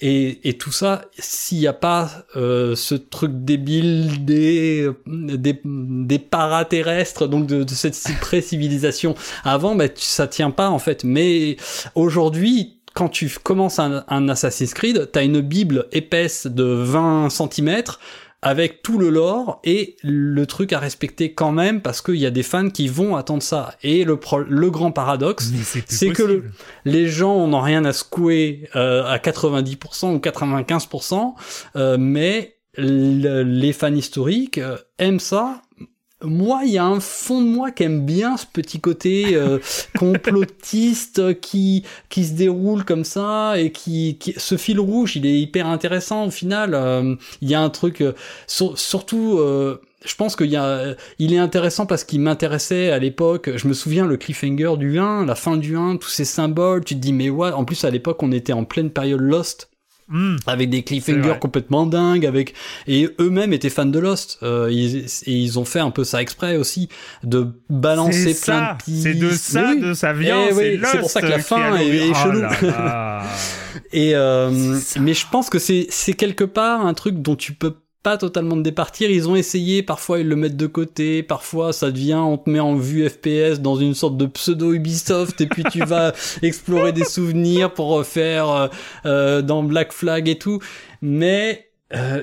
[0.00, 6.18] et, et tout ça, s'il n'y a pas euh, ce truc débile des, des, des
[6.18, 9.14] paraterrestres, donc de, de cette pré-civilisation
[9.44, 11.02] avant, bah, ça tient pas en fait.
[11.02, 11.56] Mais
[11.94, 17.82] aujourd'hui, quand tu commences un, un Assassin's Creed, t'as une bible épaisse de 20 cm
[18.40, 22.30] avec tout le lore et le truc à respecter quand même parce qu'il y a
[22.30, 23.74] des fans qui vont attendre ça.
[23.82, 24.18] Et le,
[24.48, 25.52] le grand paradoxe,
[25.88, 26.44] c'est que
[26.86, 31.34] les gens n'ont rien à secouer euh, à 90% ou 95%,
[31.76, 35.60] euh, mais les fans historiques euh, aiment ça
[36.26, 39.58] moi, il y a un fond de moi qui aime bien ce petit côté euh,
[39.98, 45.40] complotiste qui qui se déroule comme ça et qui, qui, ce fil rouge, il est
[45.40, 46.74] hyper intéressant au final.
[46.74, 48.12] Euh, il y a un truc euh,
[48.46, 49.38] surtout.
[50.04, 53.50] je pense qu'il y a, il est intéressant parce qu'il m'intéressait à l'époque.
[53.56, 56.84] Je me souviens le cliffhanger du 1, la fin du 1, tous ces symboles.
[56.84, 57.52] Tu te dis mais ouais.
[57.52, 59.70] En plus à l'époque on était en pleine période Lost.
[60.08, 60.36] Hmm.
[60.46, 62.54] avec des cliffhangers complètement dingues, avec
[62.86, 64.38] et eux-mêmes étaient fans de Lost.
[64.44, 66.88] Euh, ils, et ils ont fait un peu ça exprès aussi,
[67.24, 69.02] de balancer plein de pistes.
[69.02, 70.50] C'est de ça, de sa viande.
[70.60, 72.42] Eh c'est pour ça que la fin est, chelou.
[73.92, 77.74] et euh, mais je pense que c'est c'est quelque part un truc dont tu peux
[78.06, 79.10] pas totalement de départir.
[79.10, 82.60] Ils ont essayé, parfois ils le mettent de côté, parfois ça devient, on te met
[82.60, 86.12] en vue FPS dans une sorte de pseudo Ubisoft et puis tu vas
[86.42, 88.68] explorer des souvenirs pour faire euh,
[89.06, 90.60] euh, dans Black Flag et tout.
[91.02, 92.22] Mais euh,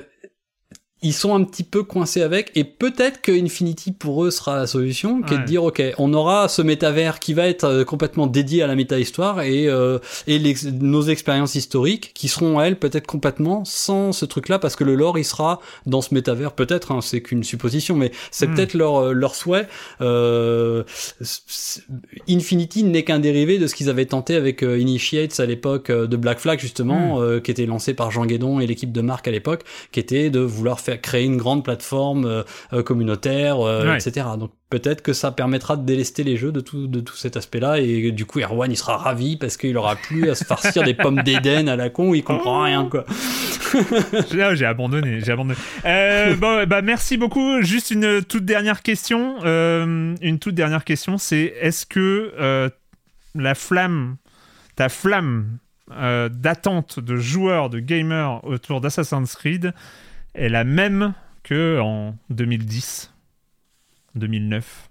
[1.04, 4.66] ils sont un petit peu coincés avec et peut-être que Infinity pour eux sera la
[4.66, 8.26] solution qui est de dire ok on aura ce métavers qui va être euh, complètement
[8.26, 10.40] dédié à la méta-histoire et euh, et
[10.72, 14.94] nos expériences historiques qui seront elles peut-être complètement sans ce truc là parce que le
[14.94, 18.54] lore il sera dans ce métavers peut-être hein, c'est qu'une supposition mais c'est hmm.
[18.54, 19.68] peut-être leur euh, leur souhait
[20.00, 20.84] euh,
[22.28, 26.38] Infinity n'est qu'un dérivé de ce qu'ils avaient tenté avec Initiates à l'époque de Black
[26.38, 27.42] Flag justement hmm.
[27.42, 30.40] qui était lancé par Jean Guédon et l'équipe de Marc à l'époque qui était de
[30.40, 32.44] vouloir faire créer une grande plateforme
[32.84, 33.56] communautaire,
[33.94, 34.26] etc.
[34.38, 37.78] Donc peut-être que ça permettra de délester les jeux de tout, de tout cet aspect-là
[37.78, 40.94] et du coup Erwan il sera ravi parce qu'il aura plus à se farcir des
[40.94, 42.64] pommes d'Éden à la con où il comprend oh.
[42.64, 43.04] rien quoi.
[44.54, 45.58] j'ai abandonné, j'ai abandonné.
[45.84, 47.62] Euh, bon, bah merci beaucoup.
[47.62, 49.36] Juste une toute dernière question.
[49.44, 52.68] Euh, une toute dernière question, c'est est-ce que euh,
[53.34, 54.16] la flamme,
[54.76, 55.58] ta flamme
[55.88, 59.74] d'attente de joueurs, de gamers autour d'Assassin's Creed
[60.34, 63.12] est la même que en 2010
[64.14, 64.90] 2009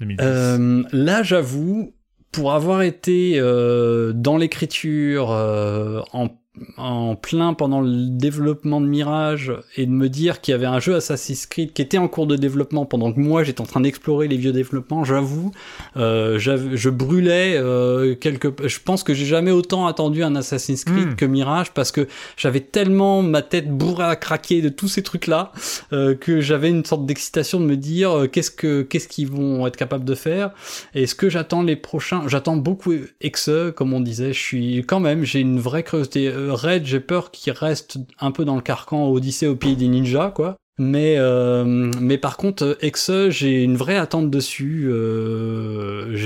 [0.00, 1.92] 2010 euh, Là, j'avoue,
[2.32, 6.28] pour avoir été euh, dans l'écriture euh, en
[6.76, 10.80] en plein pendant le développement de Mirage et de me dire qu'il y avait un
[10.80, 13.80] jeu Assassin's Creed qui était en cours de développement pendant que moi j'étais en train
[13.80, 15.52] d'explorer les vieux développements, j'avoue,
[15.96, 18.48] euh, je brûlais euh, quelque.
[18.66, 21.14] Je pense que j'ai jamais autant attendu un Assassin's Creed hmm.
[21.14, 25.52] que Mirage parce que j'avais tellement ma tête bourrée à craquer de tous ces trucs-là
[25.92, 29.66] euh, que j'avais une sorte d'excitation de me dire euh, qu'est-ce que qu'est-ce qu'ils vont
[29.66, 30.50] être capables de faire
[30.94, 32.26] et ce que j'attends les prochains.
[32.26, 34.32] J'attends beaucoup Exe, comme on disait.
[34.32, 38.44] Je suis quand même, j'ai une vraie curiosité Red, j'ai peur qu'il reste un peu
[38.44, 40.56] dans le carcan Odyssée au pays des ninjas, quoi.
[40.78, 44.86] Mais euh, mais par contre Exe, j'ai une vraie attente dessus.
[44.88, 46.16] Euh,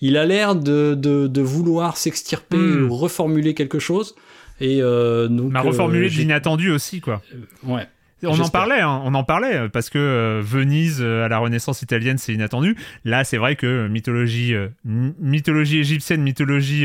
[0.00, 2.90] il a l'air de, de, vouloir s'extirper hmm.
[2.90, 4.14] ou reformuler quelque chose.
[4.60, 7.22] Et euh, donc, m'a reformulé de l'inattendu aussi, quoi.
[7.64, 7.86] ouais.
[8.24, 12.32] On en parlait, hein, on en parlait parce que Venise à la Renaissance italienne c'est
[12.32, 12.76] inattendu.
[13.04, 14.54] Là c'est vrai que mythologie,
[14.84, 16.84] mythologie égyptienne, mythologie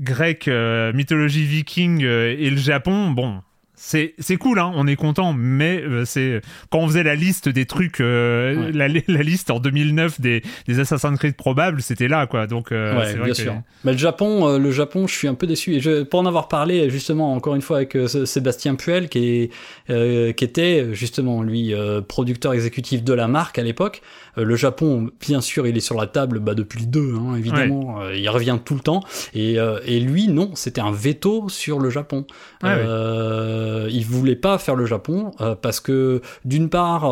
[0.00, 3.40] grec, euh, mythologie viking euh, et le Japon, bon,
[3.74, 7.48] c'est c'est cool hein, on est content mais euh, c'est quand on faisait la liste
[7.48, 12.46] des trucs la, la, liste en 2009 des des Assassin's Creed probables c'était là quoi
[12.46, 13.54] donc ouais, bien sûr.
[13.84, 16.48] Mais le Japon le Japon je suis un peu déçu et je, pour en avoir
[16.48, 17.96] parlé justement encore une fois avec
[18.26, 19.50] Sébastien Puel qui
[19.88, 21.72] est qui était justement lui
[22.06, 24.02] producteur exécutif de la marque à l'époque
[24.36, 28.00] le Japon, bien sûr, il est sur la table bah, depuis le 2, hein, évidemment.
[28.02, 29.02] Euh, il revient tout le temps.
[29.34, 32.26] Et, euh, et lui, non, c'était un veto sur le Japon.
[32.62, 35.32] Il voulait pas faire le Japon
[35.62, 37.04] parce que, d'une part,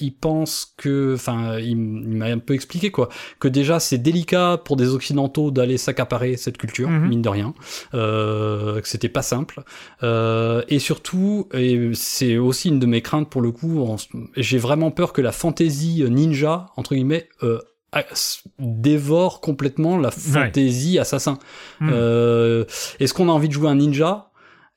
[0.00, 3.08] il pense que, enfin, il, m'a un peu expliqué quoi,
[3.40, 7.08] que déjà c'est délicat pour des occidentaux d'aller s'accaparer cette culture, mhm.
[7.08, 7.54] mine de rien,
[7.92, 9.62] que c'était pas simple.
[10.02, 13.96] et surtout, et c'est aussi une de mes craintes pour le coup,
[14.36, 16.33] j'ai vraiment peur que la fantaisie ninja
[16.76, 17.60] entre guillemets, euh,
[18.58, 21.38] dévore complètement la fantaisie assassin.
[21.80, 21.90] Hmm.
[21.92, 22.64] Euh,
[23.00, 24.30] est-ce qu'on a envie de jouer un ninja?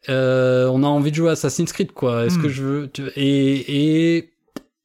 [0.09, 2.25] Euh, On a envie de jouer Assassin's Creed, quoi.
[2.25, 2.51] Est-ce que hmm.
[2.51, 4.33] je veux et, et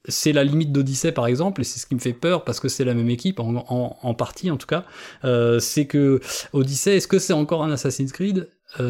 [0.09, 2.69] c'est la limite d'Odyssey par exemple, et c'est ce qui me fait peur parce que
[2.69, 3.65] c'est la même équipe en,
[4.03, 4.85] en, partie en tout cas.
[5.61, 6.21] c'est que
[6.53, 8.49] Odyssey, est-ce que c'est encore un Assassin's Creed?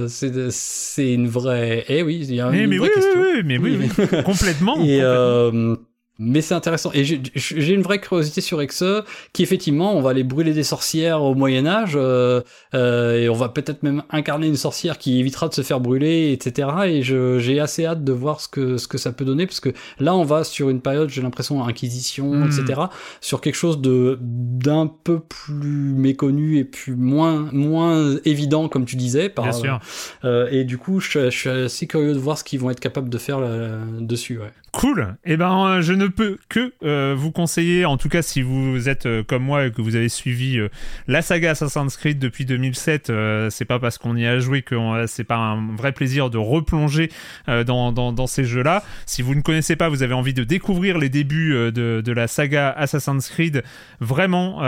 [0.09, 1.85] C'est une vraie.
[1.89, 3.21] Eh oui, il y a une mais vraie oui, question.
[3.21, 3.89] Oui, mais oui,
[4.25, 4.77] complètement.
[4.83, 5.77] et complètement
[6.19, 6.91] mais c'est intéressant.
[6.95, 8.85] Et j'ai une vraie curiosité sur Exe,
[9.33, 12.43] qui effectivement, on va aller brûler des sorcières au Moyen Âge, euh,
[12.75, 16.33] euh, et on va peut-être même incarner une sorcière qui évitera de se faire brûler,
[16.33, 16.69] etc.
[16.87, 19.71] Et j'ai assez hâte de voir ce que ce que ça peut donner, parce que
[19.99, 22.47] là, on va sur une période, j'ai l'impression, Inquisition, hmm.
[22.47, 22.81] etc.
[23.21, 28.97] Sur quelque chose de d'un peu plus méconnu et plus moins moins évident, comme tu
[28.97, 29.29] disais.
[29.29, 29.81] Par, Bien sûr.
[30.25, 32.81] Euh, et du coup, je, je, suis assez curieux de voir ce qu'ils vont être
[32.81, 34.39] capables de faire là, dessus.
[34.39, 34.53] Ouais.
[34.73, 35.17] Cool.
[35.27, 39.05] Eh ben, je ne peux que euh, vous conseiller, en tout cas si vous êtes
[39.05, 40.71] euh, comme moi et que vous avez suivi euh,
[41.07, 43.13] la saga Assassin's Creed depuis 2007,
[43.51, 44.75] c'est pas parce qu'on y a joué que
[45.07, 47.11] c'est pas un vrai plaisir de replonger
[47.47, 48.83] dans, ces jeux-là.
[49.05, 52.71] Si vous ne connaissez pas, vous avez envie de découvrir les débuts de, la saga
[52.71, 53.63] Assassin's Creed,
[54.01, 54.59] vraiment,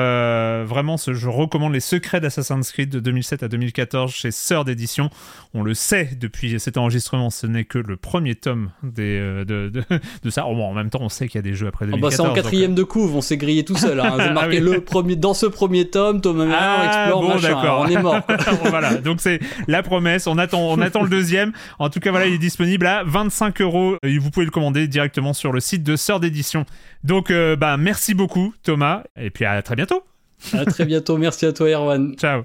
[0.64, 5.08] vraiment, je recommande les secrets d'Assassin's Creed de 2007 à 2014 chez Sœur d'édition.
[5.54, 9.84] On le sait depuis cet enregistrement, ce n'est que le premier tome des, de, de
[10.22, 10.46] de ça.
[10.46, 12.14] en même temps, on sait qu'il y a des jeux après 2014.
[12.14, 12.76] Ah bah c'est en quatrième euh.
[12.76, 14.00] de couve, on s'est grillé tout seul.
[14.00, 14.16] Hein.
[14.32, 17.76] marqué ah le premier, dans ce premier tome, Thomas ah, explore bon, machin.
[17.78, 18.20] on est mort.
[18.64, 20.26] voilà, donc c'est la promesse.
[20.26, 21.52] On attend, on attend le deuxième.
[21.78, 23.96] En tout cas, voilà, il est disponible à 25 euros.
[24.02, 26.64] Vous pouvez le commander directement sur le site de Sœur d'édition.
[27.02, 29.02] Donc, euh, bah, merci beaucoup, Thomas.
[29.20, 30.02] Et puis à très bientôt.
[30.52, 31.16] À très bientôt.
[31.16, 32.14] Merci à toi, Erwan.
[32.16, 32.44] Ciao.